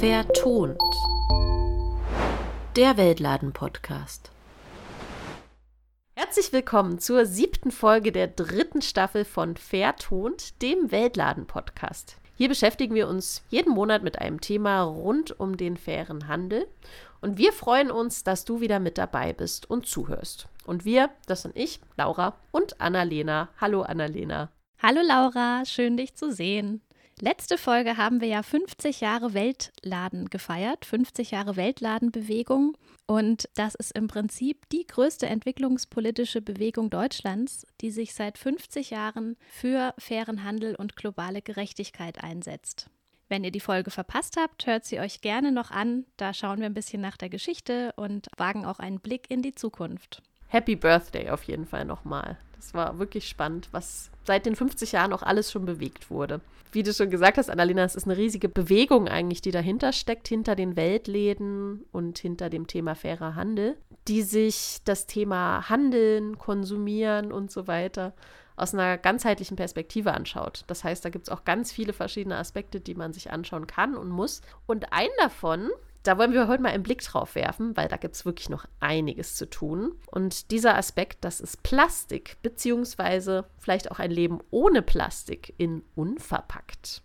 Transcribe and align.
Vertont. 0.00 0.80
Der 2.74 2.96
Weltladen-Podcast. 2.96 4.30
Herzlich 6.14 6.54
willkommen 6.54 6.98
zur 6.98 7.26
siebten 7.26 7.70
Folge 7.70 8.10
der 8.10 8.28
dritten 8.28 8.80
Staffel 8.80 9.26
von 9.26 9.58
Vertont, 9.58 10.62
dem 10.62 10.90
Weltladen-Podcast. 10.90 12.16
Hier 12.34 12.48
beschäftigen 12.48 12.94
wir 12.94 13.08
uns 13.08 13.42
jeden 13.50 13.74
Monat 13.74 14.02
mit 14.02 14.18
einem 14.18 14.40
Thema 14.40 14.84
rund 14.84 15.38
um 15.38 15.58
den 15.58 15.76
fairen 15.76 16.28
Handel. 16.28 16.66
Und 17.20 17.36
wir 17.36 17.52
freuen 17.52 17.90
uns, 17.90 18.24
dass 18.24 18.46
du 18.46 18.62
wieder 18.62 18.80
mit 18.80 18.96
dabei 18.96 19.34
bist 19.34 19.68
und 19.68 19.86
zuhörst. 19.86 20.48
Und 20.64 20.86
wir, 20.86 21.10
das 21.26 21.42
sind 21.42 21.54
ich, 21.54 21.78
Laura 21.98 22.38
und 22.52 22.80
Annalena. 22.80 23.50
Hallo 23.60 23.82
Annalena. 23.82 24.50
Hallo 24.82 25.02
Laura, 25.06 25.66
schön 25.66 25.98
dich 25.98 26.14
zu 26.14 26.32
sehen. 26.32 26.80
Letzte 27.22 27.58
Folge 27.58 27.98
haben 27.98 28.22
wir 28.22 28.28
ja 28.28 28.42
50 28.42 29.02
Jahre 29.02 29.34
Weltladen 29.34 30.30
gefeiert, 30.30 30.86
50 30.86 31.32
Jahre 31.32 31.54
Weltladenbewegung. 31.54 32.78
Und 33.06 33.46
das 33.56 33.74
ist 33.74 33.92
im 33.92 34.08
Prinzip 34.08 34.66
die 34.70 34.86
größte 34.86 35.26
entwicklungspolitische 35.26 36.40
Bewegung 36.40 36.88
Deutschlands, 36.88 37.66
die 37.82 37.90
sich 37.90 38.14
seit 38.14 38.38
50 38.38 38.88
Jahren 38.88 39.36
für 39.50 39.92
fairen 39.98 40.44
Handel 40.44 40.74
und 40.74 40.96
globale 40.96 41.42
Gerechtigkeit 41.42 42.24
einsetzt. 42.24 42.88
Wenn 43.28 43.44
ihr 43.44 43.52
die 43.52 43.60
Folge 43.60 43.90
verpasst 43.90 44.38
habt, 44.38 44.66
hört 44.66 44.86
sie 44.86 44.98
euch 44.98 45.20
gerne 45.20 45.52
noch 45.52 45.70
an. 45.70 46.06
Da 46.16 46.32
schauen 46.32 46.60
wir 46.60 46.66
ein 46.66 46.74
bisschen 46.74 47.02
nach 47.02 47.18
der 47.18 47.28
Geschichte 47.28 47.92
und 47.96 48.28
wagen 48.38 48.64
auch 48.64 48.78
einen 48.78 48.98
Blick 48.98 49.30
in 49.30 49.42
die 49.42 49.54
Zukunft. 49.54 50.22
Happy 50.46 50.74
Birthday 50.74 51.28
auf 51.28 51.42
jeden 51.44 51.66
Fall 51.66 51.84
nochmal. 51.84 52.38
Das 52.60 52.74
war 52.74 52.98
wirklich 52.98 53.26
spannend, 53.26 53.68
was 53.72 54.10
seit 54.24 54.44
den 54.44 54.54
50 54.54 54.92
Jahren 54.92 55.12
auch 55.12 55.22
alles 55.22 55.50
schon 55.50 55.64
bewegt 55.64 56.10
wurde. 56.10 56.40
Wie 56.72 56.82
du 56.82 56.92
schon 56.92 57.10
gesagt 57.10 57.38
hast, 57.38 57.50
Annalena, 57.50 57.82
es 57.82 57.96
ist 57.96 58.04
eine 58.04 58.16
riesige 58.16 58.48
Bewegung 58.48 59.08
eigentlich, 59.08 59.40
die 59.40 59.50
dahinter 59.50 59.92
steckt, 59.92 60.28
hinter 60.28 60.54
den 60.54 60.76
Weltläden 60.76 61.84
und 61.90 62.18
hinter 62.18 62.48
dem 62.48 62.66
Thema 62.66 62.94
fairer 62.94 63.34
Handel, 63.34 63.76
die 64.06 64.22
sich 64.22 64.78
das 64.84 65.06
Thema 65.06 65.68
Handeln, 65.68 66.38
Konsumieren 66.38 67.32
und 67.32 67.50
so 67.50 67.66
weiter 67.66 68.12
aus 68.56 68.74
einer 68.74 68.98
ganzheitlichen 68.98 69.56
Perspektive 69.56 70.12
anschaut. 70.12 70.64
Das 70.66 70.84
heißt, 70.84 71.02
da 71.02 71.08
gibt 71.08 71.28
es 71.28 71.32
auch 71.32 71.44
ganz 71.44 71.72
viele 71.72 71.94
verschiedene 71.94 72.36
Aspekte, 72.36 72.78
die 72.78 72.94
man 72.94 73.14
sich 73.14 73.32
anschauen 73.32 73.66
kann 73.66 73.96
und 73.96 74.10
muss. 74.10 74.42
Und 74.66 74.92
einen 74.92 75.10
davon 75.18 75.70
da 76.02 76.16
wollen 76.18 76.32
wir 76.32 76.48
heute 76.48 76.62
mal 76.62 76.70
einen 76.70 76.82
Blick 76.82 77.02
drauf 77.02 77.34
werfen, 77.34 77.76
weil 77.76 77.88
da 77.88 77.96
gibt 77.96 78.14
es 78.14 78.24
wirklich 78.24 78.48
noch 78.48 78.64
einiges 78.80 79.36
zu 79.36 79.48
tun. 79.48 79.92
Und 80.06 80.50
dieser 80.50 80.76
Aspekt, 80.76 81.24
das 81.24 81.40
ist 81.40 81.62
Plastik, 81.62 82.38
beziehungsweise 82.42 83.46
vielleicht 83.58 83.90
auch 83.90 83.98
ein 83.98 84.10
Leben 84.10 84.38
ohne 84.50 84.82
Plastik 84.82 85.54
in 85.58 85.82
unverpackt. 85.94 87.02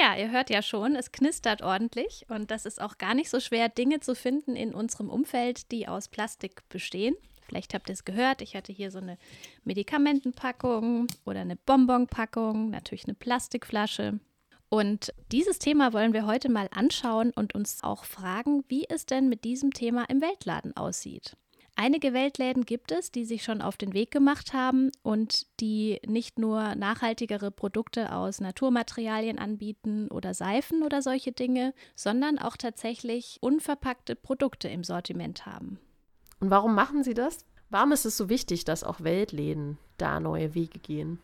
Ja, 0.00 0.16
ihr 0.16 0.30
hört 0.30 0.48
ja 0.48 0.62
schon, 0.62 0.96
es 0.96 1.12
knistert 1.12 1.60
ordentlich 1.60 2.24
und 2.30 2.50
das 2.50 2.64
ist 2.64 2.80
auch 2.80 2.96
gar 2.96 3.12
nicht 3.12 3.28
so 3.28 3.38
schwer, 3.38 3.68
Dinge 3.68 4.00
zu 4.00 4.14
finden 4.14 4.56
in 4.56 4.72
unserem 4.72 5.10
Umfeld, 5.10 5.70
die 5.70 5.88
aus 5.88 6.08
Plastik 6.08 6.66
bestehen. 6.70 7.14
Vielleicht 7.46 7.74
habt 7.74 7.90
ihr 7.90 7.92
es 7.92 8.06
gehört, 8.06 8.40
ich 8.40 8.56
hatte 8.56 8.72
hier 8.72 8.90
so 8.90 8.96
eine 8.96 9.18
Medikamentenpackung 9.64 11.06
oder 11.26 11.42
eine 11.42 11.56
Bonbonpackung, 11.56 12.70
natürlich 12.70 13.04
eine 13.04 13.14
Plastikflasche. 13.14 14.20
Und 14.70 15.12
dieses 15.32 15.58
Thema 15.58 15.92
wollen 15.92 16.14
wir 16.14 16.24
heute 16.24 16.48
mal 16.48 16.68
anschauen 16.72 17.30
und 17.32 17.54
uns 17.54 17.82
auch 17.82 18.04
fragen, 18.04 18.64
wie 18.68 18.86
es 18.88 19.04
denn 19.04 19.28
mit 19.28 19.44
diesem 19.44 19.74
Thema 19.74 20.08
im 20.08 20.22
Weltladen 20.22 20.74
aussieht. 20.78 21.36
Einige 21.82 22.12
Weltläden 22.12 22.66
gibt 22.66 22.92
es, 22.92 23.10
die 23.10 23.24
sich 23.24 23.42
schon 23.42 23.62
auf 23.62 23.78
den 23.78 23.94
Weg 23.94 24.10
gemacht 24.10 24.52
haben 24.52 24.90
und 25.02 25.46
die 25.60 25.98
nicht 26.06 26.38
nur 26.38 26.74
nachhaltigere 26.74 27.50
Produkte 27.50 28.14
aus 28.14 28.38
Naturmaterialien 28.38 29.38
anbieten 29.38 30.08
oder 30.08 30.34
Seifen 30.34 30.82
oder 30.82 31.00
solche 31.00 31.32
Dinge, 31.32 31.72
sondern 31.96 32.38
auch 32.38 32.58
tatsächlich 32.58 33.38
unverpackte 33.40 34.14
Produkte 34.14 34.68
im 34.68 34.84
Sortiment 34.84 35.46
haben. 35.46 35.80
Und 36.40 36.50
warum 36.50 36.74
machen 36.74 37.02
sie 37.02 37.14
das? 37.14 37.46
Warum 37.70 37.92
ist 37.92 38.04
es 38.04 38.14
so 38.14 38.28
wichtig, 38.28 38.66
dass 38.66 38.84
auch 38.84 39.00
Weltläden 39.00 39.78
da 39.96 40.20
neue 40.20 40.54
Wege 40.54 40.80
gehen? 40.80 41.18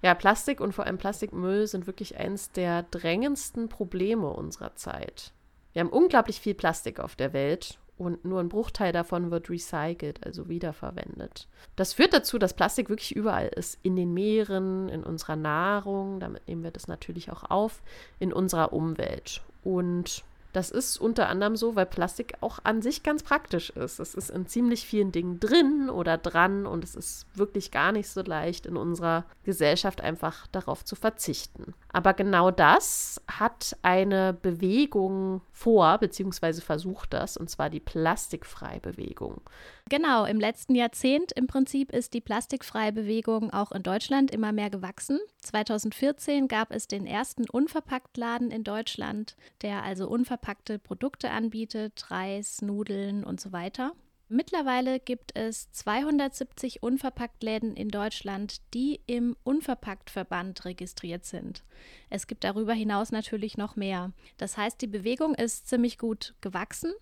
Ja, 0.00 0.14
Plastik 0.14 0.60
und 0.60 0.74
vor 0.76 0.86
allem 0.86 0.98
Plastikmüll 0.98 1.66
sind 1.66 1.88
wirklich 1.88 2.16
eines 2.16 2.52
der 2.52 2.84
drängendsten 2.84 3.68
Probleme 3.68 4.28
unserer 4.28 4.76
Zeit. 4.76 5.32
Wir 5.72 5.80
haben 5.80 5.90
unglaublich 5.90 6.40
viel 6.40 6.54
Plastik 6.54 7.00
auf 7.00 7.16
der 7.16 7.32
Welt 7.32 7.80
und 7.98 8.24
nur 8.24 8.40
ein 8.40 8.48
Bruchteil 8.48 8.92
davon 8.92 9.30
wird 9.30 9.50
recycelt, 9.50 10.24
also 10.24 10.48
wiederverwendet. 10.48 11.48
Das 11.76 11.92
führt 11.92 12.12
dazu, 12.12 12.38
dass 12.38 12.54
Plastik 12.54 12.88
wirklich 12.88 13.14
überall 13.14 13.48
ist. 13.48 13.78
In 13.82 13.96
den 13.96 14.14
Meeren, 14.14 14.88
in 14.88 15.02
unserer 15.02 15.36
Nahrung, 15.36 16.20
damit 16.20 16.46
nehmen 16.46 16.62
wir 16.62 16.70
das 16.70 16.88
natürlich 16.88 17.30
auch 17.30 17.50
auf, 17.50 17.82
in 18.18 18.32
unserer 18.32 18.72
Umwelt. 18.72 19.42
Und 19.64 20.24
das 20.52 20.70
ist 20.70 20.98
unter 20.98 21.28
anderem 21.28 21.56
so, 21.56 21.76
weil 21.76 21.86
Plastik 21.86 22.34
auch 22.40 22.58
an 22.64 22.82
sich 22.82 23.02
ganz 23.02 23.22
praktisch 23.22 23.70
ist. 23.70 24.00
Es 24.00 24.14
ist 24.14 24.30
in 24.30 24.46
ziemlich 24.46 24.86
vielen 24.86 25.12
Dingen 25.12 25.40
drin 25.40 25.90
oder 25.90 26.16
dran 26.16 26.66
und 26.66 26.84
es 26.84 26.94
ist 26.94 27.26
wirklich 27.34 27.70
gar 27.70 27.92
nicht 27.92 28.08
so 28.08 28.22
leicht 28.22 28.66
in 28.66 28.76
unserer 28.76 29.24
Gesellschaft 29.44 30.00
einfach 30.00 30.46
darauf 30.48 30.84
zu 30.84 30.96
verzichten. 30.96 31.74
Aber 31.92 32.14
genau 32.14 32.50
das 32.50 33.20
hat 33.28 33.76
eine 33.82 34.32
Bewegung 34.32 35.42
vor, 35.52 35.98
beziehungsweise 35.98 36.62
versucht 36.62 37.12
das, 37.12 37.36
und 37.36 37.50
zwar 37.50 37.68
die 37.70 37.80
Plastikfrei-Bewegung. 37.80 39.40
Genau, 39.88 40.26
im 40.26 40.38
letzten 40.38 40.74
Jahrzehnt 40.74 41.32
im 41.32 41.46
Prinzip 41.46 41.92
ist 41.92 42.12
die 42.12 42.20
plastikfreie 42.20 42.92
Bewegung 42.92 43.50
auch 43.52 43.72
in 43.72 43.82
Deutschland 43.82 44.30
immer 44.30 44.52
mehr 44.52 44.68
gewachsen. 44.68 45.18
2014 45.40 46.46
gab 46.46 46.72
es 46.72 46.88
den 46.88 47.06
ersten 47.06 47.48
Unverpacktladen 47.48 48.50
in 48.50 48.64
Deutschland, 48.64 49.36
der 49.62 49.82
also 49.82 50.08
unverpackte 50.38 50.78
Produkte 50.78 51.30
anbietet, 51.30 52.10
Reis, 52.10 52.62
Nudeln 52.62 53.24
und 53.24 53.40
so 53.40 53.52
weiter. 53.52 53.92
Mittlerweile 54.28 55.00
gibt 55.00 55.36
es 55.36 55.72
270 55.72 56.82
Unverpacktläden 56.82 57.74
in 57.74 57.88
Deutschland, 57.88 58.60
die 58.74 59.00
im 59.06 59.36
Unverpacktverband 59.42 60.64
registriert 60.64 61.24
sind. 61.24 61.64
Es 62.10 62.26
gibt 62.26 62.44
darüber 62.44 62.74
hinaus 62.74 63.10
natürlich 63.10 63.56
noch 63.56 63.74
mehr. 63.74 64.12
Das 64.36 64.56
heißt, 64.56 64.80
die 64.80 64.86
Bewegung 64.86 65.34
ist 65.34 65.66
ziemlich 65.66 65.98
gut 65.98 66.34
gewachsen. 66.40 66.92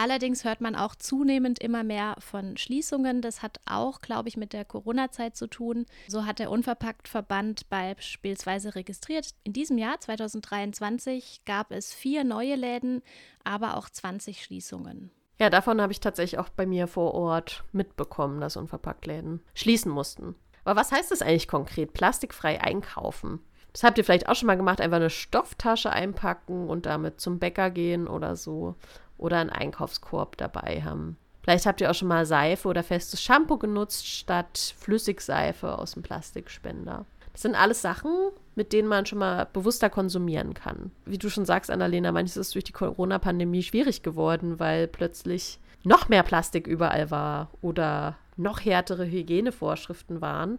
Allerdings 0.00 0.44
hört 0.44 0.60
man 0.60 0.76
auch 0.76 0.94
zunehmend 0.94 1.58
immer 1.58 1.82
mehr 1.82 2.14
von 2.20 2.56
Schließungen. 2.56 3.20
Das 3.20 3.42
hat 3.42 3.58
auch, 3.68 4.00
glaube 4.00 4.28
ich, 4.28 4.36
mit 4.36 4.52
der 4.52 4.64
Corona-Zeit 4.64 5.36
zu 5.36 5.48
tun. 5.48 5.86
So 6.06 6.24
hat 6.24 6.38
der 6.38 6.52
Unverpacktverband 6.52 7.68
beispielsweise 7.68 8.76
registriert. 8.76 9.30
In 9.42 9.54
diesem 9.54 9.76
Jahr, 9.76 9.98
2023, 9.98 11.40
gab 11.44 11.72
es 11.72 11.92
vier 11.92 12.22
neue 12.22 12.54
Läden, 12.54 13.02
aber 13.42 13.76
auch 13.76 13.90
20 13.90 14.44
Schließungen. 14.44 15.10
Ja, 15.40 15.50
davon 15.50 15.80
habe 15.80 15.90
ich 15.90 15.98
tatsächlich 15.98 16.38
auch 16.38 16.48
bei 16.48 16.64
mir 16.64 16.86
vor 16.86 17.14
Ort 17.14 17.64
mitbekommen, 17.72 18.40
dass 18.40 18.56
Unverpacktläden 18.56 19.40
schließen 19.54 19.90
mussten. 19.90 20.36
Aber 20.62 20.80
was 20.80 20.92
heißt 20.92 21.10
das 21.10 21.22
eigentlich 21.22 21.48
konkret? 21.48 21.92
Plastikfrei 21.92 22.60
einkaufen. 22.60 23.40
Das 23.72 23.82
habt 23.82 23.98
ihr 23.98 24.04
vielleicht 24.04 24.28
auch 24.28 24.34
schon 24.34 24.46
mal 24.46 24.56
gemacht, 24.56 24.80
einfach 24.80 24.96
eine 24.96 25.10
Stofftasche 25.10 25.90
einpacken 25.90 26.68
und 26.68 26.86
damit 26.86 27.20
zum 27.20 27.38
Bäcker 27.38 27.70
gehen 27.70 28.06
oder 28.08 28.36
so. 28.36 28.76
Oder 29.18 29.38
einen 29.38 29.50
Einkaufskorb 29.50 30.36
dabei 30.36 30.82
haben. 30.82 31.18
Vielleicht 31.42 31.66
habt 31.66 31.80
ihr 31.80 31.90
auch 31.90 31.94
schon 31.94 32.08
mal 32.08 32.26
Seife 32.26 32.68
oder 32.68 32.82
festes 32.82 33.22
Shampoo 33.22 33.56
genutzt 33.56 34.06
statt 34.06 34.74
Flüssigseife 34.78 35.78
aus 35.78 35.92
dem 35.92 36.02
Plastikspender. 36.02 37.06
Das 37.32 37.42
sind 37.42 37.54
alles 37.54 37.80
Sachen, 37.80 38.10
mit 38.54 38.72
denen 38.72 38.86
man 38.86 39.06
schon 39.06 39.20
mal 39.20 39.46
bewusster 39.52 39.88
konsumieren 39.88 40.54
kann. 40.54 40.90
Wie 41.06 41.18
du 41.18 41.30
schon 41.30 41.46
sagst, 41.46 41.70
Annalena, 41.70 42.12
manches 42.12 42.36
ist 42.36 42.54
durch 42.54 42.64
die 42.64 42.72
Corona-Pandemie 42.72 43.62
schwierig 43.62 44.02
geworden, 44.02 44.58
weil 44.58 44.88
plötzlich 44.88 45.58
noch 45.84 46.08
mehr 46.08 46.22
Plastik 46.22 46.66
überall 46.66 47.10
war 47.10 47.50
oder 47.62 48.18
noch 48.36 48.64
härtere 48.64 49.06
Hygienevorschriften 49.06 50.20
waren. 50.20 50.58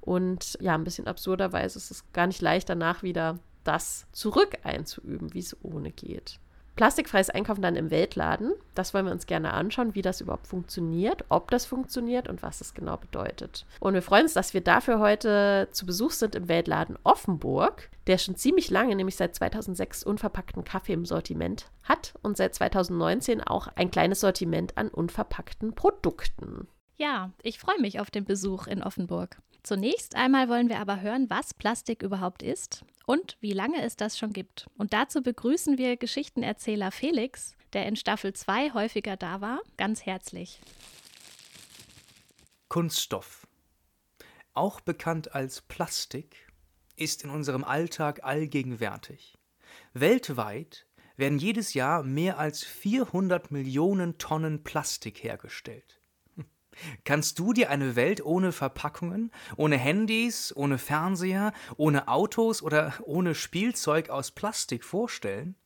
Und 0.00 0.56
ja, 0.60 0.74
ein 0.74 0.84
bisschen 0.84 1.06
absurderweise 1.06 1.78
ist 1.78 1.90
es 1.90 2.12
gar 2.12 2.26
nicht 2.26 2.42
leicht, 2.42 2.68
danach 2.68 3.02
wieder 3.02 3.38
das 3.64 4.06
zurück 4.12 4.58
einzuüben, 4.62 5.34
wie 5.34 5.40
es 5.40 5.56
ohne 5.64 5.90
geht 5.90 6.38
plastikfreies 6.78 7.28
Einkaufen 7.28 7.60
dann 7.60 7.74
im 7.74 7.90
Weltladen. 7.90 8.52
Das 8.76 8.94
wollen 8.94 9.06
wir 9.06 9.12
uns 9.12 9.26
gerne 9.26 9.52
anschauen, 9.52 9.96
wie 9.96 10.00
das 10.00 10.20
überhaupt 10.20 10.46
funktioniert, 10.46 11.24
ob 11.28 11.50
das 11.50 11.66
funktioniert 11.66 12.28
und 12.28 12.40
was 12.40 12.60
es 12.60 12.72
genau 12.72 12.96
bedeutet. 12.96 13.66
Und 13.80 13.94
wir 13.94 14.02
freuen 14.02 14.22
uns, 14.22 14.32
dass 14.32 14.54
wir 14.54 14.60
dafür 14.60 15.00
heute 15.00 15.66
zu 15.72 15.86
Besuch 15.86 16.12
sind 16.12 16.36
im 16.36 16.46
Weltladen 16.46 16.96
Offenburg, 17.02 17.90
der 18.06 18.16
schon 18.16 18.36
ziemlich 18.36 18.70
lange, 18.70 18.94
nämlich 18.94 19.16
seit 19.16 19.34
2006, 19.34 20.04
unverpackten 20.04 20.62
Kaffee 20.62 20.92
im 20.92 21.04
Sortiment 21.04 21.66
hat 21.82 22.14
und 22.22 22.36
seit 22.36 22.54
2019 22.54 23.42
auch 23.42 23.66
ein 23.74 23.90
kleines 23.90 24.20
Sortiment 24.20 24.78
an 24.78 24.88
unverpackten 24.88 25.74
Produkten. 25.74 26.68
Ja, 26.96 27.32
ich 27.42 27.58
freue 27.58 27.80
mich 27.80 27.98
auf 27.98 28.12
den 28.12 28.24
Besuch 28.24 28.68
in 28.68 28.84
Offenburg. 28.84 29.38
Zunächst 29.62 30.14
einmal 30.14 30.48
wollen 30.48 30.68
wir 30.68 30.78
aber 30.78 31.00
hören, 31.00 31.28
was 31.28 31.54
Plastik 31.54 32.02
überhaupt 32.02 32.42
ist 32.42 32.84
und 33.06 33.36
wie 33.40 33.52
lange 33.52 33.82
es 33.82 33.96
das 33.96 34.18
schon 34.18 34.32
gibt. 34.32 34.66
Und 34.76 34.92
dazu 34.92 35.22
begrüßen 35.22 35.78
wir 35.78 35.96
Geschichtenerzähler 35.96 36.90
Felix. 36.90 37.54
der 37.74 37.84
in 37.86 37.96
Staffel 37.96 38.32
2 38.32 38.72
häufiger 38.72 39.18
da 39.18 39.42
war, 39.42 39.60
ganz 39.76 40.06
herzlich. 40.06 40.58
Kunststoff, 42.68 43.46
auch 44.54 44.80
bekannt 44.80 45.34
als 45.34 45.60
Plastik, 45.60 46.48
ist 46.96 47.24
in 47.24 47.30
unserem 47.30 47.64
Alltag 47.64 48.24
allgegenwärtig. 48.24 49.36
Weltweit 49.92 50.86
werden 51.16 51.38
jedes 51.38 51.74
Jahr 51.74 52.02
mehr 52.02 52.38
als 52.38 52.64
400 52.64 53.50
Millionen 53.50 54.18
Tonnen 54.18 54.64
Plastik 54.64 55.22
hergestellt. 55.22 55.97
Kannst 57.04 57.38
du 57.38 57.52
dir 57.52 57.70
eine 57.70 57.96
Welt 57.96 58.24
ohne 58.24 58.52
Verpackungen, 58.52 59.30
ohne 59.56 59.76
Handys, 59.76 60.54
ohne 60.54 60.78
Fernseher, 60.78 61.52
ohne 61.76 62.08
Autos 62.08 62.62
oder 62.62 62.94
ohne 63.04 63.34
Spielzeug 63.34 64.10
aus 64.10 64.30
Plastik 64.30 64.84
vorstellen? 64.84 65.56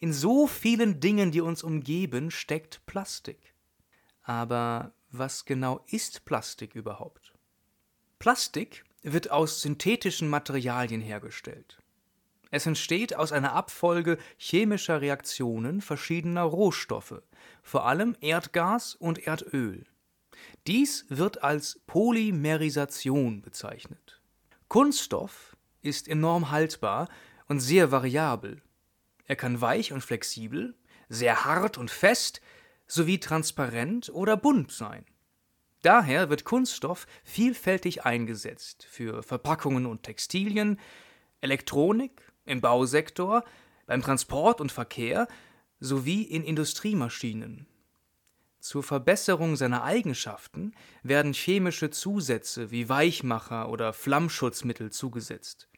In 0.00 0.12
so 0.12 0.46
vielen 0.46 1.00
Dingen, 1.00 1.30
die 1.30 1.40
uns 1.40 1.62
umgeben, 1.62 2.30
steckt 2.30 2.84
Plastik. 2.86 3.54
Aber 4.22 4.92
was 5.10 5.44
genau 5.44 5.80
ist 5.86 6.24
Plastik 6.24 6.74
überhaupt? 6.74 7.32
Plastik 8.18 8.84
wird 9.02 9.30
aus 9.30 9.60
synthetischen 9.62 10.28
Materialien 10.28 11.00
hergestellt. 11.00 11.78
Es 12.50 12.66
entsteht 12.66 13.14
aus 13.14 13.32
einer 13.32 13.52
Abfolge 13.52 14.18
chemischer 14.36 15.00
Reaktionen 15.00 15.80
verschiedener 15.80 16.42
Rohstoffe, 16.42 17.22
vor 17.62 17.86
allem 17.86 18.16
Erdgas 18.20 18.94
und 18.94 19.18
Erdöl. 19.26 19.84
Dies 20.66 21.04
wird 21.08 21.44
als 21.44 21.80
Polymerisation 21.86 23.40
bezeichnet. 23.40 24.20
Kunststoff 24.66 25.56
ist 25.80 26.08
enorm 26.08 26.50
haltbar 26.50 27.08
und 27.46 27.60
sehr 27.60 27.92
variabel. 27.92 28.60
Er 29.26 29.36
kann 29.36 29.60
weich 29.60 29.92
und 29.92 30.00
flexibel, 30.00 30.74
sehr 31.08 31.44
hart 31.44 31.78
und 31.78 31.90
fest 31.90 32.40
sowie 32.88 33.18
transparent 33.18 34.10
oder 34.12 34.36
bunt 34.36 34.72
sein. 34.72 35.04
Daher 35.82 36.30
wird 36.30 36.44
Kunststoff 36.44 37.06
vielfältig 37.22 38.04
eingesetzt 38.04 38.86
für 38.90 39.22
Verpackungen 39.22 39.86
und 39.86 40.02
Textilien, 40.02 40.80
Elektronik, 41.40 42.22
im 42.44 42.60
Bausektor, 42.60 43.44
beim 43.86 44.02
Transport 44.02 44.60
und 44.60 44.72
Verkehr 44.72 45.28
sowie 45.78 46.22
in 46.22 46.42
Industriemaschinen. 46.42 47.68
Zur 48.60 48.82
Verbesserung 48.82 49.56
seiner 49.56 49.84
Eigenschaften 49.84 50.72
werden 51.02 51.32
chemische 51.32 51.90
Zusätze 51.90 52.70
wie 52.70 52.88
Weichmacher 52.88 53.68
oder 53.68 53.92
Flammschutzmittel 53.92 54.90
zugesetzt. 54.90 55.68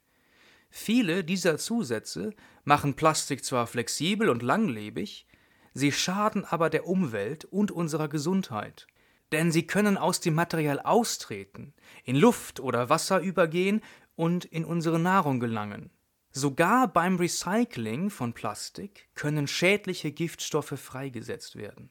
Viele 0.71 1.25
dieser 1.25 1.59
Zusätze 1.59 2.35
machen 2.65 2.95
Plastik 2.95 3.45
zwar 3.45 3.67
flexibel 3.67 4.29
und 4.29 4.43
langlebig, 4.43 5.27
sie 5.75 5.93
schaden 5.93 6.45
aber 6.45 6.71
der 6.71 6.87
Umwelt 6.87 7.45
und 7.45 7.71
unserer 7.71 8.09
Gesundheit. 8.09 8.87
Denn 9.33 9.53
sie 9.53 9.67
können 9.67 9.99
aus 9.99 10.21
dem 10.21 10.35
Material 10.35 10.81
austreten, 10.81 11.75
in 12.05 12.17
Luft 12.17 12.61
oder 12.61 12.89
Wasser 12.89 13.21
übergehen 13.21 13.83
und 14.17 14.47
in 14.47 14.65
unsere 14.65 14.99
Nahrung 14.99 15.39
gelangen. 15.39 15.91
Sogar 16.31 16.89
beim 16.89 17.17
Recycling 17.17 18.11
von 18.11 18.33
Plastik 18.33 19.09
können 19.15 19.47
schädliche 19.47 20.13
Giftstoffe 20.13 20.79
freigesetzt 20.79 21.57
werden. 21.57 21.91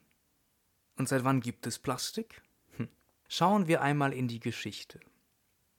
Und 0.98 1.08
seit 1.08 1.24
wann 1.24 1.40
gibt 1.40 1.66
es 1.66 1.78
Plastik? 1.78 2.42
Hm. 2.76 2.88
Schauen 3.28 3.68
wir 3.68 3.80
einmal 3.82 4.12
in 4.12 4.26
die 4.26 4.40
Geschichte. 4.40 5.00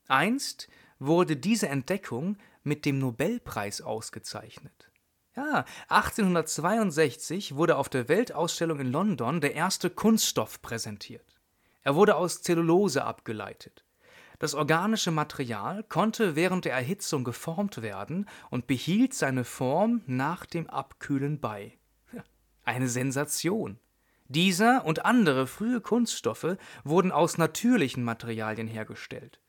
Einst 0.08 0.70
wurde 0.98 1.36
diese 1.36 1.68
Entdeckung 1.68 2.38
mit 2.64 2.86
dem 2.86 3.00
Nobelpreis 3.00 3.82
ausgezeichnet. 3.82 4.90
Ja, 5.36 5.66
1862 5.90 7.56
wurde 7.56 7.78
auf 7.78 7.90
der 7.90 8.10
Weltausstellung 8.10 8.80
in 8.80 8.92
London 8.92 9.42
der 9.42 9.56
erste 9.56 9.90
Kunststoff 9.90 10.62
präsentiert. 10.62 11.40
Er 11.84 11.96
wurde 11.96 12.16
aus 12.16 12.42
Zellulose 12.42 13.04
abgeleitet. 13.04 13.86
Das 14.40 14.54
organische 14.54 15.12
Material 15.12 15.84
konnte 15.84 16.36
während 16.36 16.64
der 16.64 16.74
Erhitzung 16.74 17.26
geformt 17.26 17.82
werden 17.82 18.28
und 18.50 18.68
behielt 18.68 19.14
seine 19.14 19.44
Form 19.44 20.02
nach 20.08 20.46
dem 20.46 20.70
Abkühlen 20.70 21.40
bei. 21.42 21.78
Eine 22.64 22.88
Sensation. 22.88 23.80
Dieser 24.30 24.86
und 24.86 25.06
andere 25.06 25.48
frühe 25.48 25.82
Kunststoffe 25.82 26.56
wurden 26.84 27.12
aus 27.12 27.40
natürlichen 27.40 28.04
Materialien 28.04 28.68
hergestellt. 28.68 29.42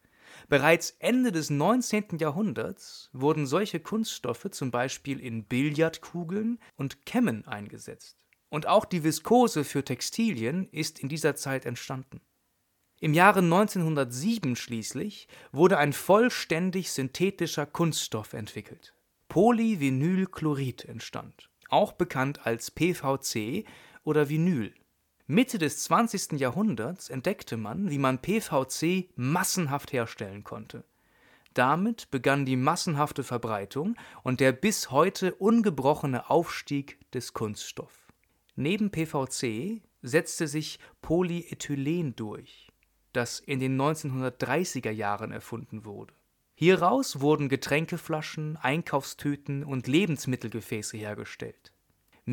Bereits 0.49 0.97
Ende 1.01 1.33
des 1.33 1.51
19. 1.51 2.19
Jahrhunderts 2.19 3.11
wurden 3.13 3.47
solche 3.47 3.79
Kunststoffe 3.79 4.49
zum 4.51 4.71
Beispiel 4.71 5.21
in 5.21 5.45
Billardkugeln 5.45 6.59
und 6.77 7.05
Kämmen 7.05 7.47
eingesetzt. 7.47 8.25
Und 8.49 8.67
auch 8.67 8.87
die 8.87 9.05
Viskose 9.05 9.65
für 9.65 9.85
Textilien 9.85 10.67
ist 10.73 10.99
in 10.99 11.11
dieser 11.11 11.37
Zeit 11.37 11.67
entstanden. 11.67 12.23
Im 13.01 13.13
Jahre 13.13 13.41
1907 13.41 14.57
schließlich 14.57 15.29
wurde 15.53 15.77
ein 15.77 15.93
vollständig 15.93 16.91
synthetischer 16.91 17.67
Kunststoff 17.67 18.33
entwickelt. 18.33 18.95
Polyvinylchlorid 19.29 20.87
entstand, 20.87 21.51
auch 21.69 21.93
bekannt 21.93 22.47
als 22.47 22.71
PVC 22.71 23.65
oder 24.05 24.29
Vinyl. 24.29 24.75
Mitte 25.27 25.59
des 25.59 25.85
20. 25.85 26.41
Jahrhunderts 26.41 27.09
entdeckte 27.09 27.57
man, 27.57 27.91
wie 27.91 27.99
man 27.99 28.21
PVC 28.21 29.09
massenhaft 29.15 29.93
herstellen 29.93 30.45
konnte. 30.45 30.85
Damit 31.55 32.11
begann 32.11 32.45
die 32.45 32.57
massenhafte 32.57 33.23
Verbreitung 33.23 33.97
und 34.23 34.41
der 34.41 34.53
bis 34.53 34.91
heute 34.91 35.35
ungebrochene 35.35 36.31
Aufstieg 36.31 36.99
des 37.13 37.33
Kunststoffs. 37.33 37.99
Neben 38.57 38.91
PVC 38.91 39.83
setzte 40.03 40.49
sich 40.49 40.79
Polyethylen 41.03 42.17
durch 42.17 42.71
das 43.13 43.41
in 43.41 43.61
den 43.61 43.81
1930er 43.81 44.91
Jahren 44.91 45.33
erfunden 45.33 45.85
wurde. 45.85 46.15
Hieraus 46.55 47.21
wurden 47.21 47.49
Getränkeflaschen, 47.49 48.57
Einkaufstüten 48.57 49.65
und 49.65 49.87
Lebensmittelgefäße 49.87 50.97
hergestellt. 50.97 51.70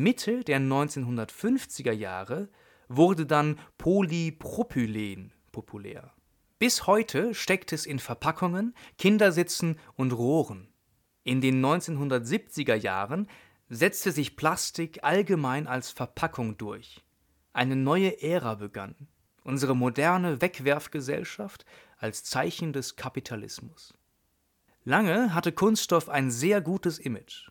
Mitte 0.02 0.44
der 0.44 0.60
1950er 0.60 1.92
Jahre 1.92 2.48
wurde 2.88 3.26
dann 3.26 3.58
Polypropylen 3.78 5.32
populär. 5.50 6.12
Bis 6.60 6.86
heute 6.86 7.34
steckt 7.34 7.72
es 7.72 7.84
in 7.84 7.98
Verpackungen, 7.98 8.74
Kindersitzen 8.96 9.76
und 9.96 10.12
Rohren. 10.12 10.68
In 11.24 11.40
den 11.40 11.64
1970er 11.64 12.74
Jahren 12.74 13.28
setzte 13.68 14.12
sich 14.12 14.36
Plastik 14.36 15.02
allgemein 15.02 15.66
als 15.66 15.90
Verpackung 15.90 16.56
durch. 16.56 17.04
Eine 17.52 17.74
neue 17.74 18.22
Ära 18.22 18.54
begann 18.54 18.94
unsere 19.42 19.74
moderne 19.74 20.42
Wegwerfgesellschaft 20.42 21.64
als 21.96 22.22
Zeichen 22.22 22.72
des 22.72 22.96
Kapitalismus. 22.96 23.94
Lange 24.84 25.34
hatte 25.34 25.52
Kunststoff 25.52 26.08
ein 26.08 26.30
sehr 26.30 26.60
gutes 26.60 26.98
Image. 26.98 27.48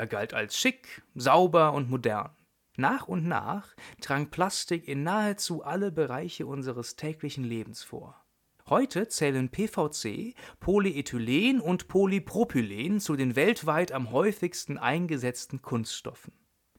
Er 0.00 0.06
galt 0.06 0.32
als 0.32 0.56
schick, 0.56 1.02
sauber 1.14 1.74
und 1.74 1.90
modern. 1.90 2.30
Nach 2.78 3.06
und 3.06 3.28
nach 3.28 3.76
drang 4.00 4.30
Plastik 4.30 4.88
in 4.88 5.02
nahezu 5.02 5.62
alle 5.62 5.92
Bereiche 5.92 6.46
unseres 6.46 6.96
täglichen 6.96 7.44
Lebens 7.44 7.82
vor. 7.82 8.24
Heute 8.66 9.08
zählen 9.08 9.50
PVC, 9.50 10.34
Polyethylen 10.58 11.60
und 11.60 11.88
Polypropylen 11.88 12.98
zu 12.98 13.14
den 13.14 13.36
weltweit 13.36 13.92
am 13.92 14.10
häufigsten 14.10 14.78
eingesetzten 14.78 15.60
Kunststoffen. 15.60 16.32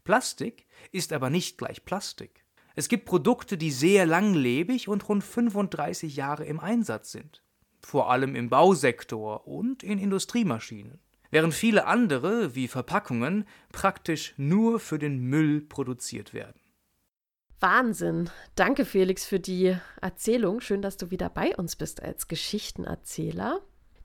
Plastik 0.03 0.65
ist 0.91 1.13
aber 1.13 1.29
nicht 1.29 1.59
gleich 1.59 1.85
Plastik. 1.85 2.43
Es 2.73 2.89
gibt 2.89 3.05
Produkte, 3.05 3.55
die 3.55 3.69
sehr 3.69 4.07
langlebig 4.07 4.87
und 4.87 5.07
rund 5.07 5.23
35 5.23 6.15
Jahre 6.15 6.45
im 6.45 6.59
Einsatz 6.59 7.11
sind, 7.11 7.43
vor 7.81 8.09
allem 8.09 8.35
im 8.35 8.49
Bausektor 8.49 9.47
und 9.47 9.83
in 9.83 9.99
Industriemaschinen, 9.99 10.99
während 11.31 11.53
viele 11.53 11.87
andere, 11.87 12.53
wie 12.53 12.67
Verpackungen, 12.67 13.45
praktisch 13.71 14.33
nur 14.37 14.79
für 14.79 14.99
den 14.99 15.19
Müll 15.19 15.61
produziert 15.61 16.33
werden. 16.33 16.59
Wahnsinn. 17.59 18.29
Danke, 18.55 18.85
Felix, 18.85 19.25
für 19.25 19.39
die 19.39 19.77
Erzählung. 20.01 20.61
Schön, 20.61 20.81
dass 20.81 20.97
du 20.97 21.11
wieder 21.11 21.29
bei 21.29 21.55
uns 21.55 21.75
bist 21.75 22.01
als 22.01 22.27
Geschichtenerzähler. 22.27 23.61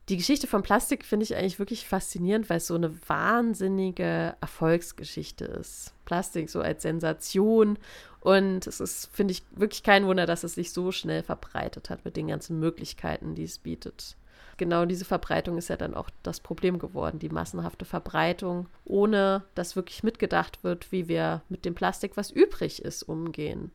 Die 0.09 0.17
Geschichte 0.17 0.47
von 0.47 0.63
Plastik 0.63 1.03
finde 1.03 1.25
ich 1.25 1.35
eigentlich 1.35 1.59
wirklich 1.59 1.85
faszinierend, 1.85 2.49
weil 2.49 2.57
es 2.57 2.67
so 2.67 2.75
eine 2.75 2.93
wahnsinnige 3.09 4.37
Erfolgsgeschichte 4.39 5.43
ist. 5.43 5.93
Plastik 6.05 6.49
so 6.49 6.61
als 6.61 6.83
Sensation. 6.83 7.77
Und 8.21 8.67
es 8.67 8.79
ist, 8.79 9.09
finde 9.11 9.33
ich, 9.33 9.43
wirklich 9.51 9.83
kein 9.83 10.05
Wunder, 10.05 10.25
dass 10.25 10.45
es 10.45 10.53
sich 10.53 10.71
so 10.71 10.93
schnell 10.93 11.23
verbreitet 11.23 11.89
hat 11.89 12.05
mit 12.05 12.15
den 12.15 12.27
ganzen 12.27 12.59
Möglichkeiten, 12.59 13.35
die 13.35 13.43
es 13.43 13.57
bietet. 13.57 14.15
Genau 14.57 14.85
diese 14.85 15.05
Verbreitung 15.05 15.57
ist 15.57 15.69
ja 15.69 15.77
dann 15.77 15.93
auch 15.93 16.09
das 16.23 16.39
Problem 16.39 16.79
geworden, 16.79 17.19
die 17.19 17.29
massenhafte 17.29 17.85
Verbreitung, 17.85 18.67
ohne 18.85 19.43
dass 19.55 19.75
wirklich 19.75 20.03
mitgedacht 20.03 20.63
wird, 20.63 20.91
wie 20.91 21.07
wir 21.07 21.43
mit 21.47 21.63
dem 21.63 21.75
Plastik, 21.75 22.17
was 22.17 22.31
übrig 22.31 22.83
ist, 22.83 23.03
umgehen 23.03 23.71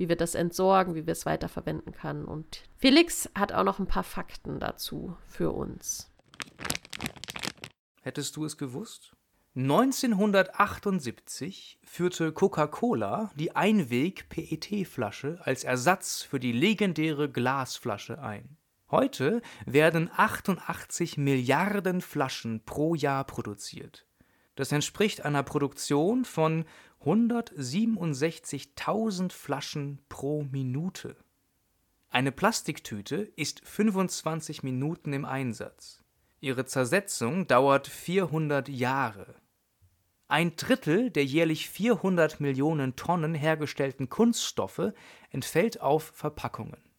wie 0.00 0.08
wir 0.08 0.16
das 0.16 0.34
entsorgen, 0.34 0.94
wie 0.94 1.06
wir 1.06 1.12
es 1.12 1.26
weiterverwenden 1.26 1.92
können. 1.92 2.24
Und 2.24 2.62
Felix 2.78 3.28
hat 3.34 3.52
auch 3.52 3.64
noch 3.64 3.78
ein 3.78 3.86
paar 3.86 4.02
Fakten 4.02 4.58
dazu 4.58 5.14
für 5.26 5.50
uns. 5.50 6.10
Hättest 8.00 8.34
du 8.36 8.46
es 8.46 8.56
gewusst? 8.56 9.12
1978 9.56 11.80
führte 11.84 12.32
Coca-Cola 12.32 13.30
die 13.34 13.54
Einweg-PET-Flasche 13.54 15.40
als 15.42 15.64
Ersatz 15.64 16.22
für 16.22 16.40
die 16.40 16.52
legendäre 16.52 17.30
Glasflasche 17.30 18.22
ein. 18.22 18.56
Heute 18.90 19.40
werden 19.66 20.10
88 20.16 21.16
Milliarden 21.16 22.00
Flaschen 22.00 22.64
pro 22.64 22.96
Jahr 22.96 23.22
produziert. 23.24 24.04
Das 24.56 24.72
entspricht 24.72 25.24
einer 25.24 25.44
Produktion 25.44 26.24
von 26.24 26.64
167.000 27.04 29.30
Flaschen 29.30 30.00
pro 30.08 30.42
Minute. 30.42 31.14
Eine 32.08 32.32
Plastiktüte 32.32 33.30
ist 33.36 33.64
25 33.64 34.64
Minuten 34.64 35.12
im 35.12 35.24
Einsatz. 35.24 36.02
Ihre 36.40 36.64
Zersetzung 36.64 37.46
dauert 37.46 37.86
400 37.86 38.68
Jahre. 38.68 39.36
Ein 40.26 40.56
Drittel 40.56 41.10
der 41.10 41.24
jährlich 41.24 41.70
400 41.70 42.40
Millionen 42.40 42.96
Tonnen 42.96 43.34
hergestellten 43.34 44.08
Kunststoffe 44.08 44.92
entfällt 45.30 45.80
auf 45.80 46.10
Verpackungen. 46.14 46.89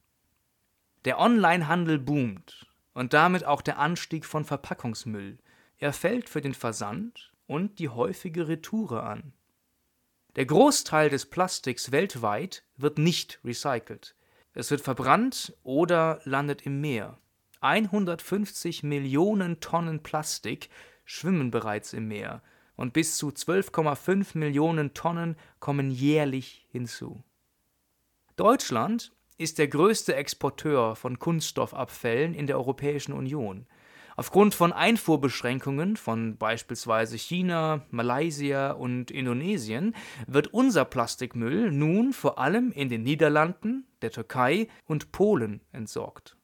Der 1.05 1.19
Onlinehandel 1.19 1.97
boomt 1.97 2.67
und 2.93 3.13
damit 3.13 3.45
auch 3.45 3.61
der 3.61 3.79
Anstieg 3.79 4.25
von 4.25 4.45
Verpackungsmüll. 4.45 5.39
Er 5.77 5.93
fällt 5.93 6.29
für 6.29 6.41
den 6.41 6.53
Versand 6.53 7.31
und 7.47 7.79
die 7.79 7.89
häufige 7.89 8.47
Retoure 8.47 9.03
an. 9.03 9.33
Der 10.35 10.45
Großteil 10.45 11.09
des 11.09 11.25
Plastiks 11.25 11.91
weltweit 11.91 12.63
wird 12.77 12.97
nicht 12.97 13.39
recycelt. 13.43 14.15
Es 14.53 14.69
wird 14.69 14.81
verbrannt 14.81 15.53
oder 15.63 16.21
landet 16.23 16.65
im 16.65 16.81
Meer. 16.81 17.17
150 17.61 18.83
Millionen 18.83 19.59
Tonnen 19.59 20.03
Plastik 20.03 20.69
schwimmen 21.03 21.51
bereits 21.51 21.93
im 21.93 22.07
Meer 22.07 22.41
und 22.75 22.93
bis 22.93 23.17
zu 23.17 23.29
12,5 23.29 24.37
Millionen 24.37 24.93
Tonnen 24.93 25.35
kommen 25.59 25.91
jährlich 25.91 26.65
hinzu. 26.71 27.23
Deutschland 28.35 29.11
ist 29.41 29.57
der 29.57 29.67
größte 29.67 30.15
Exporteur 30.15 30.95
von 30.95 31.17
Kunststoffabfällen 31.17 32.35
in 32.35 32.45
der 32.45 32.57
Europäischen 32.57 33.13
Union. 33.13 33.65
Aufgrund 34.15 34.53
von 34.53 34.71
Einfuhrbeschränkungen 34.71 35.97
von 35.97 36.37
beispielsweise 36.37 37.17
China, 37.17 37.85
Malaysia 37.89 38.71
und 38.71 39.09
Indonesien 39.09 39.95
wird 40.27 40.53
unser 40.53 40.85
Plastikmüll 40.85 41.71
nun 41.71 42.13
vor 42.13 42.37
allem 42.37 42.71
in 42.71 42.89
den 42.89 43.01
Niederlanden, 43.01 43.87
der 44.03 44.11
Türkei 44.11 44.67
und 44.85 45.11
Polen 45.11 45.61
entsorgt. 45.71 46.37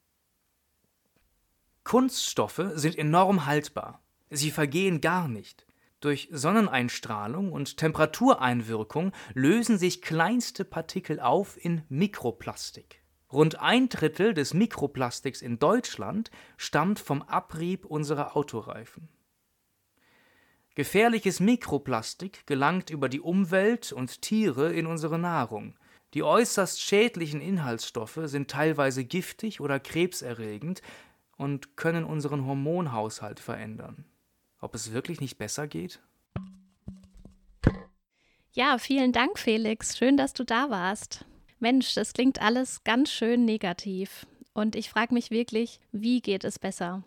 Kunststoffe 1.84 2.72
sind 2.74 2.98
enorm 2.98 3.46
haltbar. 3.46 4.02
Sie 4.32 4.50
vergehen 4.50 5.02
gar 5.02 5.28
nicht. 5.28 5.67
Durch 6.00 6.30
Sonneneinstrahlung 6.32 7.52
und 7.52 7.78
Temperatureinwirkung 7.78 9.12
lösen 9.34 9.78
sich 9.78 10.02
kleinste 10.02 10.64
Partikel 10.64 11.20
auf 11.20 11.58
in 11.64 11.82
Mikroplastik. 11.90 13.02
Rund 13.32 13.60
ein 13.60 13.90
Drittel 13.90 14.34
des 14.34 14.54
Mikroplastiks 14.54 15.42
in 15.42 15.60
Deutschland 15.60 16.32
stammt 16.56 17.00
vom 17.00 17.22
Abrieb 17.24 17.86
unserer 17.86 18.38
Autoreifen. 18.38 19.10
Gefährliches 20.76 21.40
Mikroplastik 21.40 22.46
gelangt 22.46 22.92
über 22.92 23.10
die 23.10 23.20
Umwelt 23.20 23.92
und 23.92 24.22
Tiere 24.22 24.72
in 24.72 24.86
unsere 24.86 25.18
Nahrung. 25.18 25.76
Die 26.14 26.24
äußerst 26.24 26.80
schädlichen 26.80 27.42
Inhaltsstoffe 27.42 28.20
sind 28.24 28.50
teilweise 28.50 29.04
giftig 29.04 29.60
oder 29.60 29.80
krebserregend, 29.80 30.82
und 31.38 31.78
können 31.78 32.04
unseren 32.04 32.46
Hormonhaushalt 32.46 33.40
verändern. 33.40 34.06
Ob 34.60 34.74
es 34.76 34.92
wirklich 34.92 35.22
nicht 35.22 35.38
besser 35.38 35.68
geht? 35.68 36.00
Ja, 38.54 38.80
vielen 38.80 39.12
Dank, 39.12 39.38
Felix. 39.38 39.98
Schön, 39.98 40.18
dass 40.18 40.34
du 40.34 40.44
da 40.44 40.70
warst. 40.70 41.26
Mensch, 41.60 41.94
das 41.94 42.14
klingt 42.14 42.42
alles 42.42 42.84
ganz 42.84 43.12
schön 43.12 43.46
negativ. 43.46 44.26
Und 44.54 44.76
ich 44.76 44.90
frage 44.90 45.14
mich 45.14 45.30
wirklich, 45.30 45.80
wie 45.92 46.22
geht 46.22 46.44
es 46.44 46.58
besser? 46.58 47.04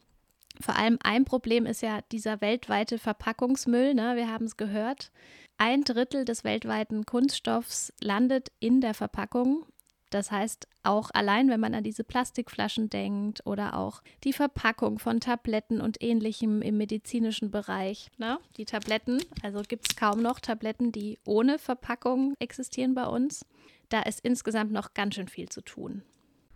Vor 0.61 0.77
allem 0.77 0.99
ein 1.03 1.25
Problem 1.25 1.67
ist 1.67 1.83
ja 1.83 2.01
dieser 2.13 2.41
weltweite 2.41 2.99
Verpackungsmüll. 2.99 3.95
Ne? 3.95 4.15
Wir 4.15 4.29
haben 4.29 4.45
es 4.45 4.57
gehört. 4.57 5.11
Ein 5.59 5.83
Drittel 5.83 6.25
des 6.25 6.45
weltweiten 6.45 7.05
Kunststoffs 7.05 7.93
landet 8.01 8.53
in 8.61 8.81
der 8.81 8.95
Verpackung 8.95 9.67
das 10.11 10.31
heißt, 10.31 10.67
auch 10.83 11.11
allein, 11.13 11.49
wenn 11.49 11.61
man 11.61 11.75
an 11.75 11.85
diese 11.85 12.05
Plastikflaschen 12.05 12.91
denkt 12.91 13.43
oder 13.47 13.77
auch 13.77 14.03
die 14.25 14.33
Verpackung 14.33 14.99
von 14.99 15.21
Tabletten 15.21 15.81
und 15.81 16.03
ähnlichem 16.03 16.63
im 16.63 16.77
medizinischen 16.77 17.51
Bereich. 17.51 18.11
Ne? 18.19 18.39
Die 18.57 18.65
Tabletten, 18.65 19.23
also 19.43 19.63
gibt 19.67 19.89
es 19.89 19.97
kaum 19.97 20.21
noch 20.21 20.41
Tabletten, 20.41 20.93
die 20.93 21.19
ohne 21.25 21.59
Verpackung 21.59 22.35
existieren 22.41 22.95
bei 22.95 23.07
uns. 23.07 23.47
Da 23.89 24.01
ist 24.03 24.21
insgesamt 24.21 24.73
noch 24.73 24.95
ganz 24.95 25.15
schön 25.15 25.29
viel 25.29 25.49
zu 25.49 25.61
tun. 25.61 26.03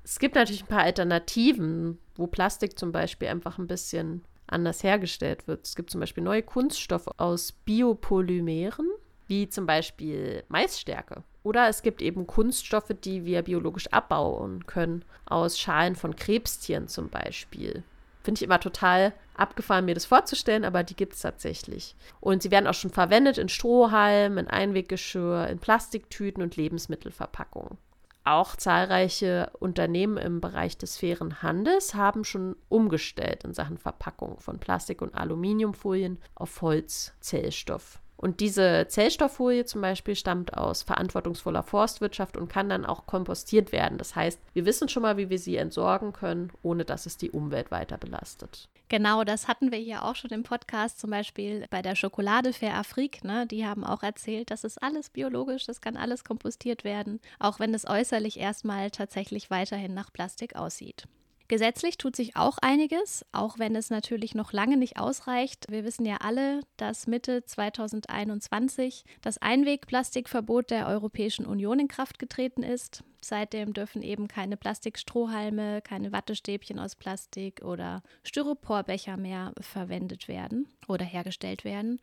Es 0.02 0.18
gibt 0.18 0.34
natürlich 0.34 0.64
ein 0.64 0.68
paar 0.68 0.82
Alternativen, 0.82 1.98
wo 2.16 2.26
Plastik 2.26 2.78
zum 2.78 2.92
Beispiel 2.92 3.28
einfach 3.28 3.58
ein 3.58 3.66
bisschen 3.66 4.24
anders 4.46 4.82
hergestellt 4.82 5.48
wird. 5.48 5.66
Es 5.66 5.76
gibt 5.76 5.90
zum 5.90 6.00
Beispiel 6.00 6.22
neue 6.22 6.42
Kunststoffe 6.42 7.08
aus 7.16 7.52
Biopolymeren, 7.52 8.88
wie 9.26 9.48
zum 9.48 9.64
Beispiel 9.64 10.44
Maisstärke 10.48 11.24
oder 11.44 11.68
es 11.68 11.82
gibt 11.82 12.02
eben 12.02 12.26
Kunststoffe, 12.26 12.92
die 13.04 13.24
wir 13.24 13.42
biologisch 13.42 13.86
abbauen 13.92 14.66
können, 14.66 15.04
aus 15.26 15.60
Schalen 15.60 15.94
von 15.94 16.16
Krebstieren 16.16 16.88
zum 16.88 17.10
Beispiel. 17.10 17.84
Finde 18.22 18.38
ich 18.38 18.42
immer 18.42 18.58
total 18.58 19.12
abgefahren, 19.36 19.84
mir 19.84 19.94
das 19.94 20.06
vorzustellen, 20.06 20.64
aber 20.64 20.82
die 20.82 20.96
gibt 20.96 21.12
es 21.12 21.20
tatsächlich. 21.20 21.94
Und 22.20 22.42
sie 22.42 22.50
werden 22.50 22.66
auch 22.66 22.74
schon 22.74 22.90
verwendet 22.90 23.36
in 23.36 23.50
Strohhalmen, 23.50 24.38
in 24.38 24.48
Einweggeschirr, 24.48 25.48
in 25.48 25.58
Plastiktüten 25.58 26.42
und 26.42 26.56
Lebensmittelverpackungen. 26.56 27.76
Auch 28.24 28.56
zahlreiche 28.56 29.50
Unternehmen 29.60 30.16
im 30.16 30.40
Bereich 30.40 30.78
des 30.78 30.96
fairen 30.96 31.42
Handels 31.42 31.94
haben 31.94 32.24
schon 32.24 32.56
umgestellt 32.70 33.44
in 33.44 33.52
Sachen 33.52 33.76
Verpackung 33.76 34.40
von 34.40 34.58
Plastik- 34.58 35.02
und 35.02 35.14
Aluminiumfolien 35.14 36.18
auf 36.34 36.62
Holzzellstoff. 36.62 38.00
Und 38.24 38.40
diese 38.40 38.86
Zellstofffolie 38.88 39.66
zum 39.66 39.82
Beispiel 39.82 40.16
stammt 40.16 40.56
aus 40.56 40.82
verantwortungsvoller 40.82 41.62
Forstwirtschaft 41.62 42.38
und 42.38 42.48
kann 42.48 42.70
dann 42.70 42.86
auch 42.86 43.04
kompostiert 43.04 43.70
werden. 43.70 43.98
Das 43.98 44.16
heißt, 44.16 44.40
wir 44.54 44.64
wissen 44.64 44.88
schon 44.88 45.02
mal, 45.02 45.18
wie 45.18 45.28
wir 45.28 45.38
sie 45.38 45.56
entsorgen 45.56 46.14
können, 46.14 46.50
ohne 46.62 46.86
dass 46.86 47.04
es 47.04 47.18
die 47.18 47.30
Umwelt 47.30 47.70
weiter 47.70 47.98
belastet. 47.98 48.70
Genau, 48.88 49.24
das 49.24 49.46
hatten 49.46 49.70
wir 49.72 49.78
hier 49.78 50.04
auch 50.04 50.16
schon 50.16 50.30
im 50.30 50.42
Podcast, 50.42 51.00
zum 51.00 51.10
Beispiel 51.10 51.66
bei 51.68 51.82
der 51.82 51.96
Schokolade 51.96 52.54
Fair 52.54 52.78
Afrique. 52.78 53.26
Ne? 53.26 53.46
Die 53.46 53.66
haben 53.66 53.84
auch 53.84 54.02
erzählt, 54.02 54.50
das 54.50 54.64
ist 54.64 54.82
alles 54.82 55.10
biologisch, 55.10 55.66
das 55.66 55.82
kann 55.82 55.98
alles 55.98 56.24
kompostiert 56.24 56.82
werden, 56.82 57.20
auch 57.38 57.60
wenn 57.60 57.74
es 57.74 57.86
äußerlich 57.86 58.40
erstmal 58.40 58.90
tatsächlich 58.90 59.50
weiterhin 59.50 59.92
nach 59.92 60.10
Plastik 60.10 60.56
aussieht. 60.56 61.04
Gesetzlich 61.46 61.98
tut 61.98 62.16
sich 62.16 62.36
auch 62.36 62.56
einiges, 62.62 63.26
auch 63.32 63.58
wenn 63.58 63.76
es 63.76 63.90
natürlich 63.90 64.34
noch 64.34 64.54
lange 64.54 64.78
nicht 64.78 64.98
ausreicht. 64.98 65.66
Wir 65.68 65.84
wissen 65.84 66.06
ja 66.06 66.16
alle, 66.22 66.62
dass 66.78 67.06
Mitte 67.06 67.44
2021 67.44 69.04
das 69.20 69.36
Einwegplastikverbot 69.38 70.70
der 70.70 70.88
Europäischen 70.88 71.44
Union 71.44 71.80
in 71.80 71.88
Kraft 71.88 72.18
getreten 72.18 72.62
ist. 72.62 73.04
Seitdem 73.20 73.74
dürfen 73.74 74.02
eben 74.02 74.26
keine 74.26 74.56
Plastikstrohhalme, 74.56 75.82
keine 75.82 76.12
Wattestäbchen 76.12 76.78
aus 76.78 76.96
Plastik 76.96 77.62
oder 77.62 78.02
Styroporbecher 78.22 79.18
mehr 79.18 79.52
verwendet 79.60 80.28
werden 80.28 80.66
oder 80.88 81.04
hergestellt 81.04 81.64
werden. 81.64 82.00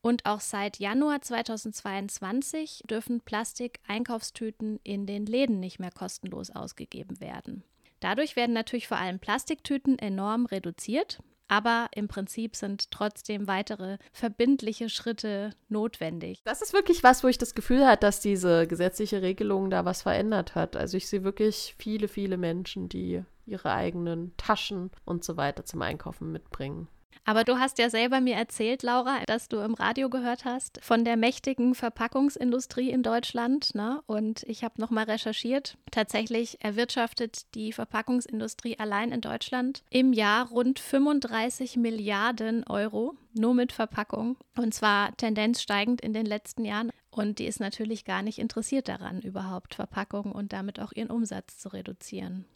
Und 0.00 0.24
auch 0.24 0.40
seit 0.40 0.78
Januar 0.78 1.20
2022 1.20 2.84
dürfen 2.88 3.20
Plastik-Einkaufstüten 3.20 4.80
in 4.82 5.06
den 5.06 5.26
Läden 5.26 5.60
nicht 5.60 5.78
mehr 5.78 5.90
kostenlos 5.90 6.50
ausgegeben 6.50 7.20
werden. 7.20 7.64
Dadurch 8.00 8.36
werden 8.36 8.52
natürlich 8.52 8.88
vor 8.88 8.98
allem 8.98 9.18
Plastiktüten 9.18 9.98
enorm 9.98 10.46
reduziert, 10.46 11.20
aber 11.48 11.88
im 11.94 12.08
Prinzip 12.08 12.54
sind 12.54 12.90
trotzdem 12.90 13.48
weitere 13.48 13.98
verbindliche 14.12 14.88
Schritte 14.88 15.50
notwendig. 15.68 16.42
Das 16.44 16.62
ist 16.62 16.74
wirklich 16.74 17.02
was, 17.02 17.24
wo 17.24 17.28
ich 17.28 17.38
das 17.38 17.54
Gefühl 17.54 17.86
habe, 17.86 17.98
dass 17.98 18.20
diese 18.20 18.66
gesetzliche 18.66 19.22
Regelung 19.22 19.70
da 19.70 19.84
was 19.84 20.02
verändert 20.02 20.54
hat. 20.54 20.76
Also 20.76 20.96
ich 20.96 21.08
sehe 21.08 21.24
wirklich 21.24 21.74
viele, 21.78 22.08
viele 22.08 22.36
Menschen, 22.36 22.88
die 22.88 23.24
ihre 23.46 23.72
eigenen 23.72 24.36
Taschen 24.36 24.90
und 25.06 25.24
so 25.24 25.38
weiter 25.38 25.64
zum 25.64 25.80
Einkaufen 25.80 26.30
mitbringen. 26.30 26.86
Aber 27.24 27.44
du 27.44 27.58
hast 27.58 27.78
ja 27.78 27.90
selber 27.90 28.22
mir 28.22 28.36
erzählt, 28.36 28.82
Laura, 28.82 29.18
dass 29.26 29.48
du 29.48 29.58
im 29.58 29.74
Radio 29.74 30.08
gehört 30.08 30.46
hast 30.46 30.78
von 30.82 31.04
der 31.04 31.18
mächtigen 31.18 31.74
Verpackungsindustrie 31.74 32.90
in 32.90 33.02
Deutschland. 33.02 33.74
Ne? 33.74 34.00
Und 34.06 34.44
ich 34.44 34.64
habe 34.64 34.80
nochmal 34.80 35.04
recherchiert. 35.04 35.76
Tatsächlich 35.90 36.56
erwirtschaftet 36.64 37.54
die 37.54 37.72
Verpackungsindustrie 37.72 38.78
allein 38.78 39.12
in 39.12 39.20
Deutschland 39.20 39.82
im 39.90 40.14
Jahr 40.14 40.48
rund 40.48 40.78
35 40.78 41.76
Milliarden 41.76 42.64
Euro 42.66 43.14
nur 43.34 43.52
mit 43.52 43.72
Verpackung. 43.72 44.38
Und 44.56 44.72
zwar 44.72 45.14
Tendenz 45.18 45.60
steigend 45.60 46.00
in 46.00 46.14
den 46.14 46.26
letzten 46.26 46.64
Jahren. 46.64 46.90
Und 47.10 47.40
die 47.40 47.46
ist 47.46 47.60
natürlich 47.60 48.04
gar 48.04 48.22
nicht 48.22 48.38
interessiert 48.38 48.88
daran, 48.88 49.20
überhaupt 49.20 49.74
Verpackungen 49.74 50.32
und 50.32 50.52
damit 50.52 50.80
auch 50.80 50.92
ihren 50.92 51.10
Umsatz 51.10 51.58
zu 51.58 51.68
reduzieren. 51.70 52.46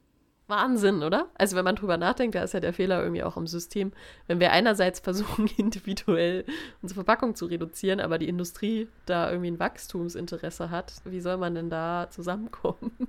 Wahnsinn, 0.52 1.02
oder? 1.02 1.28
Also 1.34 1.56
wenn 1.56 1.64
man 1.64 1.76
drüber 1.76 1.96
nachdenkt, 1.96 2.34
da 2.34 2.42
ist 2.42 2.52
ja 2.52 2.60
der 2.60 2.74
Fehler 2.74 3.02
irgendwie 3.02 3.22
auch 3.22 3.38
im 3.38 3.46
System. 3.46 3.92
Wenn 4.26 4.38
wir 4.38 4.52
einerseits 4.52 5.00
versuchen, 5.08 5.48
individuell 5.56 6.44
unsere 6.82 6.98
Verpackung 6.98 7.34
zu 7.34 7.46
reduzieren, 7.46 8.00
aber 8.00 8.18
die 8.18 8.28
Industrie 8.28 8.88
da 9.06 9.30
irgendwie 9.30 9.50
ein 9.50 9.58
Wachstumsinteresse 9.58 10.70
hat, 10.70 10.92
wie 11.04 11.20
soll 11.20 11.38
man 11.38 11.54
denn 11.54 11.70
da 11.70 12.08
zusammenkommen? 12.10 12.92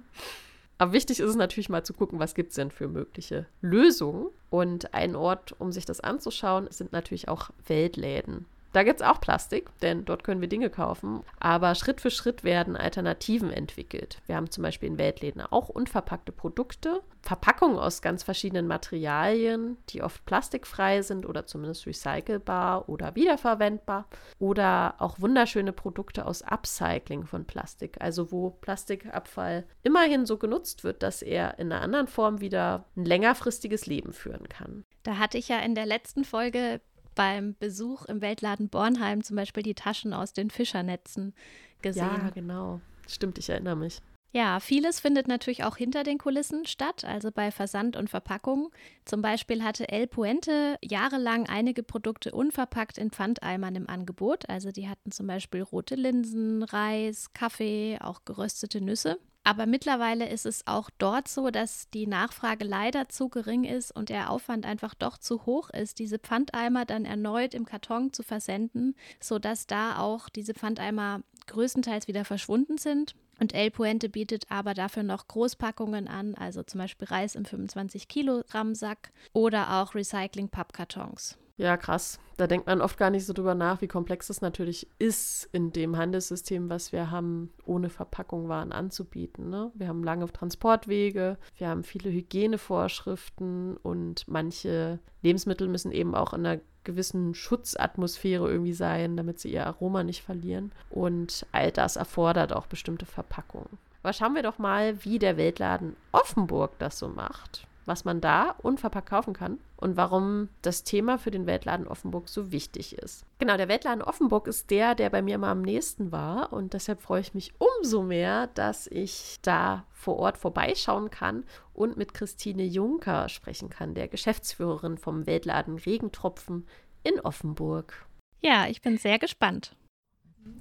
Aber 0.80 0.92
wichtig 0.92 1.20
ist 1.20 1.30
es 1.30 1.36
natürlich 1.36 1.70
mal 1.70 1.86
zu 1.86 1.94
gucken, 1.94 2.20
was 2.20 2.34
gibt 2.34 2.50
es 2.50 2.56
denn 2.56 2.72
für 2.72 2.88
mögliche 2.88 3.46
Lösungen. 3.62 4.30
Und 4.50 4.94
ein 4.94 5.16
Ort, 5.16 5.54
um 5.60 5.72
sich 5.72 5.86
das 5.86 6.00
anzuschauen, 6.00 6.68
sind 6.72 6.92
natürlich 6.92 7.30
auch 7.30 7.52
Weltläden. 7.68 8.48
Da 8.74 8.82
gibt 8.82 9.02
es 9.02 9.08
auch 9.08 9.22
Plastik, 9.22 9.70
denn 9.82 10.04
dort 10.04 10.24
können 10.24 10.42
wir 10.42 10.50
Dinge 10.50 10.72
kaufen. 10.72 11.22
Aber 11.40 11.76
Schritt 11.76 12.02
für 12.02 12.10
Schritt 12.10 12.44
werden 12.44 12.76
Alternativen 12.76 13.52
entwickelt. 13.52 14.18
Wir 14.26 14.36
haben 14.36 14.50
zum 14.50 14.64
Beispiel 14.64 14.90
in 14.90 14.98
Weltläden 14.98 15.42
auch 15.42 15.70
unverpackte 15.70 16.32
Produkte, 16.32 17.02
Verpackungen 17.22 17.78
aus 17.78 18.02
ganz 18.02 18.24
verschiedenen 18.24 18.68
Materialien, 18.68 19.78
die 19.90 20.02
oft 20.02 20.26
plastikfrei 20.26 21.04
sind 21.04 21.28
oder 21.28 21.46
zumindest 21.46 21.86
recycelbar 21.86 22.90
oder 22.90 23.16
wiederverwendbar. 23.16 24.08
Oder 24.40 24.96
auch 24.98 25.22
wunderschöne 25.22 25.72
Produkte 25.72 26.26
aus 26.26 26.42
Upcycling 26.42 27.28
von 27.28 27.46
Plastik, 27.46 27.98
also 28.02 28.32
wo 28.32 28.50
Plastikabfall 28.50 29.66
immerhin 29.84 30.26
so 30.26 30.38
genutzt 30.38 30.84
wird, 30.84 31.04
dass 31.04 31.22
er 31.22 31.60
in 31.60 31.72
einer 31.72 31.82
anderen 31.82 32.08
Form 32.08 32.42
wieder 32.42 32.86
ein 32.98 33.06
längerfristiges 33.06 33.86
Leben 33.86 34.14
führen 34.14 34.50
kann. 34.50 34.84
Da 35.04 35.18
hatte 35.18 35.38
ich 35.38 35.50
ja 35.50 35.60
in 35.60 35.76
der 35.76 35.86
letzten 35.86 36.24
Folge 36.24 36.82
beim 37.16 37.56
Besuch 37.60 38.06
im 38.06 38.22
Weltladen 38.22 38.70
Bornheim 38.70 39.24
zum 39.24 39.36
Beispiel 39.36 39.64
die 39.64 39.76
Taschen 39.76 40.14
aus 40.14 40.34
den 40.34 40.50
Fischernetzen 40.50 41.34
gesehen. 41.82 42.04
Ja, 42.04 42.30
genau. 42.30 42.82
Stimmt, 43.08 43.38
ich 43.38 43.50
erinnere 43.50 43.76
mich. 43.76 44.02
Ja, 44.36 44.60
vieles 44.60 45.00
findet 45.00 45.28
natürlich 45.28 45.64
auch 45.64 45.78
hinter 45.78 46.04
den 46.04 46.18
Kulissen 46.18 46.66
statt, 46.66 47.06
also 47.06 47.32
bei 47.32 47.52
Versand 47.52 47.96
und 47.96 48.10
Verpackung. 48.10 48.72
Zum 49.06 49.22
Beispiel 49.22 49.64
hatte 49.64 49.90
El 49.90 50.08
Puente 50.08 50.78
jahrelang 50.82 51.48
einige 51.48 51.84
Produkte 51.84 52.32
unverpackt 52.32 52.98
in 52.98 53.12
Pfandeimern 53.12 53.76
im 53.76 53.88
Angebot. 53.88 54.50
Also 54.50 54.72
die 54.72 54.90
hatten 54.90 55.12
zum 55.12 55.28
Beispiel 55.28 55.62
rote 55.62 55.94
Linsen, 55.94 56.64
Reis, 56.64 57.32
Kaffee, 57.34 58.00
auch 58.02 58.26
geröstete 58.26 58.82
Nüsse. 58.82 59.20
Aber 59.46 59.66
mittlerweile 59.66 60.30
ist 60.30 60.46
es 60.46 60.66
auch 60.68 60.90
dort 60.98 61.28
so, 61.28 61.50
dass 61.50 61.90
die 61.90 62.08
Nachfrage 62.08 62.64
leider 62.64 63.10
zu 63.10 63.28
gering 63.28 63.66
ist 63.66 63.92
und 63.92 64.08
der 64.08 64.30
Aufwand 64.30 64.66
einfach 64.66 64.94
doch 64.94 65.18
zu 65.18 65.46
hoch 65.46 65.70
ist, 65.70 66.00
diese 66.00 66.18
Pfandeimer 66.18 66.86
dann 66.86 67.04
erneut 67.04 67.54
im 67.54 67.66
Karton 67.66 68.14
zu 68.14 68.24
versenden, 68.24 68.96
sodass 69.20 69.68
da 69.68 70.00
auch 70.00 70.30
diese 70.30 70.54
Pfandeimer 70.54 71.22
größtenteils 71.48 72.08
wieder 72.08 72.24
verschwunden 72.24 72.78
sind. 72.78 73.16
Und 73.40 73.54
El 73.54 73.72
Puente 73.72 74.08
bietet 74.08 74.46
aber 74.50 74.74
dafür 74.74 75.04
noch 75.04 75.28
Großpackungen 75.28 76.08
an, 76.08 76.36
also 76.36 76.64
zum 76.64 76.80
Beispiel 76.80 77.08
Reis 77.08 77.36
im 77.36 77.44
25 77.44 78.08
Kilogramm 78.08 78.76
Sack 78.76 79.12
oder 79.34 79.82
auch 79.82 79.96
Recycling-Pappkartons. 79.96 81.38
Ja, 81.58 81.78
krass. 81.78 82.20
Da 82.38 82.48
denkt 82.48 82.66
man 82.66 82.82
oft 82.82 82.98
gar 82.98 83.12
nicht 83.12 83.28
so 83.28 83.34
drüber 83.34 83.54
nach, 83.54 83.82
wie 83.82 83.88
komplex 83.88 84.30
es 84.30 84.42
natürlich 84.42 84.88
ist, 84.98 85.48
in 85.52 85.72
dem 85.72 85.96
Handelssystem, 85.96 86.68
was 86.70 86.92
wir 86.92 87.12
haben, 87.12 87.54
ohne 87.64 87.90
Verpackung 87.90 88.50
Waren 88.50 88.72
anzubieten. 88.72 89.50
Ne? 89.50 89.72
Wir 89.76 89.88
haben 89.88 90.04
lange 90.04 90.32
Transportwege, 90.32 91.38
wir 91.58 91.68
haben 91.68 91.84
viele 91.84 92.10
Hygienevorschriften 92.12 93.78
und 93.78 94.28
manche 94.28 95.00
Lebensmittel 95.22 95.68
müssen 95.68 95.92
eben 95.92 96.16
auch 96.16 96.34
in 96.34 96.46
einer 96.46 96.62
gewissen 96.84 97.36
Schutzatmosphäre 97.36 98.50
irgendwie 98.50 98.74
sein, 98.74 99.16
damit 99.16 99.40
sie 99.40 99.54
ihr 99.54 99.68
Aroma 99.68 100.04
nicht 100.04 100.24
verlieren. 100.24 100.72
Und 100.90 101.46
all 101.52 101.72
das 101.72 101.98
erfordert 101.98 102.52
auch 102.52 102.66
bestimmte 102.66 103.06
Verpackungen. 103.06 103.78
Aber 104.02 104.12
schauen 104.12 104.34
wir 104.34 104.44
doch 104.44 104.58
mal, 104.58 105.06
wie 105.06 105.20
der 105.20 105.38
Weltladen 105.38 105.96
Offenburg 106.12 106.78
das 106.80 106.98
so 106.98 107.08
macht 107.08 107.68
was 107.86 108.06
man 108.06 108.22
da 108.22 108.56
unverpackt 108.62 109.10
kaufen 109.10 109.34
kann 109.34 109.60
und 109.78 109.98
warum 109.98 110.50
das 110.62 110.84
Thema 110.84 111.18
für 111.18 111.32
den 111.32 111.46
Weltladen 111.46 111.88
Offenburg 111.88 112.30
so 112.30 112.52
wichtig 112.52 112.98
ist. 112.98 113.26
Genau, 113.40 113.58
der 113.58 113.68
Weltladen 113.68 114.02
Offenburg 114.02 114.48
ist 114.48 114.72
der, 114.72 114.96
der 114.96 115.10
bei 115.10 115.22
mir 115.22 115.38
mal 115.38 115.52
am 115.52 115.62
nächsten 115.62 116.12
war 116.12 116.54
und 116.54 116.74
deshalb 116.74 117.02
freue 117.02 117.22
ich 117.22 117.34
mich 117.34 117.54
umso 117.58 118.04
mehr, 118.04 118.48
dass 118.48 118.88
ich 118.88 119.40
da 119.42 119.86
vor 119.92 120.18
Ort 120.18 120.38
vorbeischauen 120.38 121.10
kann 121.10 121.44
und 121.74 121.98
mit 121.98 122.14
Christine 122.14 122.64
Juncker 122.64 123.30
sprechen 123.30 123.70
kann, 123.70 123.94
der 123.94 124.08
Geschäftsführerin 124.08 124.98
vom 124.98 125.26
Weltladen 125.26 125.78
Regentropfen 125.78 126.68
in 127.04 127.20
Offenburg. 127.20 128.06
Ja, 128.42 128.68
ich 128.68 128.82
bin 128.82 128.98
sehr 128.98 129.20
gespannt. 129.20 129.76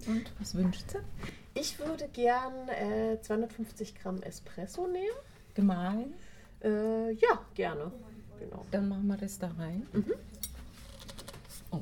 Und 0.06 0.32
was 0.38 0.54
wünscht 0.54 0.90
sie? 0.90 0.98
Ich 1.54 1.78
würde 1.78 2.08
gern 2.08 2.68
äh, 2.68 3.20
250 3.20 3.94
Gramm 3.96 4.22
Espresso 4.22 4.86
nehmen. 4.86 5.16
Gemahlen? 5.54 6.14
Äh, 6.62 7.12
ja, 7.14 7.40
gerne. 7.54 7.90
Genau. 8.38 8.64
Dann 8.70 8.88
machen 8.88 9.06
wir 9.08 9.16
das 9.16 9.38
da 9.38 9.50
rein. 9.58 9.86
Mhm. 9.92 10.12
Oh. 11.70 11.80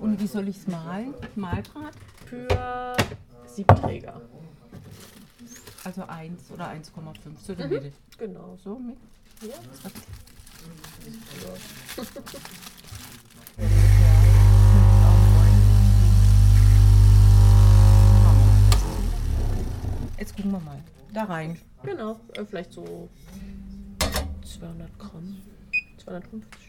Und 0.00 0.20
wie 0.20 0.26
soll 0.26 0.48
ich 0.48 0.56
es 0.56 0.66
malen? 0.68 1.14
Malgrad? 1.34 1.94
Für 2.26 2.96
sieben 3.46 3.76
Träger. 3.76 4.20
Also 5.84 6.02
1 6.04 6.50
oder 6.50 6.68
1,5 6.68 6.82
so 7.42 7.54
die 7.54 7.62
mhm. 7.64 7.68
Mitte. 7.70 7.92
Genau. 8.16 8.56
So 8.62 8.78
mit? 8.78 8.96
Ja. 9.42 9.54
Jetzt 20.18 20.34
gucken 20.36 20.50
wir 20.50 20.60
mal. 20.60 20.82
Da 21.12 21.24
rein. 21.24 21.58
Genau, 21.84 22.20
äh, 22.34 22.44
vielleicht 22.44 22.72
so 22.72 23.08
200 24.44 24.98
Gramm, 24.98 25.42
250. 25.98 26.68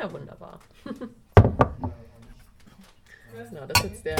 Ja, 0.00 0.10
wunderbar. 0.10 0.58
genau, 3.50 3.66
das 3.66 3.84
ist 3.84 3.90
jetzt 3.90 4.06
der 4.06 4.16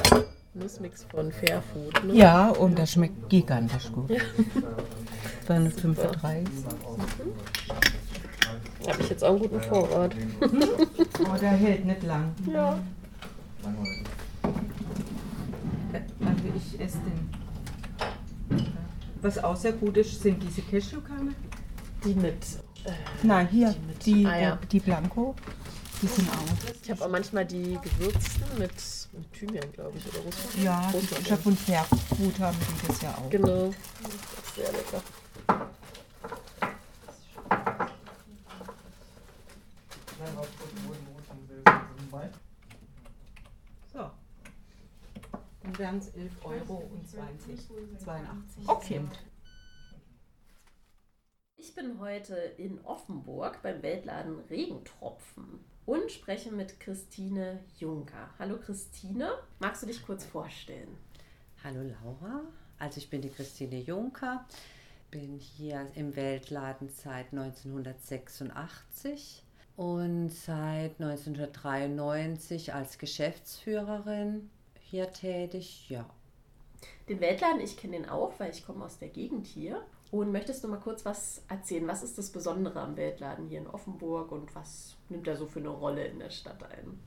Nussmix 0.70 1.04
von 1.10 1.32
Fairfood. 1.32 2.04
Ne? 2.04 2.14
Ja, 2.14 2.50
und 2.50 2.78
das 2.78 2.92
schmeckt 2.92 3.28
gigantisch 3.28 3.90
gut. 3.90 4.10
Ja. 4.10 4.20
235. 5.46 6.48
Mhm. 6.48 7.32
Habe 8.88 9.02
ich 9.02 9.10
jetzt 9.10 9.24
auch 9.24 9.30
einen 9.30 9.40
guten 9.40 9.60
Vorrat. 9.62 10.14
oh, 10.40 11.36
der 11.40 11.50
hält 11.50 11.84
nicht 11.84 12.04
lang. 12.04 12.32
Ja. 12.46 12.78
Also 16.20 16.42
ich 16.54 16.80
esse 16.80 16.98
den. 16.98 17.30
Was 19.22 19.42
auch 19.42 19.56
sehr 19.56 19.72
gut 19.72 19.96
ist, 19.96 20.22
sind 20.22 20.40
diese 20.40 20.62
Cashewkerne. 20.62 21.34
Die 22.04 22.14
mit. 22.14 22.44
Äh, 22.84 22.92
Nein, 23.24 23.48
hier, 23.48 23.74
die, 24.06 24.14
die, 24.14 24.26
ah, 24.26 24.40
ja. 24.40 24.58
die 24.70 24.78
Blanco. 24.78 25.34
Die 26.00 26.06
sind 26.06 26.28
auch. 26.30 26.72
Ich 26.82 26.90
habe 26.90 27.04
auch 27.04 27.10
manchmal 27.10 27.44
die 27.44 27.76
gewürzten 27.82 28.58
mit, 28.58 28.70
mit 28.70 28.99
Thymian, 29.40 29.72
glaube 29.72 29.96
ich, 29.96 30.06
oder 30.06 30.18
Russland. 30.20 30.62
Ja, 30.62 30.92
die 30.92 31.24
Chef 31.24 31.46
und 31.46 31.58
Fairfood 31.58 32.38
haben 32.40 32.58
die 32.60 32.86
das 32.86 33.00
ja 33.00 33.14
auch. 33.16 33.30
Genau. 33.30 33.72
Das 34.02 34.14
ist 34.14 34.54
sehr 34.54 34.72
lecker. 34.72 35.02
So. 43.92 44.10
Dann 45.62 45.78
wären 45.78 45.98
es 45.98 46.08
11 46.08 46.32
Euro 46.44 46.90
und 46.92 47.08
20, 47.08 47.58
82. 47.98 48.68
Okay. 48.68 49.00
Bin 51.80 51.98
heute 51.98 52.34
in 52.58 52.78
Offenburg 52.84 53.62
beim 53.62 53.82
Weltladen 53.82 54.38
Regentropfen 54.50 55.64
und 55.86 56.12
spreche 56.12 56.52
mit 56.52 56.78
Christine 56.78 57.60
Juncker. 57.78 58.28
Hallo 58.38 58.58
Christine, 58.58 59.30
magst 59.60 59.82
du 59.82 59.86
dich 59.86 60.04
kurz 60.04 60.26
vorstellen? 60.26 60.94
Hallo 61.64 61.80
Laura, 61.80 62.42
also 62.78 62.98
ich 62.98 63.08
bin 63.08 63.22
die 63.22 63.30
Christine 63.30 63.78
Juncker. 63.78 64.44
bin 65.10 65.38
hier 65.38 65.86
im 65.94 66.14
Weltladen 66.16 66.90
seit 66.90 67.32
1986 67.32 69.42
und 69.78 70.28
seit 70.28 71.00
1993 71.00 72.74
als 72.74 72.98
Geschäftsführerin 72.98 74.50
hier 74.80 75.10
tätig. 75.14 75.88
Ja. 75.88 76.04
Den 77.08 77.20
Weltladen, 77.20 77.62
ich 77.62 77.78
kenne 77.78 77.96
den 77.96 78.06
auch, 78.06 78.38
weil 78.38 78.50
ich 78.50 78.66
komme 78.66 78.84
aus 78.84 78.98
der 78.98 79.08
Gegend 79.08 79.46
hier. 79.46 79.82
Und 80.10 80.32
möchtest 80.32 80.64
du 80.64 80.68
mal 80.68 80.80
kurz 80.80 81.04
was 81.04 81.42
erzählen? 81.48 81.86
Was 81.86 82.02
ist 82.02 82.18
das 82.18 82.30
Besondere 82.30 82.80
am 82.80 82.96
Weltladen 82.96 83.46
hier 83.46 83.60
in 83.60 83.68
Offenburg 83.68 84.32
und 84.32 84.54
was 84.56 84.96
nimmt 85.08 85.28
er 85.28 85.36
so 85.36 85.46
für 85.46 85.60
eine 85.60 85.68
Rolle 85.68 86.04
in 86.04 86.18
der 86.18 86.30
Stadt 86.30 86.62
ein? 86.64 86.98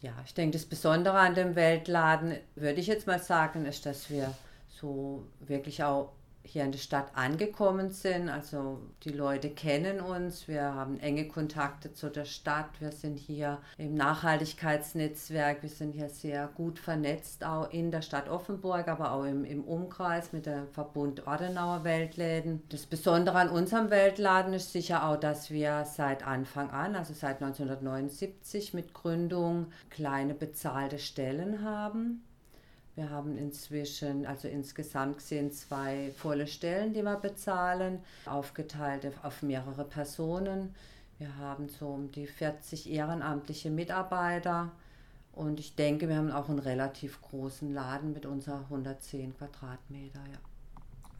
Ja, 0.00 0.12
ich 0.24 0.32
denke, 0.32 0.56
das 0.56 0.64
Besondere 0.64 1.18
an 1.18 1.34
dem 1.34 1.54
Weltladen, 1.54 2.38
würde 2.54 2.80
ich 2.80 2.86
jetzt 2.86 3.06
mal 3.06 3.18
sagen, 3.18 3.66
ist, 3.66 3.84
dass 3.84 4.08
wir 4.08 4.34
so 4.68 5.26
wirklich 5.40 5.84
auch 5.84 6.12
hier 6.42 6.64
in 6.64 6.72
der 6.72 6.78
Stadt 6.78 7.08
angekommen 7.14 7.90
sind. 7.90 8.28
Also 8.28 8.80
die 9.04 9.10
Leute 9.10 9.50
kennen 9.50 10.00
uns, 10.00 10.48
wir 10.48 10.74
haben 10.74 10.98
enge 10.98 11.28
Kontakte 11.28 11.92
zu 11.92 12.10
der 12.10 12.24
Stadt, 12.24 12.80
wir 12.80 12.92
sind 12.92 13.18
hier 13.18 13.58
im 13.78 13.94
Nachhaltigkeitsnetzwerk, 13.94 15.62
wir 15.62 15.68
sind 15.68 15.92
hier 15.92 16.08
sehr 16.08 16.48
gut 16.48 16.78
vernetzt, 16.78 17.44
auch 17.44 17.70
in 17.70 17.90
der 17.90 18.02
Stadt 18.02 18.28
Offenburg, 18.28 18.88
aber 18.88 19.12
auch 19.12 19.24
im, 19.24 19.44
im 19.44 19.64
Umkreis 19.64 20.32
mit 20.32 20.46
dem 20.46 20.68
Verbund 20.68 21.26
Ordenauer 21.26 21.84
Weltläden. 21.84 22.62
Das 22.68 22.86
Besondere 22.86 23.38
an 23.38 23.50
unserem 23.50 23.90
Weltladen 23.90 24.54
ist 24.54 24.72
sicher 24.72 25.08
auch, 25.08 25.16
dass 25.16 25.50
wir 25.50 25.84
seit 25.84 26.26
Anfang 26.26 26.70
an, 26.70 26.96
also 26.96 27.14
seit 27.14 27.42
1979 27.42 28.74
mit 28.74 28.94
Gründung, 28.94 29.66
kleine 29.90 30.34
bezahlte 30.34 30.98
Stellen 30.98 31.62
haben. 31.62 32.22
Wir 32.96 33.10
haben 33.10 33.38
inzwischen, 33.38 34.26
also 34.26 34.48
insgesamt 34.48 35.18
gesehen, 35.18 35.52
zwei 35.52 36.12
volle 36.16 36.46
Stellen, 36.46 36.92
die 36.92 37.02
wir 37.02 37.16
bezahlen, 37.16 38.02
aufgeteilt 38.26 39.06
auf 39.22 39.42
mehrere 39.42 39.84
Personen. 39.84 40.74
Wir 41.18 41.36
haben 41.36 41.68
so 41.68 41.88
um 41.88 42.10
die 42.10 42.26
40 42.26 42.90
ehrenamtliche 42.90 43.70
Mitarbeiter 43.70 44.72
und 45.32 45.60
ich 45.60 45.76
denke, 45.76 46.08
wir 46.08 46.16
haben 46.16 46.32
auch 46.32 46.48
einen 46.48 46.58
relativ 46.58 47.20
großen 47.22 47.72
Laden 47.72 48.12
mit 48.12 48.26
unserer 48.26 48.60
110 48.60 49.36
Quadratmeter. 49.36 50.20
Ja. 50.20 50.38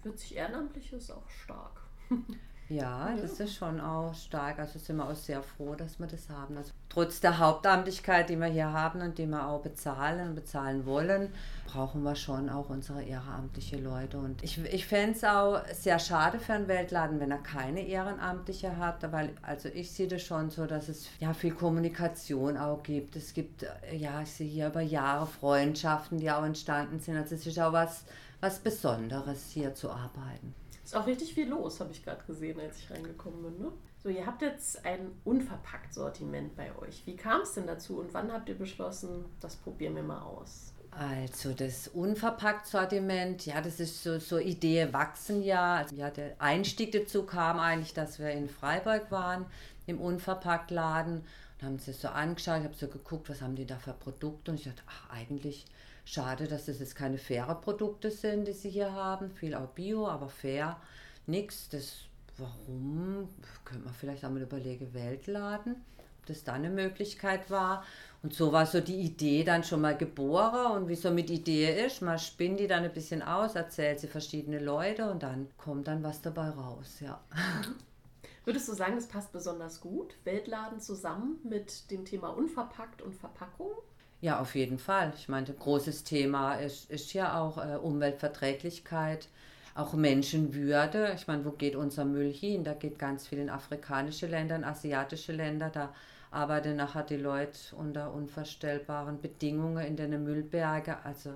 40 0.02 0.36
Ehrenamtliche 0.36 0.96
ist 0.96 1.10
auch 1.10 1.28
stark. 1.28 1.82
Ja, 2.70 3.12
das 3.20 3.40
ist 3.40 3.56
schon 3.56 3.80
auch 3.80 4.14
stark. 4.14 4.60
Also 4.60 4.78
sind 4.78 4.98
wir 4.98 5.08
auch 5.08 5.16
sehr 5.16 5.42
froh, 5.42 5.74
dass 5.74 5.98
wir 5.98 6.06
das 6.06 6.28
haben. 6.28 6.56
Also 6.56 6.70
trotz 6.88 7.18
der 7.18 7.40
Hauptamtlichkeit, 7.40 8.30
die 8.30 8.36
wir 8.36 8.46
hier 8.46 8.72
haben 8.72 9.00
und 9.00 9.18
die 9.18 9.26
wir 9.26 9.44
auch 9.48 9.60
bezahlen 9.60 10.28
und 10.28 10.34
bezahlen 10.36 10.86
wollen, 10.86 11.32
brauchen 11.66 12.04
wir 12.04 12.14
schon 12.14 12.48
auch 12.48 12.70
unsere 12.70 13.02
ehrenamtliche 13.02 13.76
Leute. 13.76 14.18
Und 14.18 14.44
ich, 14.44 14.64
ich 14.72 14.86
fände 14.86 15.16
es 15.16 15.24
auch 15.24 15.60
sehr 15.72 15.98
schade 15.98 16.38
für 16.38 16.52
einen 16.52 16.68
Weltladen, 16.68 17.18
wenn 17.18 17.32
er 17.32 17.38
keine 17.38 17.84
Ehrenamtliche 17.84 18.76
hat, 18.76 19.10
weil 19.10 19.30
also 19.42 19.68
ich 19.68 19.90
sehe 19.90 20.06
das 20.06 20.22
schon 20.22 20.50
so, 20.50 20.66
dass 20.66 20.88
es 20.88 21.08
ja 21.18 21.34
viel 21.34 21.52
Kommunikation 21.52 22.56
auch 22.56 22.84
gibt. 22.84 23.16
Es 23.16 23.34
gibt, 23.34 23.66
ja, 23.92 24.22
ich 24.22 24.30
sehe 24.30 24.48
hier 24.48 24.68
über 24.68 24.80
Jahre 24.80 25.26
Freundschaften, 25.26 26.18
die 26.18 26.30
auch 26.30 26.44
entstanden 26.44 27.00
sind. 27.00 27.16
Also 27.16 27.34
es 27.34 27.44
ist 27.44 27.58
auch 27.58 27.72
was, 27.72 28.04
was 28.40 28.60
Besonderes, 28.60 29.50
hier 29.50 29.74
zu 29.74 29.90
arbeiten. 29.90 30.54
Ist 30.90 30.96
auch 30.96 31.06
richtig 31.06 31.34
viel 31.34 31.48
los, 31.48 31.78
habe 31.78 31.92
ich 31.92 32.02
gerade 32.02 32.20
gesehen, 32.26 32.58
als 32.58 32.78
ich 32.78 32.90
reingekommen 32.90 33.44
bin. 33.44 33.60
Ne? 33.60 33.72
So, 34.02 34.08
ihr 34.08 34.26
habt 34.26 34.42
jetzt 34.42 34.84
ein 34.84 35.12
unverpackt 35.22 35.94
Sortiment 35.94 36.56
bei 36.56 36.76
euch. 36.80 37.06
Wie 37.06 37.14
kam 37.14 37.42
es 37.42 37.52
denn 37.52 37.68
dazu 37.68 38.00
und 38.00 38.12
wann 38.12 38.32
habt 38.32 38.48
ihr 38.48 38.58
beschlossen, 38.58 39.24
das 39.38 39.54
probieren 39.54 39.94
wir 39.94 40.02
mal 40.02 40.20
aus? 40.20 40.72
Also 40.90 41.52
das 41.52 41.86
Unverpackt-Sortiment, 41.86 43.46
ja, 43.46 43.60
das 43.60 43.78
ist 43.78 44.02
so, 44.02 44.18
so 44.18 44.38
Idee 44.38 44.92
wachsen 44.92 45.44
ja. 45.44 45.76
Also 45.76 45.94
ja, 45.94 46.10
der 46.10 46.34
Einstieg 46.40 46.90
dazu 46.90 47.22
kam 47.22 47.60
eigentlich, 47.60 47.94
dass 47.94 48.18
wir 48.18 48.32
in 48.32 48.48
Freiburg 48.48 49.12
waren, 49.12 49.46
im 49.86 50.00
Unverpackt-Laden 50.00 51.18
und 51.20 51.64
haben 51.64 51.78
das 51.86 52.00
so 52.00 52.08
angeschaut. 52.08 52.58
Ich 52.58 52.64
habe 52.64 52.74
so 52.74 52.88
geguckt, 52.88 53.30
was 53.30 53.42
haben 53.42 53.54
die 53.54 53.64
da 53.64 53.76
für 53.76 53.92
Produkte 53.92 54.50
und 54.50 54.58
ich 54.58 54.64
dachte, 54.64 54.82
ach, 54.88 55.10
eigentlich 55.10 55.66
Schade, 56.04 56.48
dass 56.48 56.66
das 56.66 56.80
jetzt 56.80 56.96
keine 56.96 57.18
faire 57.18 57.54
Produkte 57.54 58.10
sind, 58.10 58.48
die 58.48 58.52
sie 58.52 58.70
hier 58.70 58.92
haben. 58.92 59.30
Viel 59.30 59.54
auch 59.54 59.68
Bio, 59.68 60.08
aber 60.08 60.28
fair 60.28 60.80
nichts. 61.26 61.68
Das, 61.68 61.96
warum? 62.38 63.28
Könnte 63.64 63.84
man 63.84 63.94
vielleicht 63.94 64.24
auch 64.24 64.30
mal 64.30 64.42
überlegen, 64.42 64.92
Weltladen, 64.94 65.76
ob 65.98 66.26
das 66.26 66.44
da 66.44 66.54
eine 66.54 66.70
Möglichkeit 66.70 67.50
war. 67.50 67.84
Und 68.22 68.34
so 68.34 68.52
war 68.52 68.66
so 68.66 68.80
die 68.80 69.00
Idee 69.00 69.44
dann 69.44 69.64
schon 69.64 69.80
mal 69.80 69.96
geboren. 69.96 70.82
Und 70.82 70.88
wie 70.88 70.96
so 70.96 71.10
mit 71.10 71.30
Idee 71.30 71.86
ist, 71.86 72.02
man 72.02 72.18
spinnt 72.18 72.60
die 72.60 72.66
dann 72.66 72.84
ein 72.84 72.92
bisschen 72.92 73.22
aus, 73.22 73.54
erzählt 73.54 74.00
sie 74.00 74.08
verschiedene 74.08 74.58
Leute 74.58 75.10
und 75.10 75.22
dann 75.22 75.48
kommt 75.56 75.88
dann 75.88 76.02
was 76.02 76.20
dabei 76.20 76.50
raus, 76.50 77.00
ja. 77.00 77.20
Würdest 78.44 78.68
du 78.68 78.72
sagen, 78.72 78.96
das 78.96 79.06
passt 79.06 79.32
besonders 79.32 79.80
gut, 79.80 80.14
Weltladen 80.24 80.80
zusammen 80.80 81.38
mit 81.44 81.90
dem 81.90 82.04
Thema 82.04 82.30
Unverpackt 82.30 83.02
und 83.02 83.14
Verpackung? 83.14 83.72
Ja, 84.20 84.40
auf 84.40 84.54
jeden 84.54 84.78
Fall. 84.78 85.12
Ich 85.16 85.28
meine, 85.28 85.46
großes 85.46 86.04
Thema 86.04 86.54
ist, 86.54 86.90
ist 86.90 87.14
ja 87.14 87.40
auch 87.40 87.56
äh, 87.56 87.76
Umweltverträglichkeit, 87.76 89.28
auch 89.74 89.94
Menschenwürde. 89.94 91.12
Ich 91.16 91.26
meine, 91.26 91.44
wo 91.44 91.52
geht 91.52 91.74
unser 91.74 92.04
Müll 92.04 92.32
hin? 92.32 92.64
Da 92.64 92.74
geht 92.74 92.98
ganz 92.98 93.26
viel 93.26 93.38
in 93.38 93.48
afrikanische 93.48 94.26
Länder, 94.26 94.56
in 94.56 94.64
asiatische 94.64 95.32
Länder. 95.32 95.70
Da 95.70 95.94
arbeiten 96.30 96.76
nachher 96.76 97.02
die 97.02 97.16
Leute 97.16 97.58
unter 97.76 98.12
unvorstellbaren 98.12 99.20
Bedingungen 99.20 99.86
in 99.86 99.96
den 99.96 100.22
Müllbergen. 100.22 100.96
Also 101.02 101.32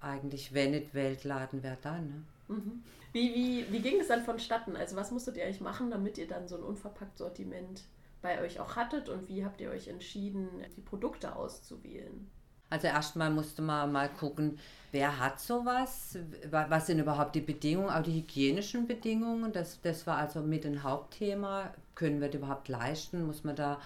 eigentlich, 0.00 0.52
wenn 0.52 0.72
nicht 0.72 0.94
Weltladen, 0.94 1.62
wer 1.62 1.78
dann? 1.82 2.08
Ne? 2.48 2.56
Mhm. 2.56 2.82
Wie, 3.12 3.34
wie, 3.34 3.72
wie 3.72 3.80
ging 3.80 4.00
es 4.00 4.08
dann 4.08 4.22
vonstatten? 4.22 4.76
Also 4.76 4.96
was 4.96 5.10
musstet 5.10 5.38
ihr 5.38 5.44
eigentlich 5.44 5.62
machen, 5.62 5.90
damit 5.90 6.18
ihr 6.18 6.28
dann 6.28 6.46
so 6.46 6.56
ein 6.56 6.62
unverpackt 6.62 7.16
Sortiment 7.16 7.82
bei 8.22 8.40
euch 8.42 8.60
auch 8.60 8.76
hattet 8.76 9.08
und 9.08 9.28
wie 9.28 9.44
habt 9.44 9.60
ihr 9.60 9.70
euch 9.70 9.88
entschieden, 9.88 10.48
die 10.76 10.80
Produkte 10.80 11.36
auszuwählen? 11.36 12.28
Also 12.70 12.86
erstmal 12.86 13.30
musste 13.30 13.62
man 13.62 13.92
mal 13.92 14.10
gucken, 14.10 14.58
wer 14.92 15.18
hat 15.18 15.40
sowas, 15.40 16.18
was 16.50 16.86
sind 16.86 16.98
überhaupt 16.98 17.34
die 17.34 17.40
Bedingungen, 17.40 17.88
auch 17.88 18.02
die 18.02 18.16
hygienischen 18.20 18.86
Bedingungen. 18.86 19.52
Das, 19.52 19.80
das 19.80 20.06
war 20.06 20.18
also 20.18 20.40
mit 20.40 20.66
ein 20.66 20.82
Hauptthema. 20.82 21.72
Können 21.94 22.20
wir 22.20 22.28
das 22.28 22.36
überhaupt 22.36 22.68
leisten? 22.68 23.24
Muss 23.24 23.42
man 23.42 23.56
da, 23.56 23.80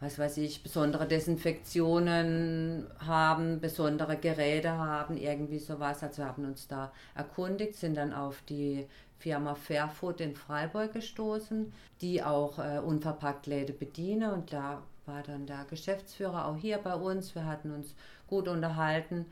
was 0.00 0.18
weiß 0.18 0.38
ich, 0.38 0.62
besondere 0.62 1.06
Desinfektionen 1.06 2.86
haben, 2.98 3.60
besondere 3.60 4.16
Geräte 4.16 4.72
haben, 4.72 5.16
irgendwie 5.16 5.58
sowas. 5.58 6.02
Also 6.02 6.18
wir 6.18 6.26
haben 6.26 6.44
uns 6.44 6.68
da 6.68 6.92
erkundigt, 7.14 7.76
sind 7.76 7.96
dann 7.96 8.12
auf 8.12 8.42
die 8.48 8.86
Firma 9.18 9.54
Fairfood 9.54 10.20
in 10.20 10.34
Freiburg 10.34 10.92
gestoßen, 10.92 11.72
die 12.00 12.22
auch 12.22 12.58
äh, 12.58 12.78
unverpackt 12.78 13.46
Läden 13.46 13.78
bedienen 13.78 14.30
und 14.32 14.52
da 14.52 14.82
war 15.06 15.22
dann 15.22 15.46
der 15.46 15.64
Geschäftsführer 15.68 16.46
auch 16.46 16.56
hier 16.56 16.78
bei 16.78 16.94
uns. 16.94 17.34
Wir 17.34 17.46
hatten 17.46 17.70
uns 17.70 17.94
gut 18.26 18.48
unterhalten, 18.48 19.26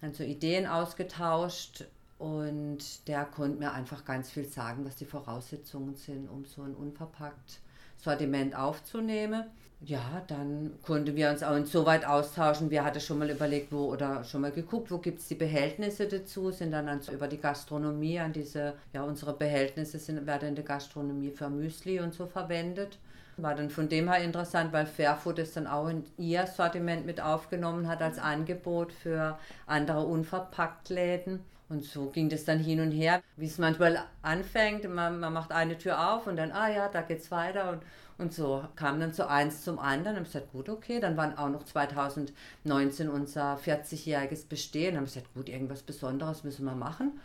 dann 0.00 0.12
so 0.12 0.24
Ideen 0.24 0.66
ausgetauscht 0.66 1.84
und 2.18 3.08
der 3.08 3.24
konnte 3.24 3.58
mir 3.58 3.72
einfach 3.72 4.04
ganz 4.04 4.30
viel 4.30 4.44
sagen, 4.46 4.84
was 4.84 4.96
die 4.96 5.06
Voraussetzungen 5.06 5.94
sind, 5.94 6.28
um 6.28 6.44
so 6.44 6.62
ein 6.62 6.74
unverpackt 6.74 7.60
Sortiment 7.96 8.54
aufzunehmen. 8.54 9.44
Ja, 9.82 10.22
dann 10.26 10.78
konnten 10.82 11.16
wir 11.16 11.30
uns 11.30 11.42
auch 11.42 11.56
insoweit 11.56 12.04
austauschen. 12.04 12.70
Wir 12.70 12.84
hatten 12.84 13.00
schon 13.00 13.18
mal 13.18 13.30
überlegt, 13.30 13.72
wo 13.72 13.86
oder 13.90 14.24
schon 14.24 14.42
mal 14.42 14.52
geguckt, 14.52 14.90
wo 14.90 14.98
gibt 14.98 15.20
es 15.20 15.28
die 15.28 15.34
Behältnisse 15.34 16.06
dazu, 16.06 16.50
sind 16.50 16.70
dann, 16.72 17.00
so 17.00 17.12
über 17.12 17.28
die 17.28 17.40
Gastronomie 17.40 18.18
an 18.20 18.32
diese, 18.34 18.74
ja, 18.92 19.02
unsere 19.02 19.32
Behältnisse 19.32 19.98
sind, 19.98 20.26
werden 20.26 20.50
in 20.50 20.54
der 20.54 20.64
Gastronomie 20.64 21.30
für 21.30 21.48
Müsli 21.48 21.98
und 21.98 22.12
so 22.12 22.26
verwendet. 22.26 22.98
War 23.38 23.54
dann 23.54 23.70
von 23.70 23.88
dem 23.88 24.12
her 24.12 24.22
interessant, 24.22 24.70
weil 24.74 24.84
Fairfood 24.84 25.38
es 25.38 25.54
dann 25.54 25.66
auch 25.66 25.88
in 25.88 26.04
ihr 26.18 26.46
Sortiment 26.46 27.06
mit 27.06 27.22
aufgenommen 27.22 27.88
hat 27.88 28.02
als 28.02 28.18
Angebot 28.18 28.92
für 28.92 29.38
andere 29.66 30.04
Unverpacktläden. 30.04 31.40
Und 31.70 31.84
so 31.84 32.10
ging 32.10 32.28
das 32.28 32.44
dann 32.44 32.58
hin 32.58 32.80
und 32.80 32.90
her, 32.90 33.22
wie 33.36 33.46
es 33.46 33.56
manchmal 33.56 34.04
anfängt. 34.22 34.88
Man, 34.92 35.20
man 35.20 35.32
macht 35.32 35.52
eine 35.52 35.78
Tür 35.78 36.12
auf 36.14 36.26
und 36.26 36.36
dann, 36.36 36.50
ah 36.52 36.68
ja, 36.68 36.88
da 36.88 37.00
geht's 37.00 37.30
weiter. 37.30 37.70
Und, 37.70 37.82
und 38.20 38.34
so 38.34 38.62
kam 38.76 39.00
dann 39.00 39.12
so 39.12 39.24
eins 39.24 39.62
zum 39.64 39.78
anderen. 39.78 40.18
Und 40.18 40.22
ich 40.24 40.32
gesagt, 40.32 40.52
gut, 40.52 40.68
okay. 40.68 41.00
Dann 41.00 41.16
waren 41.16 41.36
auch 41.38 41.48
noch 41.48 41.64
2019 41.64 43.08
unser 43.08 43.56
40-jähriges 43.56 44.46
Bestehen. 44.46 44.94
Dann 44.94 44.96
habe 44.96 45.06
ich 45.06 45.14
gesagt, 45.14 45.34
gut, 45.34 45.48
irgendwas 45.48 45.82
Besonderes 45.82 46.44
müssen 46.44 46.64
wir 46.64 46.74
machen. 46.74 47.18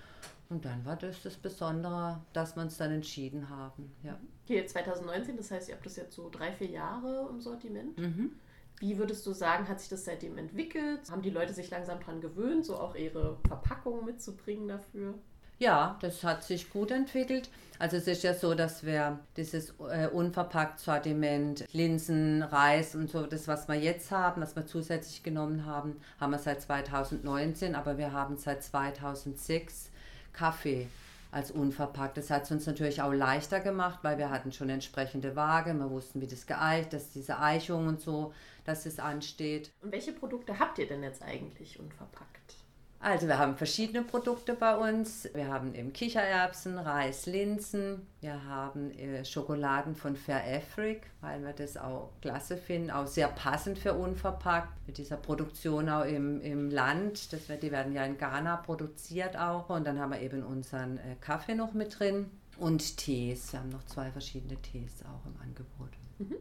Und 0.50 0.64
dann 0.64 0.86
war 0.86 0.96
das 0.96 1.22
das 1.24 1.36
Besondere, 1.36 2.22
dass 2.34 2.56
wir 2.56 2.64
uns 2.64 2.78
dann 2.78 2.92
entschieden 2.92 3.50
haben. 3.50 3.94
Ja. 4.04 4.18
Okay, 4.46 4.66
2019, 4.66 5.38
das 5.38 5.52
heißt, 5.52 5.70
ihr 5.70 5.76
habt 5.76 5.86
das 5.86 5.96
jetzt 5.96 6.16
so 6.16 6.30
drei, 6.30 6.52
vier 6.52 6.70
Jahre 6.70 7.28
im 7.30 7.42
Sortiment. 7.42 7.98
Mhm. 7.98 8.32
Wie 8.80 8.98
würdest 8.98 9.26
du 9.26 9.34
sagen, 9.34 9.68
hat 9.68 9.80
sich 9.80 9.90
das 9.90 10.06
seitdem 10.06 10.38
entwickelt? 10.38 11.10
Haben 11.10 11.22
die 11.22 11.30
Leute 11.30 11.54
sich 11.54 11.70
langsam 11.72 12.00
daran 12.00 12.22
gewöhnt, 12.22 12.66
so 12.66 12.78
auch 12.78 12.96
ihre 12.96 13.38
Verpackung 13.48 14.06
mitzubringen 14.06 14.68
dafür? 14.68 15.16
Ja, 15.58 15.98
das 16.02 16.24
hat 16.24 16.44
sich 16.44 16.70
gut 16.70 16.92
entwickelt. 16.92 17.50
Also 17.78 17.98
es 17.98 18.08
ist 18.08 18.24
ja 18.24 18.34
so, 18.34 18.56
dass 18.56 18.86
wir 18.86 19.20
dieses 19.36 19.74
äh, 19.92 20.08
unverpackt 20.08 20.80
Sortiment, 20.80 21.66
Linsen, 21.74 22.42
Reis 22.42 22.96
und 22.96 23.10
so, 23.10 23.26
das 23.26 23.48
was 23.48 23.68
wir 23.68 23.76
jetzt 23.76 24.12
haben, 24.12 24.42
was 24.42 24.56
wir 24.56 24.66
zusätzlich 24.66 25.24
genommen 25.24 25.66
haben, 25.66 26.00
haben 26.20 26.32
wir 26.32 26.40
seit 26.40 26.62
2019, 26.62 27.76
aber 27.76 27.98
wir 27.98 28.14
haben 28.14 28.38
seit 28.38 28.64
2006 28.64 29.90
Kaffee 30.32 30.88
als 31.32 31.52
unverpackt. 31.52 32.16
Das 32.16 32.30
hat 32.30 32.44
es 32.44 32.52
uns 32.52 32.66
natürlich 32.66 33.02
auch 33.02 33.12
leichter 33.12 33.60
gemacht, 33.60 34.00
weil 34.04 34.18
wir 34.18 34.30
hatten 34.30 34.54
schon 34.54 34.70
entsprechende 34.70 35.36
Waage, 35.36 35.74
wir 35.74 35.90
wussten, 35.90 36.22
wie 36.22 36.28
das 36.28 36.46
geeicht, 36.46 36.94
dass 36.94 37.12
diese 37.12 37.40
Eichung 37.40 37.88
und 37.88 38.00
so, 38.00 38.34
dass 38.64 38.86
es 38.86 39.00
ansteht. 39.00 39.72
Und 39.82 39.92
welche 39.92 40.14
Produkte 40.14 40.60
habt 40.60 40.80
ihr 40.80 40.88
denn 40.88 41.04
jetzt 41.04 41.22
eigentlich 41.22 41.78
unverpackt? 41.78 42.65
Also 43.06 43.28
wir 43.28 43.38
haben 43.38 43.56
verschiedene 43.56 44.02
Produkte 44.02 44.56
bei 44.56 44.76
uns. 44.76 45.30
Wir 45.36 45.48
haben 45.48 45.76
eben 45.76 45.94
Kichererbsen, 45.94 46.80
Reis, 46.80 47.28
Linsen. 47.28 48.08
Wir 48.20 48.46
haben 48.46 48.90
äh, 48.98 49.24
Schokoladen 49.24 49.96
von 49.96 50.16
Fair 50.16 50.42
Afric, 50.44 51.04
weil 51.22 51.44
wir 51.44 51.54
das 51.54 51.78
auch 51.78 52.10
klasse 52.22 52.58
finden, 52.58 52.90
auch 52.90 53.06
sehr 53.06 53.28
passend 53.28 53.78
für 53.78 53.94
unverpackt. 53.94 54.88
Mit 54.88 54.98
dieser 54.98 55.18
Produktion 55.18 55.88
auch 55.88 56.04
im, 56.04 56.42
im 56.42 56.72
Land. 56.72 57.32
Das 57.32 57.48
wird, 57.48 57.62
die 57.62 57.72
werden 57.72 57.94
ja 57.94 58.04
in 58.06 58.18
Ghana 58.18 58.58
produziert 58.58 59.38
auch. 59.38 59.70
Und 59.70 59.86
dann 59.86 60.00
haben 60.00 60.12
wir 60.12 60.22
eben 60.22 60.42
unseren 60.42 60.98
äh, 60.98 61.16
Kaffee 61.22 61.54
noch 61.54 61.74
mit 61.74 62.00
drin. 62.00 62.32
Und 62.58 62.98
Tees. 62.98 63.54
Wir 63.54 63.60
haben 63.60 63.70
noch 63.70 63.86
zwei 63.86 64.10
verschiedene 64.10 64.60
Tees 64.64 65.04
auch 65.04 65.28
im 65.28 65.40
Angebot. 65.44 65.92
Mhm. 66.18 66.38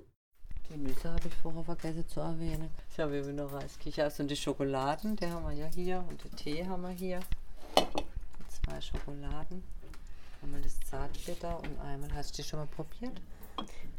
Die 0.74 0.80
Nüsse 0.80 1.08
habe 1.08 1.28
ich 1.28 1.34
vorher 1.36 1.62
vergessen 1.62 2.04
zu 2.08 2.18
erwähnen. 2.18 2.68
Ich 2.90 2.98
habe 2.98 3.16
eben 3.16 3.36
noch 3.36 3.52
Reiskichers 3.52 4.18
und 4.18 4.28
die 4.28 4.34
Schokoladen, 4.34 5.14
die 5.14 5.26
haben 5.26 5.44
wir 5.46 5.52
ja 5.52 5.66
hier. 5.72 6.04
Und 6.08 6.24
den 6.24 6.34
Tee 6.34 6.66
haben 6.66 6.82
wir 6.82 6.88
hier. 6.88 7.20
Zwei 8.48 8.80
Schokoladen. 8.80 9.62
Einmal 10.42 10.60
das 10.62 10.80
Zartbitter 10.80 11.60
und 11.60 11.80
einmal, 11.80 12.12
hast 12.12 12.32
du 12.32 12.42
die 12.42 12.48
schon 12.48 12.58
mal 12.58 12.66
probiert? 12.66 13.12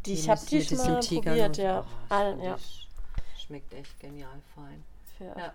Die, 0.06 0.14
ich 0.16 0.30
habe 0.30 0.42
die 0.50 0.62
schon 0.62 0.78
mal 0.80 1.00
probiert, 1.00 1.56
ja. 1.56 1.80
Oh, 1.80 2.14
Allen, 2.14 2.42
ja. 2.42 2.58
Schmeckt 3.38 3.74
echt 3.74 3.98
genial 4.02 4.42
fein. 4.54 4.84
Ja. 5.20 5.38
ja. 5.38 5.54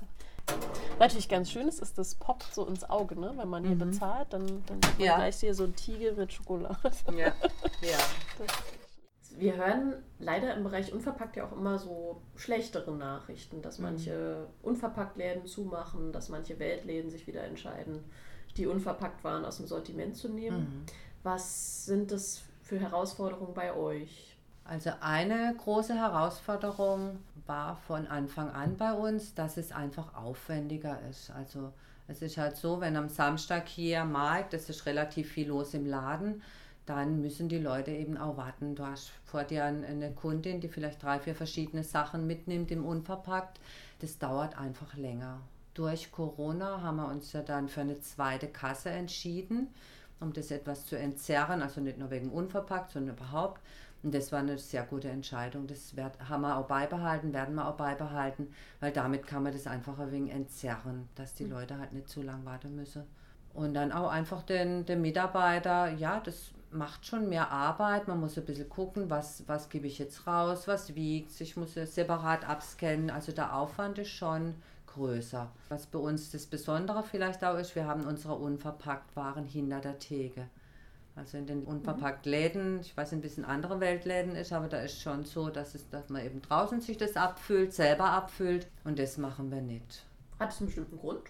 Natürlich 0.98 1.28
ganz 1.28 1.50
schön 1.50 1.68
ist, 1.68 1.82
ist 1.82 1.98
das 1.98 2.14
poppt 2.14 2.54
so 2.54 2.64
ins 2.64 2.88
Auge, 2.88 3.20
ne? 3.20 3.34
Wenn 3.36 3.48
man 3.48 3.64
hier 3.64 3.74
mhm. 3.74 3.90
bezahlt, 3.90 4.32
dann, 4.32 4.64
dann 4.64 4.80
ja. 4.96 5.16
gleich 5.16 5.36
hier 5.36 5.54
so 5.54 5.64
ein 5.64 5.76
Tiegel 5.76 6.14
mit 6.14 6.32
Schokolade. 6.32 6.90
Ja, 7.14 7.26
ja. 7.82 7.98
Wir 9.38 9.56
hören 9.56 9.94
leider 10.18 10.54
im 10.54 10.64
Bereich 10.64 10.92
unverpackt 10.92 11.36
ja 11.36 11.46
auch 11.46 11.52
immer 11.52 11.78
so 11.78 12.20
schlechtere 12.36 12.92
Nachrichten, 12.92 13.62
dass 13.62 13.78
mhm. 13.78 13.84
manche 13.84 14.46
Unverpacktläden 14.62 15.46
zumachen, 15.46 16.12
dass 16.12 16.28
manche 16.28 16.58
Weltläden 16.58 17.10
sich 17.10 17.26
wieder 17.26 17.44
entscheiden, 17.44 18.04
die 18.56 18.66
unverpackt 18.66 19.22
waren 19.24 19.44
aus 19.44 19.58
dem 19.58 19.66
Sortiment 19.66 20.16
zu 20.16 20.28
nehmen. 20.28 20.58
Mhm. 20.58 20.86
Was 21.22 21.86
sind 21.86 22.10
das 22.10 22.42
für 22.62 22.78
Herausforderungen 22.78 23.54
bei 23.54 23.74
euch? 23.74 24.36
Also 24.64 24.90
eine 25.00 25.54
große 25.56 25.94
Herausforderung 25.94 27.18
war 27.46 27.76
von 27.76 28.06
Anfang 28.06 28.50
an 28.50 28.76
bei 28.76 28.92
uns, 28.92 29.34
dass 29.34 29.56
es 29.56 29.72
einfach 29.72 30.14
aufwendiger 30.14 31.00
ist. 31.10 31.30
Also 31.30 31.72
es 32.06 32.22
ist 32.22 32.36
halt 32.36 32.56
so, 32.56 32.80
wenn 32.80 32.96
am 32.96 33.08
Samstag 33.08 33.68
hier 33.68 34.04
Markt, 34.04 34.54
es 34.54 34.68
ist 34.68 34.86
relativ 34.86 35.30
viel 35.30 35.48
los 35.48 35.74
im 35.74 35.86
Laden, 35.86 36.42
dann 36.90 37.20
müssen 37.20 37.48
die 37.48 37.58
Leute 37.58 37.92
eben 37.92 38.16
auch 38.16 38.36
warten. 38.36 38.74
Du 38.74 38.84
hast 38.84 39.12
vor 39.24 39.44
dir 39.44 39.64
eine 39.64 40.10
Kundin, 40.10 40.60
die 40.60 40.66
vielleicht 40.66 41.00
drei, 41.00 41.20
vier 41.20 41.36
verschiedene 41.36 41.84
Sachen 41.84 42.26
mitnimmt 42.26 42.72
im 42.72 42.84
Unverpackt. 42.84 43.60
Das 44.00 44.18
dauert 44.18 44.58
einfach 44.58 44.96
länger. 44.96 45.40
Durch 45.74 46.10
Corona 46.10 46.82
haben 46.82 46.96
wir 46.96 47.06
uns 47.06 47.32
ja 47.32 47.42
dann 47.42 47.68
für 47.68 47.82
eine 47.82 48.00
zweite 48.00 48.48
Kasse 48.48 48.90
entschieden, 48.90 49.68
um 50.18 50.32
das 50.32 50.50
etwas 50.50 50.84
zu 50.84 50.98
entzerren, 50.98 51.62
also 51.62 51.80
nicht 51.80 51.96
nur 51.96 52.10
wegen 52.10 52.28
Unverpackt, 52.28 52.90
sondern 52.90 53.14
überhaupt. 53.16 53.60
Und 54.02 54.12
das 54.12 54.32
war 54.32 54.40
eine 54.40 54.58
sehr 54.58 54.82
gute 54.82 55.10
Entscheidung. 55.10 55.68
Das 55.68 55.94
haben 56.28 56.40
wir 56.40 56.56
auch 56.56 56.66
beibehalten, 56.66 57.32
werden 57.32 57.54
wir 57.54 57.68
auch 57.68 57.76
beibehalten, 57.76 58.52
weil 58.80 58.90
damit 58.90 59.28
kann 59.28 59.44
man 59.44 59.52
das 59.52 59.68
einfach 59.68 59.96
ein 60.00 60.10
wenig 60.10 60.32
entzerren, 60.32 61.08
dass 61.14 61.34
die 61.34 61.44
mhm. 61.44 61.52
Leute 61.52 61.78
halt 61.78 61.92
nicht 61.92 62.08
zu 62.08 62.22
lang 62.22 62.44
warten 62.44 62.74
müssen. 62.74 63.04
Und 63.54 63.74
dann 63.74 63.92
auch 63.92 64.10
einfach 64.10 64.42
den, 64.42 64.86
den 64.86 65.02
Mitarbeiter, 65.02 65.90
ja, 65.90 66.18
das 66.18 66.50
macht 66.70 67.06
schon 67.06 67.28
mehr 67.28 67.50
Arbeit. 67.50 68.08
Man 68.08 68.20
muss 68.20 68.38
ein 68.38 68.44
bisschen 68.44 68.68
gucken, 68.68 69.10
was, 69.10 69.44
was 69.46 69.68
gebe 69.68 69.86
ich 69.86 69.98
jetzt 69.98 70.26
raus, 70.26 70.68
was 70.68 70.94
wiegt. 70.94 71.40
Ich 71.40 71.56
muss 71.56 71.76
es 71.76 71.94
separat 71.94 72.48
abscannen. 72.48 73.10
Also 73.10 73.32
der 73.32 73.56
Aufwand 73.56 73.98
ist 73.98 74.10
schon 74.10 74.54
größer. 74.86 75.50
Was 75.68 75.86
bei 75.86 75.98
uns 75.98 76.30
das 76.30 76.46
Besondere 76.46 77.02
vielleicht 77.02 77.44
auch 77.44 77.56
ist, 77.58 77.74
wir 77.74 77.86
haben 77.86 78.04
unsere 78.04 78.34
unverpackt 78.34 79.14
Waren 79.16 79.46
hinter 79.46 79.80
der 79.80 79.98
Theke. 79.98 80.48
Also 81.16 81.38
in 81.38 81.46
den 81.46 81.64
unverpackt 81.64 82.24
Läden, 82.24 82.80
ich 82.80 82.96
weiß 82.96 83.12
ein 83.12 83.20
bisschen 83.20 83.44
andere 83.44 83.80
Weltläden 83.80 84.36
ist, 84.36 84.52
aber 84.52 84.68
da 84.68 84.80
ist 84.80 85.00
schon 85.00 85.24
so, 85.24 85.50
dass, 85.50 85.74
es, 85.74 85.88
dass 85.90 86.08
man 86.08 86.24
eben 86.24 86.40
draußen 86.40 86.80
sich 86.80 86.96
das 86.96 87.16
abfüllt, 87.16 87.74
selber 87.74 88.06
abfüllt 88.06 88.68
und 88.84 88.98
das 88.98 89.18
machen 89.18 89.50
wir 89.50 89.60
nicht. 89.60 90.04
Hat 90.38 90.52
es 90.52 90.60
einen 90.60 90.68
bestimmten 90.68 90.98
Grund? 90.98 91.22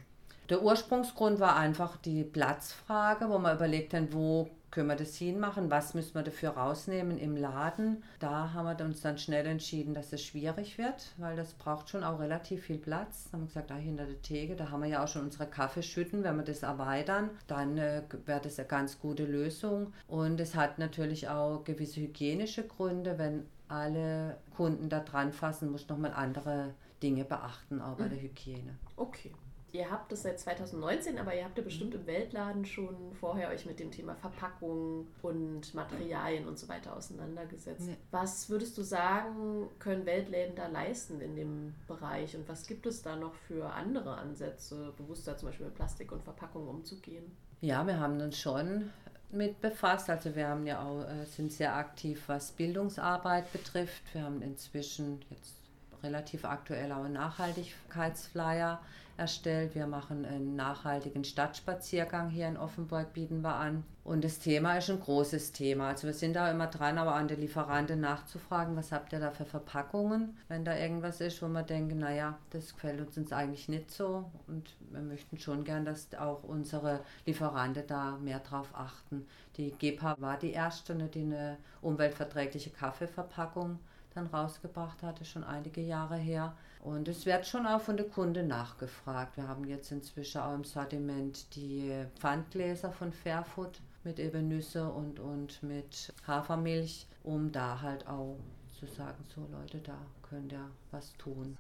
Der 0.49 0.63
Ursprungsgrund 0.63 1.41
war 1.41 1.57
einfach 1.57 1.97
die 1.97 2.25
Platzfrage, 2.25 3.29
wo 3.31 3.39
man 3.39 3.57
überlegt 3.57 3.95
hat, 3.95 4.13
wo 4.13 4.51
können 4.71 4.89
wir 4.89 4.97
das 4.97 5.17
hinmachen, 5.17 5.71
was 5.71 5.95
müssen 5.95 6.15
wir 6.15 6.23
dafür 6.23 6.51
rausnehmen 6.51 7.19
im 7.19 7.37
Laden. 7.37 8.03
Da 8.19 8.53
haben 8.53 8.67
wir 8.67 8.85
uns 8.85 9.01
dann 9.01 9.19
schnell 9.19 9.47
entschieden, 9.47 9.95
dass 9.95 10.13
es 10.13 10.25
schwierig 10.25 10.79
wird, 10.79 11.13
weil 11.19 11.37
das 11.37 11.55
braucht 11.55 11.89
schon 11.89 12.05
auch 12.05 12.21
relativ 12.21 12.65
viel 12.65 12.79
Platz. 12.79 13.25
Da 13.25 13.33
haben 13.33 13.43
wir 13.43 13.49
gesagt, 13.49 13.71
da 13.71 13.77
hinter 13.77 14.07
der 14.07 14.23
Theke, 14.23 14.57
da 14.57 14.71
haben 14.71 14.83
wir 14.83 14.89
ja 14.89 15.05
auch 15.05 15.09
schon 15.09 15.23
unsere 15.23 15.47
Kaffeeschütten, 15.47 16.23
wenn 16.23 16.37
wir 16.37 16.45
das 16.45 16.63
erweitern, 16.63 17.31
dann 17.47 17.79
äh, 17.79 18.03
wäre 18.27 18.41
das 18.41 18.59
eine 18.59 18.69
ganz 18.69 18.99
gute 19.01 19.25
Lösung. 19.25 19.93
Und 20.07 20.41
es 20.41 20.55
hat 20.55 20.79
natürlich 20.79 21.29
auch 21.29 21.65
gewisse 21.65 22.01
hygienische 22.01 22.67
Gründe, 22.67 23.19
wenn 23.19 23.47
alle 23.69 24.39
Kunden 24.57 24.89
da 24.89 25.01
dran 25.01 25.33
fassen, 25.33 25.71
muss 25.71 25.89
nochmal 25.89 26.13
andere 26.13 26.75
Dinge 27.03 27.25
beachten, 27.25 27.81
auch 27.81 27.97
bei 27.97 28.09
der 28.09 28.21
Hygiene. 28.21 28.77
Okay. 28.97 29.33
Ihr 29.73 29.91
habt 29.91 30.13
es 30.13 30.23
seit 30.23 30.41
2019, 30.41 31.19
aber 31.19 31.35
ihr 31.35 31.45
habt 31.45 31.57
ja 31.57 31.63
bestimmt 31.63 31.95
im 31.95 32.07
Weltladen 32.07 32.65
schon 32.65 33.13
vorher 33.21 33.51
euch 33.51 33.67
mit 33.67 33.79
dem 33.79 33.91
Thema 33.91 34.17
Verpackung 34.17 35.07
und 35.23 35.73
Materialien 35.75 36.49
und 36.49 36.59
so 36.59 36.69
weiter 36.69 36.97
auseinandergesetzt. 36.97 37.89
Ja. 37.89 37.95
Was 38.11 38.51
würdest 38.51 38.77
du 38.79 38.83
sagen, 38.83 39.69
können 39.79 40.07
Weltläden 40.07 40.57
da 40.57 40.67
leisten 40.67 41.21
in 41.21 41.37
dem 41.37 41.75
Bereich 41.87 42.37
und 42.37 42.49
was 42.49 42.67
gibt 42.67 42.87
es 42.87 43.03
da 43.03 43.15
noch 43.15 43.35
für 43.35 43.71
andere 43.73 44.17
Ansätze, 44.17 44.93
bewusster 44.97 45.37
zum 45.37 45.49
Beispiel 45.49 45.67
mit 45.67 45.77
Plastik 45.77 46.11
und 46.11 46.23
Verpackung 46.23 46.67
umzugehen? 46.67 47.31
Ja, 47.61 47.87
wir 47.87 48.01
haben 48.01 48.21
uns 48.21 48.39
schon 48.39 48.91
mit 49.31 49.61
befasst. 49.61 50.11
Also 50.11 50.35
wir 50.35 50.49
haben 50.49 50.67
ja 50.67 50.83
auch, 50.83 51.03
äh, 51.03 51.25
sind 51.27 51.53
sehr 51.53 51.77
aktiv, 51.77 52.25
was 52.27 52.53
Bildungsarbeit 52.53 53.53
betrifft. 53.53 54.03
Wir 54.13 54.23
haben 54.25 54.43
inzwischen 54.43 55.25
jetzt 55.31 55.55
relativ 56.03 56.45
aktuell 56.45 56.93
auch 56.93 57.05
einen 57.05 57.15
Nachhaltigkeitsflyer 57.15 58.81
erstellt. 59.21 59.75
Wir 59.75 59.87
machen 59.87 60.25
einen 60.25 60.57
nachhaltigen 60.57 61.23
Stadtspaziergang 61.23 62.31
hier 62.31 62.49
in 62.49 62.57
Offenburg, 62.57 63.13
bieten 63.13 63.43
wir 63.43 63.55
an. 63.55 63.85
Und 64.03 64.25
das 64.25 64.41
Thema 64.41 64.79
ist 64.79 64.91
ein 64.91 64.99
großes 64.99 65.53
Thema. 65.53 65.89
Also 65.89 66.07
wir 66.07 66.15
sind 66.15 66.35
da 66.35 66.51
immer 66.51 66.67
dran, 66.67 66.99
aber 66.99 67.15
an 67.15 67.29
die 67.29 67.37
Lieferanten 67.37 68.01
nachzufragen, 68.01 68.75
was 68.75 68.91
habt 68.91 69.13
ihr 69.13 69.21
da 69.21 69.31
für 69.31 69.45
Verpackungen, 69.45 70.37
wenn 70.49 70.65
da 70.65 70.77
irgendwas 70.77 71.21
ist, 71.21 71.43
wo 71.43 71.49
wir 71.49 71.63
denken, 71.63 71.99
naja, 71.99 72.39
das 72.51 72.75
gefällt 72.75 73.17
uns 73.17 73.31
eigentlich 73.31 73.69
nicht 73.69 73.91
so. 73.91 74.31
Und 74.49 74.75
wir 74.91 75.03
möchten 75.03 75.39
schon 75.39 75.63
gern, 75.63 75.85
dass 75.85 76.13
auch 76.15 76.43
unsere 76.43 77.01
Lieferanten 77.27 77.87
da 77.87 78.17
mehr 78.17 78.41
drauf 78.41 78.71
achten. 78.75 79.27
Die 79.57 79.71
GEPA 79.71 80.17
war 80.19 80.39
die 80.39 80.53
erste, 80.53 80.95
ne, 80.95 81.09
die 81.09 81.21
eine 81.21 81.59
umweltverträgliche 81.83 82.71
Kaffeeverpackung 82.71 83.79
dann 84.15 84.27
rausgebracht 84.27 85.03
hatte, 85.03 85.25
schon 85.25 85.45
einige 85.45 85.83
Jahre 85.83 86.17
her. 86.17 86.55
Und 86.83 87.09
es 87.09 87.27
wird 87.27 87.47
schon 87.47 87.67
auch 87.67 87.81
von 87.81 87.97
der 87.97 88.09
Kunde 88.09 88.43
nachgefragt. 88.43 89.37
Wir 89.37 89.47
haben 89.47 89.67
jetzt 89.67 89.93
inzwischen 89.93 90.41
auch 90.41 90.55
im 90.55 90.65
Sortiment 90.65 91.55
die 91.55 91.93
Pfandgläser 92.19 92.91
von 92.91 93.13
Fairfood 93.13 93.81
mit 94.03 94.19
eben 94.19 94.49
Nüsse 94.49 94.89
und, 94.89 95.21
und 95.21 95.63
mit 95.63 96.13
Hafermilch, 96.27 97.07
um 97.23 97.53
da 97.53 97.83
halt 97.83 98.07
auch 98.07 98.39
zu 98.79 98.87
sagen, 98.87 99.23
so 99.35 99.47
Leute, 99.53 99.79
da 99.79 99.99
könnt 100.23 100.53
ihr 100.53 100.71
was 100.91 101.13
tun. 101.19 101.59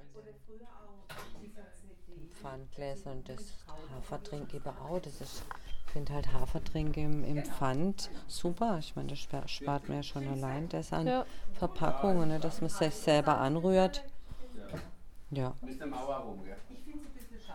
Pfandgläser 2.40 3.12
und 3.12 3.28
das 3.28 3.42
Hafertrink 3.94 4.54
eben 4.54 4.68
auch. 4.68 5.00
Das 5.00 5.20
ist, 5.20 5.42
ich 5.86 5.92
finde 5.92 6.14
halt 6.14 6.32
Hafertrink 6.32 6.96
im, 6.96 7.24
im 7.24 7.44
Pfand 7.44 8.10
super. 8.26 8.78
Ich 8.78 8.96
meine, 8.96 9.08
das 9.08 9.18
spart 9.50 9.88
mir 9.90 10.02
schon 10.02 10.26
allein 10.26 10.68
das 10.70 10.94
an 10.94 11.06
ja. 11.06 11.26
Verpackungen, 11.52 12.28
ne, 12.28 12.40
dass 12.40 12.62
man 12.62 12.70
sich 12.70 12.94
selber 12.94 13.38
anrührt. 13.38 14.02
Ja. 15.30 15.54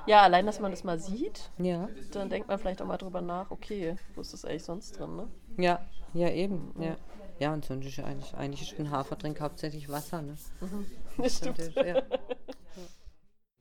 Ja, 0.08 0.22
allein, 0.22 0.46
dass 0.46 0.60
man 0.60 0.72
das 0.72 0.84
mal 0.84 1.00
sieht, 1.00 1.50
ja. 1.58 1.90
dann 2.12 2.30
denkt 2.30 2.48
man 2.48 2.60
vielleicht 2.60 2.82
auch 2.82 2.86
mal 2.86 2.98
drüber 2.98 3.22
nach, 3.22 3.50
okay, 3.50 3.96
wo 4.14 4.22
ist 4.22 4.34
das 4.34 4.46
eigentlich 4.46 4.64
sonst 4.64 5.00
drin, 5.00 5.16
ne? 5.16 5.28
Ja, 5.58 5.84
ja 6.14 6.30
eben, 6.30 6.74
ja. 6.80 6.96
Ja, 7.40 7.54
und 7.54 7.66
sonst 7.66 7.86
ist 7.86 8.00
eigentlich, 8.00 8.34
eigentlich 8.36 8.62
ist 8.72 8.80
ein 8.80 8.92
Haferdrink 8.92 9.42
hauptsächlich 9.42 9.90
Wasser, 9.90 10.22
ne? 10.22 10.36
Mhm. 10.62 10.86
Das 11.18 11.38
stimmt. 11.38 11.58
Ja. 11.76 12.02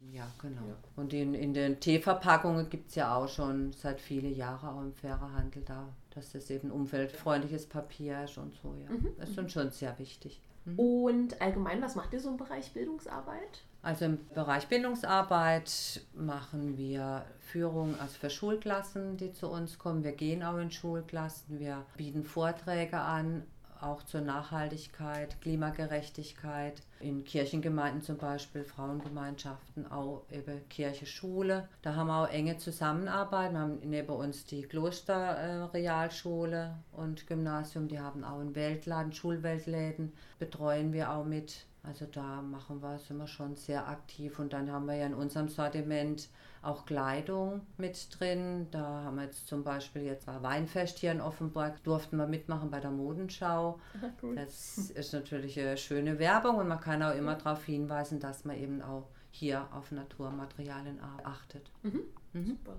ja, 0.01 0.27
genau. 0.41 0.63
Und 0.97 1.13
in, 1.13 1.35
in 1.35 1.55
den 1.55 1.81
Teeverpackungen 1.81 2.69
gibt 2.69 2.91
es 2.91 2.97
ja 2.97 3.17
auch 3.17 3.29
schon 3.29 3.73
seit 3.73 4.01
vielen 4.01 4.35
Jahren 4.35 4.69
auch 4.69 4.81
im 4.81 4.93
fairen 4.93 5.33
Handel 5.33 5.63
da, 5.63 5.89
dass 6.11 6.33
das 6.33 6.51
eben 6.51 6.71
umweltfreundliches 6.71 7.69
Papier 7.69 8.25
ist 8.25 8.39
und 8.39 8.55
so, 8.55 8.75
ja. 8.75 8.91
Mhm. 8.91 9.15
Das 9.19 9.31
ist 9.31 9.53
schon 9.53 9.71
sehr 9.71 9.99
wichtig. 9.99 10.41
Mhm. 10.65 10.79
Und 10.79 11.41
allgemein, 11.41 11.83
was 11.83 11.97
macht 11.97 12.13
ihr 12.13 12.21
so 12.21 12.29
im 12.29 12.37
Bereich 12.37 12.73
Bildungsarbeit? 12.73 13.65
Also 13.85 14.07
im 14.07 14.19
Bereich 14.35 14.67
Bildungsarbeit 14.69 16.01
machen 16.15 16.79
wir 16.79 17.27
Führung 17.39 18.01
also 18.01 18.15
für 18.19 18.31
Schulklassen, 18.31 19.19
die 19.19 19.35
zu 19.35 19.49
uns 19.49 19.79
kommen. 19.79 20.03
Wir 20.03 20.13
gehen 20.13 20.43
auch 20.43 20.57
in 20.57 20.71
Schulklassen, 20.71 21.61
wir 21.61 21.85
bieten 21.99 22.25
Vorträge 22.25 22.99
an, 22.99 23.43
auch 23.83 24.03
zur 24.03 24.23
Nachhaltigkeit, 24.23 25.39
Klimagerechtigkeit. 25.43 26.81
In 27.01 27.25
Kirchengemeinden 27.25 28.01
zum 28.01 28.17
Beispiel, 28.17 28.65
Frauengemeinschaften, 28.65 29.93
auch 29.93 30.23
eben 30.33 30.67
Kirche, 30.71 31.05
Schule. 31.05 31.69
Da 31.83 31.95
haben 31.95 32.07
wir 32.07 32.23
auch 32.23 32.31
enge 32.31 32.57
Zusammenarbeit. 32.57 33.53
Wir 33.53 33.61
haben 33.61 33.81
neben 33.83 34.09
uns 34.09 34.47
die 34.47 34.63
Klosterrealschule 34.63 36.79
und 36.93 37.27
Gymnasium, 37.27 37.89
die 37.89 38.01
haben 38.01 38.25
auch 38.25 38.41
einen 38.41 38.55
Weltladen, 38.55 39.13
Schulweltläden, 39.13 40.15
betreuen 40.39 40.95
wir 40.95 41.13
auch 41.13 41.27
mit. 41.27 41.67
Also 41.87 42.07
da 42.07 42.41
machen 42.41 42.83
wir, 42.83 42.99
sind 42.99 43.19
wir 43.19 43.27
schon 43.27 43.57
sehr 43.57 43.87
aktiv 43.87 44.39
und 44.39 44.55
dann 44.55 44.73
haben 44.73 44.87
wir 44.87 44.95
ja 44.95 45.07
in 45.07 45.15
unserem 45.15 45.49
Sortiment 45.49 46.31
auch 46.63 46.87
Kleidung 46.87 47.61
mit 47.77 48.09
drin. 48.19 48.69
Da 48.71 49.05
haben 49.05 49.17
wir 49.17 49.25
jetzt 49.25 49.47
zum 49.47 49.65
Beispiel 49.65 50.03
jetzt 50.03 50.27
war 50.27 50.43
Weinfest 50.43 50.99
hier 50.99 51.13
in 51.13 51.21
Offenburg, 51.21 51.83
durften 51.85 52.17
wir 52.17 52.27
mitmachen 52.27 52.71
bei 52.71 52.81
der 52.81 52.91
Modenschau. 52.91 53.79
Cool. 54.23 54.35
Das 54.35 54.79
ist 54.79 55.13
natürlich 55.13 55.61
eine 55.61 55.77
schöne 55.77 56.19
Werbung 56.19 56.57
und 56.57 56.69
man 56.69 56.81
kann 56.81 57.03
auch 57.03 57.15
immer 57.15 57.35
darauf 57.35 57.65
hinweisen, 57.65 58.19
dass 58.19 58.47
man 58.47 58.57
eben 58.57 58.81
auch 58.81 59.09
hier 59.31 59.69
auf 59.73 59.93
Naturmaterialien 59.93 61.01
achtet. 61.23 61.71
Mhm. 61.83 62.01
Mhm. 62.33 62.47
Super. 62.47 62.77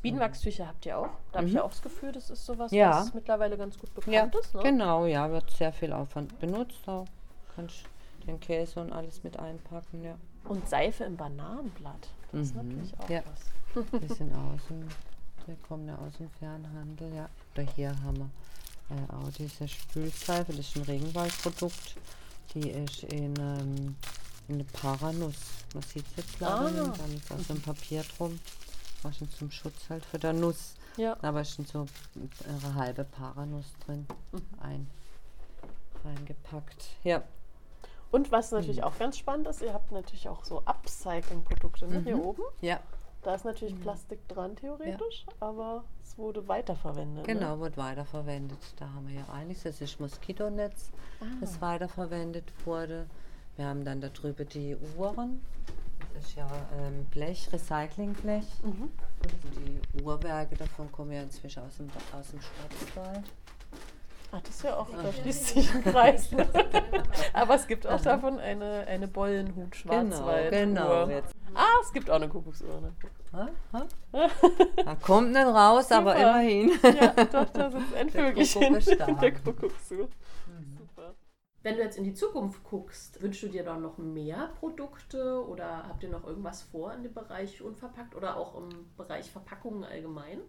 Bienenwachstücher 0.00 0.66
habt 0.66 0.86
ihr 0.86 0.96
auch. 0.96 1.10
Da 1.32 1.40
habe 1.40 1.48
ich 1.48 1.54
ja 1.54 1.62
auch 1.62 1.70
das 1.70 1.82
Gefühl, 1.82 2.12
das 2.12 2.30
ist 2.30 2.46
sowas, 2.46 2.72
ja. 2.72 3.00
was 3.00 3.12
mittlerweile 3.12 3.58
ganz 3.58 3.78
gut 3.78 3.92
bekannt 3.94 4.14
ja, 4.14 4.40
ist. 4.40 4.54
Ne? 4.54 4.62
Genau, 4.62 5.04
ja, 5.04 5.30
wird 5.30 5.50
sehr 5.50 5.74
viel 5.74 5.92
Aufwand 5.92 6.38
benutzt. 6.40 6.88
Auch 6.88 7.04
kannst 7.54 7.84
den 8.26 8.40
Käse 8.40 8.80
und 8.80 8.92
alles 8.92 9.22
mit 9.22 9.38
einpacken, 9.38 10.04
ja. 10.04 10.16
Und 10.44 10.68
Seife 10.68 11.04
im 11.04 11.16
Bananenblatt. 11.16 12.08
Das 12.32 12.40
ist 12.42 12.54
mhm. 12.54 12.68
natürlich 12.68 12.98
auch 12.98 13.10
ja. 13.10 13.22
was. 13.26 13.84
Ein 13.92 14.00
bisschen 14.00 14.32
außen. 14.32 14.88
Wir 15.46 15.56
kommen 15.66 15.88
ja 15.88 15.96
aus 15.96 16.16
dem 16.18 16.30
Fernhandel, 16.30 17.14
ja. 17.14 17.28
Oder 17.54 17.62
hier 17.74 18.02
haben 18.02 18.18
wir 18.18 18.30
äh, 18.96 19.12
auch 19.12 19.30
diese 19.32 19.68
Spülseife, 19.68 20.52
das 20.52 20.66
ist 20.66 20.76
ein 20.76 20.82
Regenwaldprodukt. 20.82 21.96
Die 22.54 22.68
ist 22.70 23.04
in, 23.04 23.34
ähm, 23.38 23.96
in 24.48 24.54
eine 24.54 24.64
Paranuss. 24.64 25.36
Man 25.74 25.82
sieht 25.84 26.04
es 26.10 26.16
jetzt 26.16 26.40
leider 26.40 26.66
ah. 26.66 26.70
nicht, 26.70 27.00
dann 27.00 27.14
ist 27.14 27.32
aus 27.32 27.46
dem 27.46 27.60
Papier 27.62 28.04
drum. 28.16 28.38
War 29.02 29.12
schon 29.12 29.30
zum 29.30 29.50
Schutz 29.50 29.88
halt 29.88 30.04
für 30.04 30.18
der 30.18 30.32
Nuss. 30.32 30.74
Ja. 30.96 31.16
Aber 31.22 31.40
ist 31.40 31.54
schon 31.54 31.64
so 31.64 31.86
eine 32.46 32.74
halbe 32.74 33.04
Paranuss 33.04 33.66
drin. 33.86 34.06
Mhm. 34.32 34.42
Ein, 34.60 34.90
reingepackt. 36.04 36.84
Ja, 37.04 37.22
und 38.10 38.32
was 38.32 38.50
natürlich 38.50 38.78
mhm. 38.78 38.84
auch 38.84 38.98
ganz 38.98 39.18
spannend 39.18 39.46
ist, 39.46 39.62
ihr 39.62 39.72
habt 39.72 39.92
natürlich 39.92 40.28
auch 40.28 40.44
so 40.44 40.62
Upcycling-Produkte 40.64 41.86
ne, 41.86 42.00
mhm. 42.00 42.04
hier 42.04 42.22
oben. 42.22 42.42
Ja. 42.60 42.80
Da 43.22 43.34
ist 43.34 43.44
natürlich 43.44 43.74
mhm. 43.74 43.80
Plastik 43.80 44.26
dran 44.28 44.56
theoretisch, 44.56 45.26
ja. 45.26 45.46
aber 45.46 45.84
es 46.02 46.16
wurde 46.16 46.48
weiterverwendet. 46.48 47.26
Ne? 47.26 47.34
Genau, 47.34 47.56
ne? 47.56 47.60
wird 47.62 47.76
weiterverwendet. 47.76 48.58
Da 48.76 48.88
haben 48.92 49.06
wir 49.08 49.16
ja 49.16 49.26
einiges. 49.32 49.62
Das 49.62 49.80
ist 49.80 50.00
Moskitonetz, 50.00 50.90
ah. 51.20 51.24
das 51.40 51.60
weiterverwendet 51.60 52.44
wurde. 52.64 53.06
Wir 53.56 53.66
haben 53.66 53.84
dann 53.84 54.00
da 54.00 54.08
drüber 54.08 54.44
die 54.44 54.76
Uhren. 54.96 55.44
Das 56.14 56.24
ist 56.24 56.36
ja 56.36 56.48
ähm, 56.78 57.04
Blech, 57.10 57.52
Recyclingblech. 57.52 58.46
Mhm. 58.62 58.90
Die 59.56 60.02
Uhrwerke 60.02 60.56
davon 60.56 60.90
kommen 60.90 61.12
ja 61.12 61.22
inzwischen 61.22 61.62
aus 61.62 61.76
dem, 61.76 61.88
aus 62.18 62.30
dem 62.30 62.40
Schwarzwald. 62.40 63.24
Ach, 64.32 64.40
das 64.42 64.56
ist 64.56 64.62
ja 64.62 64.76
auch, 64.76 64.88
da 64.90 65.12
schließt 65.12 65.48
sich 65.48 65.74
ein 65.74 65.82
Kreis. 65.82 66.30
Aber 67.32 67.54
es 67.56 67.66
gibt 67.66 67.86
auch 67.86 68.00
davon 68.00 68.38
eine, 68.38 68.86
eine 68.86 69.08
Bollenhut 69.08 69.74
Schwarzwald. 69.74 70.52
Genau, 70.52 71.06
genau. 71.06 71.22
Ah, 71.54 71.80
es 71.82 71.92
gibt 71.92 72.08
auch 72.08 72.16
eine 72.16 72.28
Kuckucksuhr. 72.28 72.80
Ne? 72.80 72.92
Da 74.84 74.94
kommt 74.96 75.32
nicht 75.32 75.46
raus, 75.46 75.88
Super. 75.88 76.00
aber 76.00 76.16
immerhin. 76.16 76.72
Ja, 76.82 77.24
doch, 77.24 77.48
da 77.50 77.70
sitzt 77.70 77.94
ein 77.94 78.10
Vögelchen 78.10 78.74
in 78.76 79.20
der 79.20 79.32
Kuckucksuhr. 79.32 80.08
Mhm. 80.46 80.76
Super. 80.78 81.14
Wenn 81.62 81.76
du 81.76 81.82
jetzt 81.82 81.98
in 81.98 82.04
die 82.04 82.14
Zukunft 82.14 82.64
guckst, 82.64 83.22
wünschst 83.22 83.42
du 83.42 83.48
dir 83.48 83.64
dann 83.64 83.82
noch 83.82 83.98
mehr 83.98 84.50
Produkte 84.58 85.46
oder 85.46 85.88
habt 85.88 86.02
ihr 86.02 86.08
noch 86.08 86.26
irgendwas 86.26 86.62
vor 86.62 86.92
in 86.92 87.02
dem 87.02 87.14
Bereich 87.14 87.62
unverpackt 87.62 88.14
oder 88.14 88.36
auch 88.36 88.56
im 88.56 88.68
Bereich 88.96 89.30
Verpackungen 89.30 89.84
allgemein? 89.84 90.40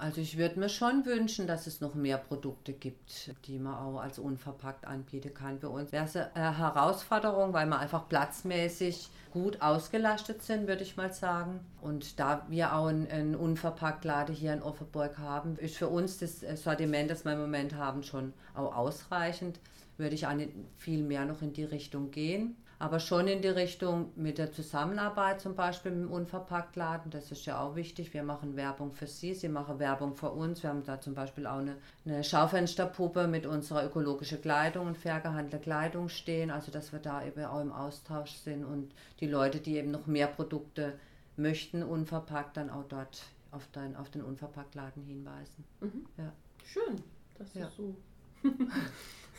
Also 0.00 0.22
ich 0.22 0.38
würde 0.38 0.58
mir 0.58 0.70
schon 0.70 1.04
wünschen, 1.04 1.46
dass 1.46 1.66
es 1.66 1.82
noch 1.82 1.94
mehr 1.94 2.16
Produkte 2.16 2.72
gibt, 2.72 3.34
die 3.44 3.58
man 3.58 3.74
auch 3.74 4.00
als 4.00 4.18
unverpackt 4.18 4.86
anbieten 4.86 5.34
kann. 5.34 5.60
Für 5.60 5.68
uns 5.68 5.92
wäre 5.92 6.06
es 6.06 6.16
eine 6.16 6.56
Herausforderung, 6.56 7.52
weil 7.52 7.66
wir 7.66 7.78
einfach 7.78 8.08
platzmäßig 8.08 9.10
gut 9.30 9.60
ausgelastet 9.60 10.42
sind, 10.42 10.66
würde 10.66 10.84
ich 10.84 10.96
mal 10.96 11.12
sagen. 11.12 11.60
Und 11.82 12.18
da 12.18 12.46
wir 12.48 12.74
auch 12.74 12.86
einen, 12.86 13.10
einen 13.10 13.34
Unverpacktladen 13.34 14.34
hier 14.34 14.54
in 14.54 14.62
Offenburg 14.62 15.18
haben, 15.18 15.56
ist 15.56 15.76
für 15.76 15.88
uns 15.88 16.16
das 16.16 16.40
Sortiment, 16.54 17.10
das 17.10 17.26
wir 17.26 17.34
im 17.34 17.40
Moment 17.40 17.74
haben, 17.74 18.02
schon 18.02 18.32
auch 18.54 18.74
ausreichend. 18.74 19.60
Würde 19.98 20.14
ich 20.14 20.26
auch 20.26 20.32
nicht 20.32 20.52
viel 20.78 21.02
mehr 21.02 21.26
noch 21.26 21.42
in 21.42 21.52
die 21.52 21.64
Richtung 21.64 22.10
gehen 22.10 22.56
aber 22.80 22.98
schon 22.98 23.28
in 23.28 23.42
die 23.42 23.48
Richtung 23.48 24.10
mit 24.16 24.38
der 24.38 24.52
Zusammenarbeit 24.52 25.42
zum 25.42 25.54
Beispiel 25.54 25.92
mit 25.92 26.08
dem 26.08 26.10
Unverpacktladen. 26.10 27.10
Das 27.10 27.30
ist 27.30 27.44
ja 27.44 27.60
auch 27.60 27.76
wichtig. 27.76 28.14
Wir 28.14 28.22
machen 28.22 28.56
Werbung 28.56 28.94
für 28.94 29.06
Sie, 29.06 29.34
Sie 29.34 29.50
machen 29.50 29.78
Werbung 29.78 30.16
für 30.16 30.30
uns. 30.30 30.62
Wir 30.62 30.70
haben 30.70 30.82
da 30.82 30.98
zum 30.98 31.14
Beispiel 31.14 31.46
auch 31.46 31.58
eine, 31.58 31.76
eine 32.06 32.24
Schaufensterpuppe 32.24 33.26
mit 33.26 33.44
unserer 33.44 33.84
ökologischen 33.84 34.40
Kleidung 34.40 34.86
und 34.86 34.96
fair 34.96 35.20
gehandelte 35.20 35.58
Kleidung 35.58 36.08
stehen. 36.08 36.50
Also 36.50 36.72
dass 36.72 36.90
wir 36.90 37.00
da 37.00 37.22
eben 37.22 37.44
auch 37.44 37.60
im 37.60 37.70
Austausch 37.70 38.32
sind 38.32 38.64
und 38.64 38.94
die 39.20 39.26
Leute, 39.26 39.60
die 39.60 39.76
eben 39.76 39.90
noch 39.90 40.06
mehr 40.06 40.28
Produkte 40.28 40.94
möchten, 41.36 41.82
unverpackt, 41.82 42.56
dann 42.56 42.70
auch 42.70 42.84
dort 42.88 43.24
auf, 43.50 43.68
dein, 43.72 43.94
auf 43.94 44.08
den 44.08 44.22
Unverpacktladen 44.22 45.02
hinweisen. 45.04 45.64
Mhm. 45.80 46.06
Ja. 46.16 46.32
Schön, 46.64 47.02
das 47.38 47.52
ja. 47.52 47.66
ist 47.66 47.76
so. 47.76 47.94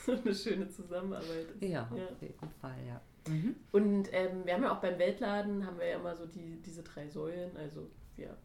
so 0.06 0.12
eine 0.12 0.36
schöne 0.36 0.70
Zusammenarbeit 0.70 1.48
ist. 1.56 1.64
Ja, 1.64 1.70
ja, 1.70 2.06
auf 2.06 2.22
jeden 2.22 2.52
Fall, 2.62 2.78
ja. 2.88 3.02
Mhm. 3.28 3.56
Und 3.72 4.10
ähm, 4.12 4.46
wir 4.46 4.54
haben 4.54 4.64
ja 4.64 4.76
auch 4.76 4.82
beim 4.82 4.98
Weltladen, 4.98 5.66
haben 5.66 5.78
wir 5.78 5.88
ja 5.88 5.98
immer 5.98 6.16
so 6.16 6.26
die, 6.26 6.62
diese 6.62 6.84
drei 6.84 7.08
Säulen. 7.08 7.56
Also 7.58 7.90
wir 8.16 8.36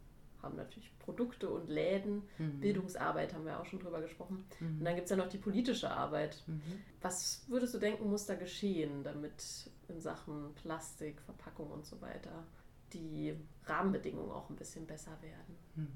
haben 0.41 0.55
natürlich 0.55 0.91
Produkte 0.99 1.49
und 1.49 1.67
Läden, 1.67 2.23
mhm. 2.37 2.59
Bildungsarbeit 2.59 3.33
haben 3.33 3.45
wir 3.45 3.59
auch 3.59 3.65
schon 3.65 3.79
drüber 3.79 4.01
gesprochen. 4.01 4.45
Mhm. 4.59 4.79
Und 4.79 4.85
dann 4.85 4.95
gibt 4.95 5.05
es 5.05 5.11
ja 5.11 5.17
noch 5.17 5.29
die 5.29 5.37
politische 5.37 5.89
Arbeit. 5.89 6.43
Mhm. 6.47 6.61
Was 7.01 7.43
würdest 7.47 7.73
du 7.73 7.79
denken, 7.79 8.09
muss 8.09 8.25
da 8.25 8.35
geschehen, 8.35 9.03
damit 9.03 9.69
in 9.87 9.99
Sachen 9.99 10.53
Plastik, 10.55 11.21
Verpackung 11.21 11.71
und 11.71 11.85
so 11.85 11.99
weiter 12.01 12.45
die 12.93 13.35
Rahmenbedingungen 13.65 14.31
auch 14.31 14.49
ein 14.49 14.55
bisschen 14.55 14.85
besser 14.85 15.17
werden? 15.21 15.55
Mhm. 15.75 15.87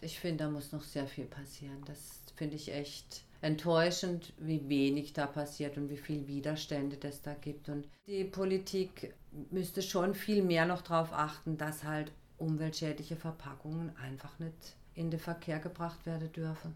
Ich 0.00 0.18
finde, 0.18 0.44
da 0.44 0.50
muss 0.50 0.72
noch 0.72 0.82
sehr 0.82 1.06
viel 1.06 1.26
passieren. 1.26 1.82
Das 1.86 2.22
finde 2.36 2.56
ich 2.56 2.72
echt 2.72 3.24
enttäuschend, 3.44 4.32
wie 4.38 4.68
wenig 4.68 5.12
da 5.12 5.26
passiert 5.26 5.76
und 5.76 5.90
wie 5.90 5.98
viel 5.98 6.26
Widerstände 6.26 6.96
das 6.96 7.20
da 7.20 7.34
gibt. 7.34 7.68
Und 7.68 7.86
die 8.06 8.24
Politik 8.24 9.14
müsste 9.50 9.82
schon 9.82 10.14
viel 10.14 10.42
mehr 10.42 10.64
noch 10.64 10.80
darauf 10.80 11.12
achten, 11.12 11.58
dass 11.58 11.84
halt 11.84 12.10
umweltschädliche 12.38 13.16
Verpackungen 13.16 13.94
einfach 13.96 14.38
nicht 14.38 14.76
in 14.94 15.10
den 15.10 15.20
Verkehr 15.20 15.58
gebracht 15.58 16.06
werden 16.06 16.32
dürfen. 16.32 16.74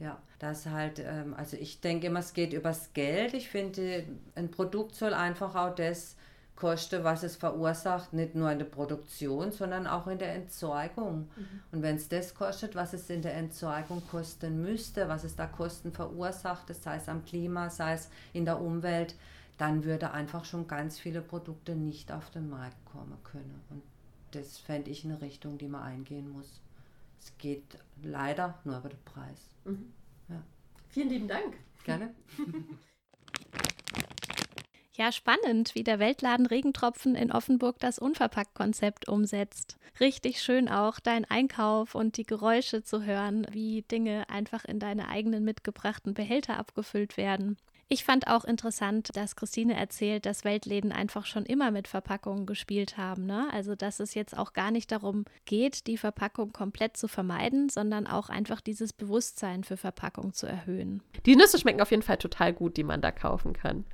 Ja, 0.00 0.20
das 0.38 0.66
halt, 0.66 1.00
ähm, 1.00 1.34
also 1.34 1.56
ich 1.56 1.80
denke 1.80 2.08
immer, 2.08 2.20
es 2.20 2.32
geht 2.32 2.52
übers 2.52 2.92
Geld. 2.92 3.34
Ich 3.34 3.48
finde, 3.48 4.04
ein 4.34 4.50
Produkt 4.50 4.94
soll 4.94 5.14
einfach 5.14 5.54
auch 5.54 5.74
das 5.74 6.16
koste, 6.58 7.04
was 7.04 7.22
es 7.22 7.36
verursacht, 7.36 8.12
nicht 8.12 8.34
nur 8.34 8.50
in 8.50 8.58
der 8.58 8.66
Produktion, 8.66 9.52
sondern 9.52 9.86
auch 9.86 10.08
in 10.08 10.18
der 10.18 10.34
Entsorgung. 10.34 11.28
Mhm. 11.36 11.60
Und 11.70 11.82
wenn 11.82 11.94
es 11.94 12.08
das 12.08 12.34
kostet, 12.34 12.74
was 12.74 12.92
es 12.94 13.08
in 13.10 13.22
der 13.22 13.34
Entsorgung 13.34 14.02
kosten 14.10 14.60
müsste, 14.60 15.08
was 15.08 15.22
es 15.22 15.36
da 15.36 15.46
Kosten 15.46 15.92
verursacht, 15.92 16.74
sei 16.74 16.96
es 16.96 17.08
am 17.08 17.24
Klima, 17.24 17.70
sei 17.70 17.92
es 17.92 18.10
in 18.32 18.44
der 18.44 18.60
Umwelt, 18.60 19.14
dann 19.56 19.84
würde 19.84 20.10
einfach 20.10 20.44
schon 20.44 20.66
ganz 20.66 20.98
viele 20.98 21.20
Produkte 21.20 21.76
nicht 21.76 22.10
auf 22.10 22.28
den 22.30 22.50
Markt 22.50 22.84
kommen 22.86 23.16
können. 23.22 23.62
Und 23.70 23.82
das 24.32 24.58
fände 24.58 24.90
ich 24.90 25.04
eine 25.04 25.20
Richtung, 25.20 25.58
die 25.58 25.68
man 25.68 25.82
eingehen 25.82 26.28
muss. 26.28 26.60
Es 27.20 27.38
geht 27.38 27.78
leider 28.02 28.58
nur 28.64 28.78
über 28.78 28.88
den 28.88 29.04
Preis. 29.04 29.54
Mhm. 29.64 29.92
Ja. 30.28 30.42
Vielen 30.88 31.08
lieben 31.08 31.28
Dank. 31.28 31.56
Gerne. 31.84 32.12
Ja, 34.98 35.12
spannend, 35.12 35.76
wie 35.76 35.84
der 35.84 36.00
Weltladen 36.00 36.44
Regentropfen 36.44 37.14
in 37.14 37.30
Offenburg 37.30 37.78
das 37.78 38.00
Unverpackt-Konzept 38.00 39.08
umsetzt. 39.08 39.78
Richtig 40.00 40.42
schön 40.42 40.68
auch 40.68 40.98
dein 40.98 41.24
Einkauf 41.24 41.94
und 41.94 42.16
die 42.16 42.24
Geräusche 42.24 42.82
zu 42.82 43.04
hören, 43.04 43.46
wie 43.52 43.82
Dinge 43.82 44.28
einfach 44.28 44.64
in 44.64 44.80
deine 44.80 45.08
eigenen 45.08 45.44
mitgebrachten 45.44 46.14
Behälter 46.14 46.58
abgefüllt 46.58 47.16
werden. 47.16 47.58
Ich 47.90 48.04
fand 48.04 48.26
auch 48.26 48.44
interessant, 48.44 49.16
dass 49.16 49.34
Christine 49.34 49.74
erzählt, 49.74 50.26
dass 50.26 50.44
Weltläden 50.44 50.92
einfach 50.92 51.24
schon 51.24 51.46
immer 51.46 51.70
mit 51.70 51.88
Verpackungen 51.88 52.44
gespielt 52.44 52.98
haben. 52.98 53.24
Ne? 53.24 53.48
Also, 53.50 53.74
dass 53.76 53.98
es 53.98 54.12
jetzt 54.14 54.36
auch 54.36 54.52
gar 54.52 54.70
nicht 54.70 54.92
darum 54.92 55.24
geht, 55.46 55.86
die 55.86 55.96
Verpackung 55.96 56.52
komplett 56.52 56.98
zu 56.98 57.08
vermeiden, 57.08 57.70
sondern 57.70 58.06
auch 58.06 58.28
einfach 58.28 58.60
dieses 58.60 58.92
Bewusstsein 58.92 59.64
für 59.64 59.78
Verpackung 59.78 60.34
zu 60.34 60.46
erhöhen. 60.46 61.02
Die 61.24 61.34
Nüsse 61.34 61.58
schmecken 61.58 61.80
auf 61.80 61.90
jeden 61.90 62.02
Fall 62.02 62.18
total 62.18 62.52
gut, 62.52 62.76
die 62.76 62.84
man 62.84 63.00
da 63.00 63.10
kaufen 63.10 63.54
kann. 63.54 63.86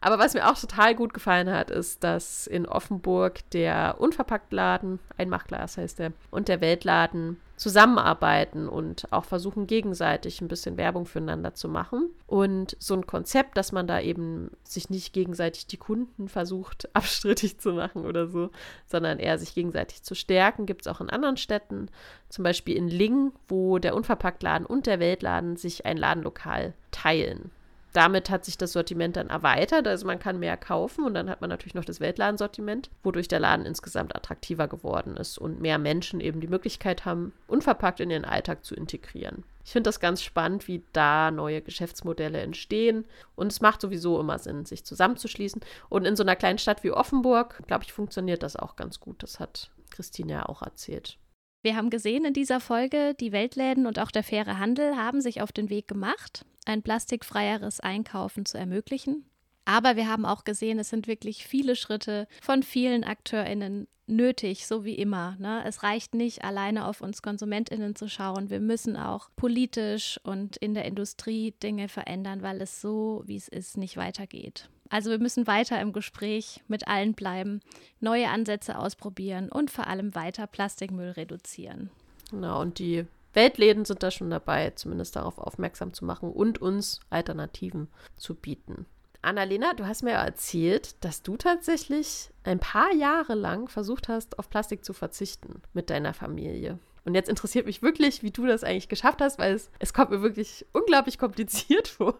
Aber 0.00 0.18
was 0.18 0.32
mir 0.32 0.50
auch 0.50 0.58
total 0.58 0.94
gut 0.94 1.12
gefallen 1.12 1.50
hat, 1.50 1.70
ist, 1.70 2.02
dass 2.02 2.46
in 2.46 2.64
Offenburg 2.64 3.50
der 3.50 3.96
Unverpacktladen, 3.98 4.98
ein 5.18 5.28
Machglas 5.28 5.76
heißt 5.76 5.98
der, 5.98 6.12
und 6.30 6.48
der 6.48 6.62
Weltladen 6.62 7.38
zusammenarbeiten 7.62 8.68
und 8.68 9.06
auch 9.12 9.24
versuchen, 9.24 9.68
gegenseitig 9.68 10.40
ein 10.40 10.48
bisschen 10.48 10.76
Werbung 10.76 11.06
füreinander 11.06 11.54
zu 11.54 11.68
machen. 11.68 12.10
Und 12.26 12.76
so 12.80 12.94
ein 12.94 13.06
Konzept, 13.06 13.56
dass 13.56 13.70
man 13.70 13.86
da 13.86 14.00
eben 14.00 14.50
sich 14.64 14.90
nicht 14.90 15.12
gegenseitig 15.12 15.68
die 15.68 15.76
Kunden 15.76 16.28
versucht, 16.28 16.88
abstrittig 16.94 17.60
zu 17.60 17.72
machen 17.72 18.04
oder 18.04 18.26
so, 18.26 18.50
sondern 18.86 19.20
eher 19.20 19.38
sich 19.38 19.54
gegenseitig 19.54 20.02
zu 20.02 20.16
stärken, 20.16 20.66
gibt 20.66 20.82
es 20.82 20.88
auch 20.88 21.00
in 21.00 21.08
anderen 21.08 21.36
Städten. 21.36 21.88
Zum 22.28 22.42
Beispiel 22.42 22.76
in 22.76 22.88
Lingen, 22.88 23.32
wo 23.46 23.78
der 23.78 23.94
Unverpacktladen 23.94 24.66
und 24.66 24.86
der 24.86 24.98
Weltladen 24.98 25.56
sich 25.56 25.86
ein 25.86 25.96
Ladenlokal 25.96 26.74
teilen 26.90 27.52
damit 27.92 28.30
hat 28.30 28.44
sich 28.44 28.58
das 28.58 28.72
Sortiment 28.72 29.16
dann 29.16 29.28
erweitert. 29.28 29.86
Also 29.86 30.06
man 30.06 30.18
kann 30.18 30.38
mehr 30.38 30.56
kaufen 30.56 31.04
und 31.04 31.14
dann 31.14 31.28
hat 31.28 31.40
man 31.40 31.50
natürlich 31.50 31.74
noch 31.74 31.84
das 31.84 32.00
Weltladensortiment, 32.00 32.90
wodurch 33.02 33.28
der 33.28 33.40
Laden 33.40 33.66
insgesamt 33.66 34.16
attraktiver 34.16 34.68
geworden 34.68 35.16
ist 35.16 35.38
und 35.38 35.60
mehr 35.60 35.78
Menschen 35.78 36.20
eben 36.20 36.40
die 36.40 36.48
Möglichkeit 36.48 37.04
haben, 37.04 37.32
unverpackt 37.46 38.00
in 38.00 38.10
ihren 38.10 38.24
Alltag 38.24 38.64
zu 38.64 38.74
integrieren. 38.74 39.44
Ich 39.64 39.72
finde 39.72 39.88
das 39.88 40.00
ganz 40.00 40.22
spannend, 40.22 40.66
wie 40.66 40.82
da 40.92 41.30
neue 41.30 41.62
Geschäftsmodelle 41.62 42.40
entstehen. 42.40 43.04
Und 43.36 43.52
es 43.52 43.60
macht 43.60 43.80
sowieso 43.80 44.18
immer 44.18 44.38
Sinn, 44.38 44.64
sich 44.64 44.84
zusammenzuschließen. 44.84 45.62
Und 45.88 46.04
in 46.04 46.16
so 46.16 46.24
einer 46.24 46.36
kleinen 46.36 46.58
Stadt 46.58 46.82
wie 46.82 46.90
Offenburg, 46.90 47.62
glaube 47.66 47.84
ich, 47.84 47.92
funktioniert 47.92 48.42
das 48.42 48.56
auch 48.56 48.74
ganz 48.74 48.98
gut. 48.98 49.22
Das 49.22 49.38
hat 49.38 49.70
Christine 49.90 50.32
ja 50.32 50.46
auch 50.46 50.62
erzählt. 50.62 51.18
Wir 51.62 51.76
haben 51.76 51.90
gesehen 51.90 52.24
in 52.24 52.34
dieser 52.34 52.58
Folge, 52.58 53.14
die 53.14 53.30
Weltläden 53.30 53.86
und 53.86 54.00
auch 54.00 54.10
der 54.10 54.24
faire 54.24 54.58
Handel 54.58 54.96
haben 54.96 55.20
sich 55.20 55.40
auf 55.40 55.52
den 55.52 55.70
Weg 55.70 55.86
gemacht, 55.86 56.44
ein 56.66 56.82
plastikfreieres 56.82 57.78
Einkaufen 57.78 58.44
zu 58.44 58.58
ermöglichen. 58.58 59.24
Aber 59.64 59.94
wir 59.94 60.08
haben 60.08 60.24
auch 60.24 60.42
gesehen, 60.42 60.80
es 60.80 60.88
sind 60.88 61.06
wirklich 61.06 61.46
viele 61.46 61.76
Schritte 61.76 62.26
von 62.40 62.64
vielen 62.64 63.04
AkteurInnen 63.04 63.86
nötig, 64.08 64.66
so 64.66 64.84
wie 64.84 64.96
immer. 64.96 65.36
Ne? 65.38 65.62
Es 65.64 65.84
reicht 65.84 66.14
nicht, 66.16 66.42
alleine 66.42 66.86
auf 66.86 67.00
uns 67.00 67.22
KonsumentInnen 67.22 67.94
zu 67.94 68.08
schauen. 68.08 68.50
Wir 68.50 68.58
müssen 68.58 68.96
auch 68.96 69.30
politisch 69.36 70.18
und 70.24 70.56
in 70.56 70.74
der 70.74 70.84
Industrie 70.84 71.52
Dinge 71.62 71.88
verändern, 71.88 72.42
weil 72.42 72.60
es 72.60 72.80
so, 72.80 73.22
wie 73.26 73.36
es 73.36 73.46
ist, 73.46 73.76
nicht 73.76 73.96
weitergeht. 73.96 74.68
Also 74.92 75.08
wir 75.08 75.18
müssen 75.18 75.46
weiter 75.46 75.80
im 75.80 75.94
Gespräch 75.94 76.60
mit 76.68 76.86
allen 76.86 77.14
bleiben, 77.14 77.62
neue 78.00 78.28
Ansätze 78.28 78.78
ausprobieren 78.78 79.48
und 79.48 79.70
vor 79.70 79.86
allem 79.86 80.14
weiter 80.14 80.46
Plastikmüll 80.46 81.12
reduzieren. 81.12 81.88
Genau, 82.30 82.60
und 82.60 82.78
die 82.78 83.06
Weltläden 83.32 83.86
sind 83.86 84.02
da 84.02 84.10
schon 84.10 84.28
dabei, 84.28 84.68
zumindest 84.76 85.16
darauf 85.16 85.38
aufmerksam 85.38 85.94
zu 85.94 86.04
machen 86.04 86.30
und 86.30 86.60
uns 86.60 87.00
Alternativen 87.08 87.88
zu 88.18 88.34
bieten. 88.34 88.84
Annalena, 89.22 89.72
du 89.72 89.86
hast 89.86 90.02
mir 90.02 90.10
erzählt, 90.10 91.02
dass 91.02 91.22
du 91.22 91.38
tatsächlich 91.38 92.28
ein 92.44 92.58
paar 92.58 92.92
Jahre 92.92 93.34
lang 93.34 93.68
versucht 93.68 94.08
hast, 94.10 94.38
auf 94.38 94.50
Plastik 94.50 94.84
zu 94.84 94.92
verzichten 94.92 95.62
mit 95.72 95.88
deiner 95.88 96.12
Familie. 96.12 96.78
Und 97.04 97.14
jetzt 97.14 97.28
interessiert 97.28 97.66
mich 97.66 97.82
wirklich, 97.82 98.22
wie 98.22 98.30
du 98.30 98.46
das 98.46 98.62
eigentlich 98.62 98.88
geschafft 98.88 99.20
hast, 99.20 99.38
weil 99.38 99.54
es, 99.54 99.70
es 99.80 99.92
kommt 99.92 100.10
mir 100.10 100.22
wirklich 100.22 100.66
unglaublich 100.72 101.18
kompliziert 101.18 101.88
vor. 101.88 102.16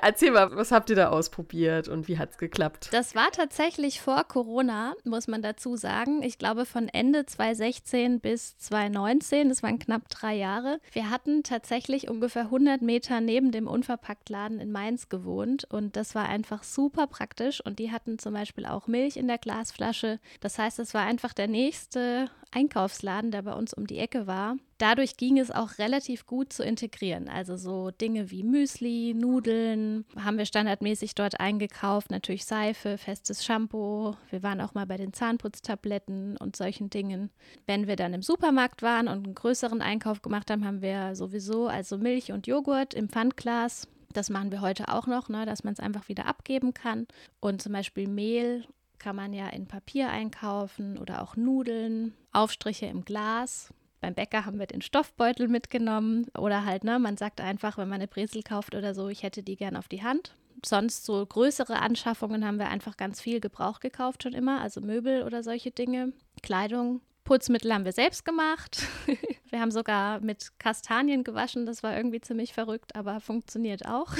Erzähl 0.00 0.30
mal, 0.30 0.54
was 0.56 0.72
habt 0.72 0.90
ihr 0.90 0.96
da 0.96 1.10
ausprobiert 1.10 1.88
und 1.88 2.08
wie 2.08 2.18
hat 2.18 2.30
es 2.30 2.38
geklappt? 2.38 2.88
Das 2.92 3.14
war 3.14 3.30
tatsächlich 3.30 4.00
vor 4.00 4.24
Corona, 4.24 4.94
muss 5.04 5.28
man 5.28 5.42
dazu 5.42 5.76
sagen. 5.76 6.22
Ich 6.22 6.38
glaube 6.38 6.64
von 6.64 6.88
Ende 6.88 7.26
2016 7.26 8.20
bis 8.20 8.56
2019, 8.58 9.50
das 9.50 9.62
waren 9.62 9.78
knapp 9.78 10.08
drei 10.08 10.34
Jahre. 10.34 10.80
Wir 10.92 11.10
hatten 11.10 11.42
tatsächlich 11.42 12.08
ungefähr 12.08 12.42
100 12.42 12.80
Meter 12.80 13.20
neben 13.20 13.52
dem 13.52 13.66
Unverpacktladen 13.66 14.60
in 14.60 14.72
Mainz 14.72 15.08
gewohnt 15.08 15.66
und 15.70 15.96
das 15.96 16.14
war 16.14 16.28
einfach 16.28 16.62
super 16.62 17.06
praktisch 17.06 17.64
und 17.64 17.78
die 17.78 17.92
hatten 17.92 18.18
zum 18.18 18.32
Beispiel 18.32 18.64
auch 18.64 18.86
Milch 18.86 19.16
in 19.16 19.28
der 19.28 19.38
Glasflasche. 19.38 20.18
Das 20.40 20.58
heißt, 20.58 20.78
es 20.78 20.94
war 20.94 21.02
einfach 21.02 21.34
der 21.34 21.48
nächste 21.48 22.30
Einkaufsladen, 22.50 23.30
der 23.30 23.42
bei 23.42 23.52
uns 23.52 23.74
um 23.74 23.86
die 23.86 23.98
Ecke 23.98 24.26
war. 24.26 24.56
Dadurch 24.78 25.16
ging 25.16 25.38
es 25.38 25.50
auch 25.50 25.78
relativ 25.78 26.26
gut 26.26 26.52
zu 26.52 26.62
integrieren. 26.62 27.28
Also 27.28 27.56
so 27.56 27.90
Dinge 27.90 28.30
wie 28.30 28.42
Müsli, 28.42 29.14
Nudeln 29.14 30.04
haben 30.16 30.38
wir 30.38 30.46
standardmäßig 30.46 31.14
dort 31.14 31.40
eingekauft. 31.40 32.10
Natürlich 32.10 32.44
Seife, 32.44 32.96
festes 32.96 33.44
Shampoo. 33.44 34.14
Wir 34.30 34.42
waren 34.42 34.60
auch 34.60 34.74
mal 34.74 34.86
bei 34.86 34.96
den 34.96 35.12
Zahnputztabletten 35.12 36.36
und 36.36 36.56
solchen 36.56 36.90
Dingen. 36.90 37.30
Wenn 37.66 37.86
wir 37.86 37.96
dann 37.96 38.14
im 38.14 38.22
Supermarkt 38.22 38.82
waren 38.82 39.08
und 39.08 39.24
einen 39.24 39.34
größeren 39.34 39.82
Einkauf 39.82 40.22
gemacht 40.22 40.50
haben, 40.50 40.64
haben 40.64 40.82
wir 40.82 41.16
sowieso 41.16 41.66
also 41.66 41.98
Milch 41.98 42.32
und 42.32 42.46
Joghurt 42.46 42.94
im 42.94 43.08
Pfandglas 43.08 43.88
das 44.14 44.30
machen 44.30 44.50
wir 44.50 44.60
heute 44.60 44.88
auch 44.88 45.06
noch, 45.06 45.28
ne, 45.28 45.44
dass 45.44 45.64
man 45.64 45.74
es 45.74 45.80
einfach 45.80 46.08
wieder 46.08 46.26
abgeben 46.26 46.74
kann. 46.74 47.06
Und 47.40 47.62
zum 47.62 47.72
Beispiel 47.72 48.08
Mehl 48.08 48.64
kann 48.98 49.16
man 49.16 49.32
ja 49.32 49.48
in 49.48 49.66
Papier 49.66 50.10
einkaufen 50.10 50.98
oder 50.98 51.22
auch 51.22 51.36
Nudeln, 51.36 52.14
Aufstriche 52.32 52.86
im 52.86 53.04
Glas. 53.04 53.72
Beim 54.00 54.14
Bäcker 54.14 54.44
haben 54.44 54.58
wir 54.58 54.66
den 54.66 54.82
Stoffbeutel 54.82 55.48
mitgenommen 55.48 56.26
oder 56.36 56.64
halt, 56.64 56.84
ne, 56.84 56.98
man 56.98 57.16
sagt 57.16 57.40
einfach, 57.40 57.78
wenn 57.78 57.88
man 57.88 57.96
eine 57.96 58.08
Brezel 58.08 58.42
kauft 58.42 58.74
oder 58.74 58.94
so, 58.94 59.08
ich 59.08 59.22
hätte 59.22 59.42
die 59.42 59.56
gern 59.56 59.76
auf 59.76 59.88
die 59.88 60.02
Hand. 60.02 60.34
Sonst 60.64 61.04
so 61.04 61.24
größere 61.24 61.80
Anschaffungen 61.80 62.44
haben 62.44 62.58
wir 62.58 62.68
einfach 62.68 62.96
ganz 62.96 63.20
viel 63.20 63.40
Gebrauch 63.40 63.80
gekauft 63.80 64.22
schon 64.22 64.34
immer, 64.34 64.60
also 64.60 64.80
Möbel 64.80 65.22
oder 65.22 65.42
solche 65.42 65.70
Dinge, 65.70 66.12
Kleidung. 66.42 67.00
Putzmittel 67.24 67.72
haben 67.74 67.84
wir 67.84 67.92
selbst 67.92 68.24
gemacht. 68.24 68.86
wir 69.50 69.60
haben 69.60 69.70
sogar 69.70 70.20
mit 70.20 70.58
Kastanien 70.58 71.24
gewaschen, 71.24 71.66
das 71.66 71.82
war 71.82 71.96
irgendwie 71.96 72.20
ziemlich 72.20 72.54
verrückt, 72.54 72.96
aber 72.96 73.20
funktioniert 73.20 73.86
auch. 73.86 74.14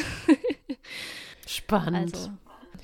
Spannend. 1.46 2.14
Also, 2.14 2.30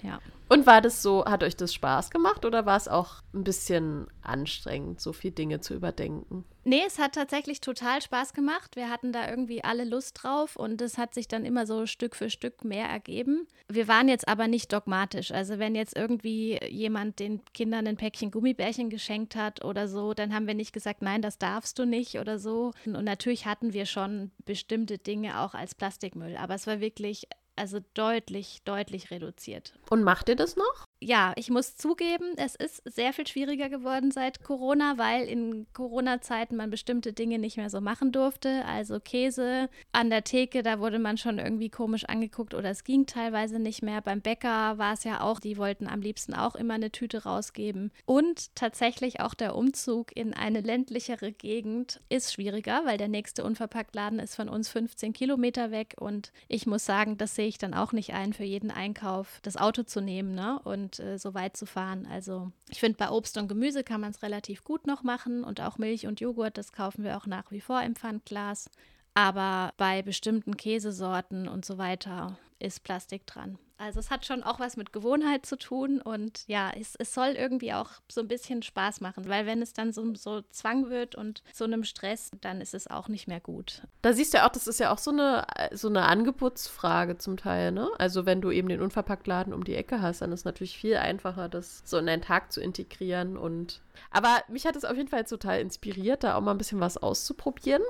ja. 0.02 0.18
Und 0.54 0.66
war 0.66 0.80
das 0.80 1.02
so, 1.02 1.24
hat 1.24 1.42
euch 1.42 1.56
das 1.56 1.74
Spaß 1.74 2.10
gemacht 2.10 2.44
oder 2.44 2.64
war 2.64 2.76
es 2.76 2.86
auch 2.86 3.22
ein 3.34 3.42
bisschen 3.42 4.06
anstrengend, 4.22 5.00
so 5.00 5.12
viele 5.12 5.34
Dinge 5.34 5.58
zu 5.58 5.74
überdenken? 5.74 6.44
Nee, 6.62 6.82
es 6.86 7.00
hat 7.00 7.16
tatsächlich 7.16 7.60
total 7.60 8.00
Spaß 8.00 8.34
gemacht. 8.34 8.76
Wir 8.76 8.88
hatten 8.88 9.10
da 9.10 9.28
irgendwie 9.28 9.64
alle 9.64 9.82
Lust 9.82 10.22
drauf 10.22 10.54
und 10.54 10.80
es 10.80 10.96
hat 10.96 11.12
sich 11.12 11.26
dann 11.26 11.44
immer 11.44 11.66
so 11.66 11.86
Stück 11.86 12.14
für 12.14 12.30
Stück 12.30 12.62
mehr 12.62 12.86
ergeben. 12.86 13.48
Wir 13.68 13.88
waren 13.88 14.08
jetzt 14.08 14.28
aber 14.28 14.46
nicht 14.46 14.72
dogmatisch. 14.72 15.32
Also 15.32 15.58
wenn 15.58 15.74
jetzt 15.74 15.96
irgendwie 15.96 16.60
jemand 16.68 17.18
den 17.18 17.44
Kindern 17.52 17.88
ein 17.88 17.96
Päckchen 17.96 18.30
Gummibärchen 18.30 18.90
geschenkt 18.90 19.34
hat 19.34 19.64
oder 19.64 19.88
so, 19.88 20.14
dann 20.14 20.32
haben 20.32 20.46
wir 20.46 20.54
nicht 20.54 20.72
gesagt, 20.72 21.02
nein, 21.02 21.20
das 21.20 21.36
darfst 21.36 21.80
du 21.80 21.84
nicht 21.84 22.20
oder 22.20 22.38
so. 22.38 22.70
Und 22.86 23.02
natürlich 23.04 23.44
hatten 23.44 23.72
wir 23.72 23.86
schon 23.86 24.30
bestimmte 24.44 24.98
Dinge 24.98 25.40
auch 25.40 25.54
als 25.54 25.74
Plastikmüll, 25.74 26.36
aber 26.36 26.54
es 26.54 26.68
war 26.68 26.78
wirklich 26.78 27.26
also 27.56 27.80
deutlich, 27.94 28.62
deutlich 28.64 29.10
reduziert. 29.10 29.78
Und 29.90 30.02
macht 30.02 30.28
ihr 30.28 30.36
das 30.36 30.56
noch? 30.56 30.84
Ja, 31.00 31.34
ich 31.36 31.50
muss 31.50 31.76
zugeben, 31.76 32.32
es 32.36 32.54
ist 32.54 32.82
sehr 32.86 33.12
viel 33.12 33.26
schwieriger 33.26 33.68
geworden 33.68 34.10
seit 34.10 34.42
Corona, 34.42 34.96
weil 34.96 35.26
in 35.26 35.66
Corona-Zeiten 35.74 36.56
man 36.56 36.70
bestimmte 36.70 37.12
Dinge 37.12 37.38
nicht 37.38 37.58
mehr 37.58 37.68
so 37.68 37.82
machen 37.82 38.10
durfte. 38.10 38.64
Also 38.64 39.00
Käse 39.00 39.68
an 39.92 40.08
der 40.08 40.24
Theke, 40.24 40.62
da 40.62 40.78
wurde 40.78 40.98
man 40.98 41.18
schon 41.18 41.38
irgendwie 41.38 41.68
komisch 41.68 42.04
angeguckt 42.06 42.54
oder 42.54 42.70
es 42.70 42.84
ging 42.84 43.04
teilweise 43.04 43.58
nicht 43.58 43.82
mehr. 43.82 44.00
Beim 44.00 44.22
Bäcker 44.22 44.78
war 44.78 44.94
es 44.94 45.04
ja 45.04 45.20
auch, 45.20 45.40
die 45.40 45.58
wollten 45.58 45.88
am 45.88 46.00
liebsten 46.00 46.32
auch 46.32 46.54
immer 46.54 46.74
eine 46.74 46.90
Tüte 46.90 47.24
rausgeben. 47.24 47.92
Und 48.06 48.54
tatsächlich 48.54 49.20
auch 49.20 49.34
der 49.34 49.56
Umzug 49.56 50.16
in 50.16 50.32
eine 50.32 50.62
ländlichere 50.62 51.32
Gegend 51.32 52.00
ist 52.08 52.32
schwieriger, 52.32 52.82
weil 52.86 52.96
der 52.96 53.08
nächste 53.08 53.44
Unverpacktladen 53.44 54.20
ist 54.20 54.36
von 54.36 54.48
uns 54.48 54.70
15 54.70 55.12
Kilometer 55.12 55.70
weg 55.70 55.96
und 56.00 56.32
ich 56.48 56.66
muss 56.66 56.86
sagen, 56.86 57.18
das 57.18 57.34
sehe 57.34 57.48
ich 57.48 57.58
dann 57.58 57.74
auch 57.74 57.92
nicht 57.92 58.14
ein, 58.14 58.32
für 58.32 58.44
jeden 58.44 58.70
Einkauf 58.70 59.40
das 59.42 59.58
Auto 59.58 59.82
zu 59.82 60.00
nehmen 60.00 60.34
ne? 60.34 60.58
und 60.64 60.83
äh, 60.98 61.18
so 61.18 61.34
weit 61.34 61.56
zu 61.56 61.66
fahren. 61.66 62.06
Also 62.06 62.50
ich 62.68 62.80
finde, 62.80 62.98
bei 62.98 63.10
Obst 63.10 63.36
und 63.38 63.48
Gemüse 63.48 63.84
kann 63.84 64.00
man 64.00 64.10
es 64.10 64.22
relativ 64.22 64.64
gut 64.64 64.86
noch 64.86 65.02
machen 65.02 65.44
und 65.44 65.60
auch 65.60 65.78
Milch 65.78 66.06
und 66.06 66.20
Joghurt, 66.20 66.58
das 66.58 66.72
kaufen 66.72 67.04
wir 67.04 67.16
auch 67.16 67.26
nach 67.26 67.50
wie 67.50 67.60
vor 67.60 67.82
im 67.82 67.94
Pfandglas. 67.96 68.70
Aber 69.14 69.72
bei 69.76 70.02
bestimmten 70.02 70.56
Käsesorten 70.56 71.48
und 71.48 71.64
so 71.64 71.78
weiter 71.78 72.38
ist 72.58 72.82
Plastik 72.82 73.26
dran. 73.26 73.58
Also 73.76 73.98
es 73.98 74.10
hat 74.10 74.24
schon 74.24 74.42
auch 74.42 74.60
was 74.60 74.76
mit 74.76 74.92
Gewohnheit 74.92 75.46
zu 75.46 75.56
tun 75.56 76.00
und 76.00 76.44
ja, 76.46 76.70
es, 76.78 76.94
es 76.96 77.12
soll 77.12 77.30
irgendwie 77.30 77.72
auch 77.72 77.90
so 78.10 78.20
ein 78.20 78.28
bisschen 78.28 78.62
Spaß 78.62 79.00
machen, 79.00 79.28
weil 79.28 79.46
wenn 79.46 79.62
es 79.62 79.72
dann 79.72 79.92
so, 79.92 80.14
so 80.14 80.42
Zwang 80.50 80.90
wird 80.90 81.16
und 81.16 81.42
so 81.52 81.64
einem 81.64 81.82
Stress, 81.82 82.30
dann 82.40 82.60
ist 82.60 82.74
es 82.74 82.86
auch 82.86 83.08
nicht 83.08 83.26
mehr 83.26 83.40
gut. 83.40 83.82
Da 84.02 84.12
siehst 84.12 84.32
du 84.32 84.38
ja 84.38 84.46
auch, 84.46 84.52
das 84.52 84.68
ist 84.68 84.78
ja 84.78 84.92
auch 84.92 84.98
so 84.98 85.10
eine, 85.10 85.46
so 85.72 85.88
eine 85.88 86.02
Angebotsfrage 86.02 87.18
zum 87.18 87.36
Teil, 87.36 87.72
ne? 87.72 87.88
Also 87.98 88.26
wenn 88.26 88.40
du 88.40 88.50
eben 88.52 88.68
den 88.68 88.80
Unverpacktladen 88.80 89.52
um 89.52 89.64
die 89.64 89.74
Ecke 89.74 90.00
hast, 90.00 90.22
dann 90.22 90.30
ist 90.32 90.40
es 90.40 90.44
natürlich 90.44 90.78
viel 90.78 90.96
einfacher, 90.96 91.48
das 91.48 91.82
so 91.84 91.98
in 91.98 92.06
deinen 92.06 92.22
Tag 92.22 92.52
zu 92.52 92.60
integrieren 92.60 93.36
und 93.36 93.80
aber 94.10 94.42
mich 94.48 94.66
hat 94.66 94.76
es 94.76 94.84
auf 94.84 94.96
jeden 94.96 95.08
Fall 95.08 95.24
total 95.24 95.60
inspiriert, 95.60 96.24
da 96.24 96.36
auch 96.36 96.40
mal 96.40 96.52
ein 96.52 96.58
bisschen 96.58 96.80
was 96.80 96.96
auszuprobieren. 96.96 97.82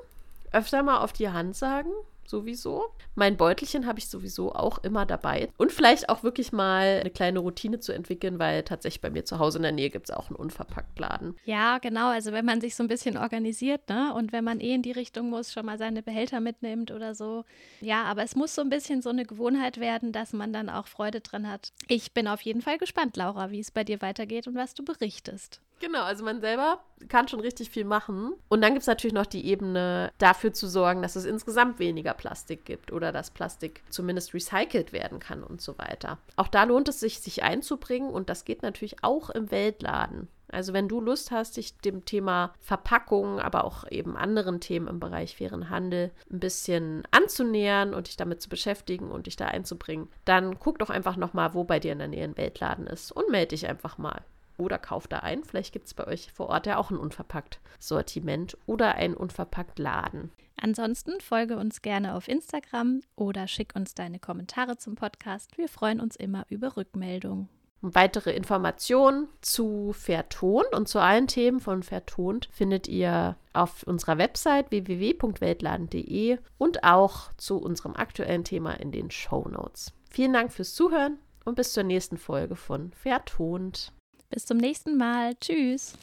Öfter 0.53 0.83
mal 0.83 0.99
auf 0.99 1.13
die 1.13 1.31
Hand 1.31 1.57
sagen, 1.57 1.91
sowieso. 2.29 2.85
Mein 3.15 3.37
Beutelchen 3.37 3.87
habe 3.87 3.99
ich 3.99 4.09
sowieso 4.09 4.55
auch 4.55 4.79
immer 4.79 5.07
dabei. 5.07 5.49
Und 5.57 5.73
vielleicht 5.73 6.09
auch 6.09 6.23
wirklich 6.23 6.53
mal 6.53 7.01
eine 7.01 7.11
kleine 7.11 7.39
Routine 7.39 7.81
zu 7.81 7.93
entwickeln, 7.93 8.39
weil 8.39 8.63
tatsächlich 8.63 9.01
bei 9.01 9.11
mir 9.11 9.25
zu 9.25 9.39
Hause 9.39 9.59
in 9.59 9.63
der 9.63 9.73
Nähe 9.73 9.91
gibt 9.91 10.09
es 10.09 10.15
auch 10.15 10.29
einen 10.29 10.37
Unverpacktladen. 10.37 11.37
Ja, 11.45 11.79
genau. 11.79 12.09
Also 12.09 12.33
wenn 12.33 12.45
man 12.45 12.61
sich 12.61 12.75
so 12.75 12.83
ein 12.83 12.89
bisschen 12.89 13.17
organisiert, 13.17 13.89
ne? 13.89 14.13
Und 14.15 14.33
wenn 14.33 14.45
man 14.45 14.61
eh 14.61 14.75
in 14.75 14.83
die 14.83 14.93
Richtung 14.93 15.31
muss, 15.31 15.53
schon 15.53 15.67
mal 15.67 15.79
seine 15.79 16.03
Behälter 16.03 16.41
mitnimmt 16.41 16.91
oder 16.91 17.15
so. 17.15 17.45
Ja, 17.81 18.05
aber 18.05 18.23
es 18.23 18.37
muss 18.37 18.55
so 18.55 18.63
ein 18.63 18.71
bisschen 18.71 19.03
so 19.03 19.11
eine 19.11 19.25
Gewohnheit 19.25 19.79
werden, 19.79 20.13
dass 20.13 20.33
man 20.33 20.53
dann 20.53 20.69
auch 20.69 20.87
Freude 20.87 21.21
dran 21.21 21.49
hat. 21.49 21.73
Ich 21.89 22.13
bin 22.13 22.29
auf 22.29 22.41
jeden 22.43 22.63
Fall 22.63 22.79
gespannt, 22.79 23.17
Laura, 23.17 23.51
wie 23.51 23.61
es 23.61 23.71
bei 23.71 23.85
dir 23.85 24.01
weitergeht 24.03 24.47
und 24.47 24.55
was 24.55 24.75
du 24.75 24.85
berichtest. 24.85 25.61
Genau, 25.81 26.03
also 26.03 26.25
man 26.25 26.41
selber 26.41 26.81
kann 27.09 27.29
schon 27.29 27.41
richtig 27.41 27.71
viel 27.71 27.85
machen. 27.85 28.35
Und 28.49 28.63
dann 28.63 28.73
gibt 28.73 28.83
es 28.83 28.87
natürlich 28.87 29.15
noch 29.15 29.27
die 29.27 29.47
Ebene, 29.47 30.11
dafür 30.19 30.53
zu 30.53 30.67
sorgen, 30.67 31.03
dass 31.03 31.17
es 31.17 31.25
insgesamt 31.25 31.79
weniger 31.79 32.15
Plastik 32.15 32.65
gibt 32.65 32.93
oder 32.93 33.13
dass 33.13 33.31
Plastik 33.31 33.83
zumindest 33.91 34.33
recycelt 34.35 34.93
werden 34.93 35.19
kann 35.19 35.43
und 35.43 35.61
so 35.61 35.77
weiter. 35.79 36.19
Auch 36.37 36.49
da 36.49 36.65
lohnt 36.65 36.89
es 36.89 37.01
sich, 37.01 37.21
sich 37.21 37.43
einzubringen 37.43 38.11
und 38.11 38.31
das 38.31 38.45
geht 38.45 38.63
natürlich 38.63 39.03
auch 39.03 39.31
im 39.31 39.51
Weltladen. 39.51 40.29
Also 40.51 40.73
wenn 40.73 40.89
du 40.89 41.01
Lust 41.01 41.31
hast, 41.31 41.57
dich 41.57 41.77
dem 41.79 42.05
Thema 42.05 42.55
Verpackung, 42.61 43.41
aber 43.41 43.65
auch 43.65 43.91
eben 43.91 44.17
anderen 44.17 44.61
Themen 44.61 44.87
im 44.87 45.01
Bereich 45.01 45.37
fairen 45.37 45.69
Handel 45.69 46.13
ein 46.31 46.39
bisschen 46.39 47.03
anzunähern 47.11 47.93
und 47.93 48.07
dich 48.07 48.17
damit 48.17 48.41
zu 48.41 48.49
beschäftigen 48.49 49.11
und 49.11 49.27
dich 49.27 49.37
da 49.37 49.47
einzubringen, 49.47 50.09
dann 50.25 50.59
guck 50.61 50.79
doch 50.79 50.91
einfach 50.91 51.17
nochmal, 51.17 51.55
wo 51.55 51.65
bei 51.65 51.81
dir 51.81 51.93
in 51.93 51.99
der 51.99 52.09
Nähe 52.09 52.25
ein 52.25 52.37
Weltladen 52.37 52.87
ist 52.87 53.11
und 53.11 53.31
melde 53.31 53.49
dich 53.49 53.67
einfach 53.67 53.99
mal. 53.99 54.23
Oder 54.57 54.79
kauft 54.79 55.13
da 55.13 55.19
ein. 55.19 55.45
Vielleicht 55.45 55.73
gibt 55.73 55.87
es 55.87 55.95
bei 55.95 56.07
euch 56.07 56.33
vor 56.33 56.49
Ort 56.49 56.67
ja 56.67 56.77
auch 56.77 56.91
ein 56.91 56.97
unverpackt 56.97 57.61
Sortiment 57.79 58.57
oder 58.67 58.95
ein 58.95 59.15
unverpackt 59.15 59.79
Laden. 59.79 60.33
Ansonsten 60.61 61.21
folge 61.21 61.57
uns 61.57 61.83
gerne 61.83 62.15
auf 62.15 62.29
Instagram 62.29 63.01
oder 63.17 63.49
schick 63.49 63.75
uns 63.75 63.95
deine 63.95 64.19
Kommentare 64.19 64.77
zum 64.77 64.95
Podcast. 64.95 65.59
Wir 65.59 65.69
freuen 65.69 66.01
uns 66.01 66.17
immer 66.17 66.47
über 66.49 66.77
Rückmeldungen. 66.77 67.49
Weitere 67.87 68.31
Informationen 68.31 69.29
zu 69.43 69.93
Vertont 69.93 70.73
und 70.75 70.89
zu 70.89 71.01
allen 71.01 71.27
Themen 71.27 71.61
von 71.61 71.83
Vertont 71.83 72.49
findet 72.51 72.89
ihr 72.89 73.37
auf 73.53 73.83
unserer 73.83 74.17
Website 74.17 74.71
www.weltladen.de 74.71 76.39
und 76.57 76.83
auch 76.83 77.31
zu 77.37 77.59
unserem 77.59 77.95
aktuellen 77.95 78.43
Thema 78.45 78.73
in 78.73 78.91
den 78.91 79.11
Show 79.11 79.47
Notes. 79.51 79.93
Vielen 80.09 80.33
Dank 80.33 80.51
fürs 80.51 80.75
Zuhören 80.75 81.19
und 81.45 81.57
bis 81.57 81.75
zur 81.75 81.83
nächsten 81.83 82.17
Folge 82.17 82.57
von 82.57 82.91
Vertont. 82.93 83.93
Bis 84.31 84.47
zum 84.47 84.59
nächsten 84.59 84.97
Mal. 84.97 85.35
Tschüss. 85.37 85.97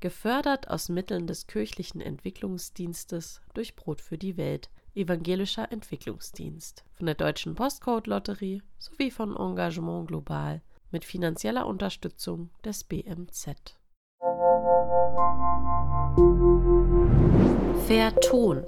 Gefördert 0.00 0.68
aus 0.68 0.88
Mitteln 0.88 1.26
des 1.26 1.46
kirchlichen 1.46 2.00
Entwicklungsdienstes 2.00 3.40
durch 3.54 3.76
Brot 3.76 4.00
für 4.00 4.18
die 4.18 4.36
Welt, 4.36 4.70
Evangelischer 4.94 5.70
Entwicklungsdienst, 5.72 6.84
von 6.92 7.06
der 7.06 7.14
Deutschen 7.14 7.54
Postcode 7.54 8.06
Lotterie 8.06 8.62
sowie 8.78 9.10
von 9.10 9.36
Engagement 9.36 10.08
Global 10.08 10.62
mit 10.90 11.04
finanzieller 11.04 11.66
Unterstützung 11.66 12.50
des 12.64 12.84
BMZ. 12.84 13.76
Vertont. 17.86 18.66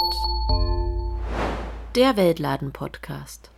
Der 1.94 2.16
Weltladen-Podcast. 2.16 3.50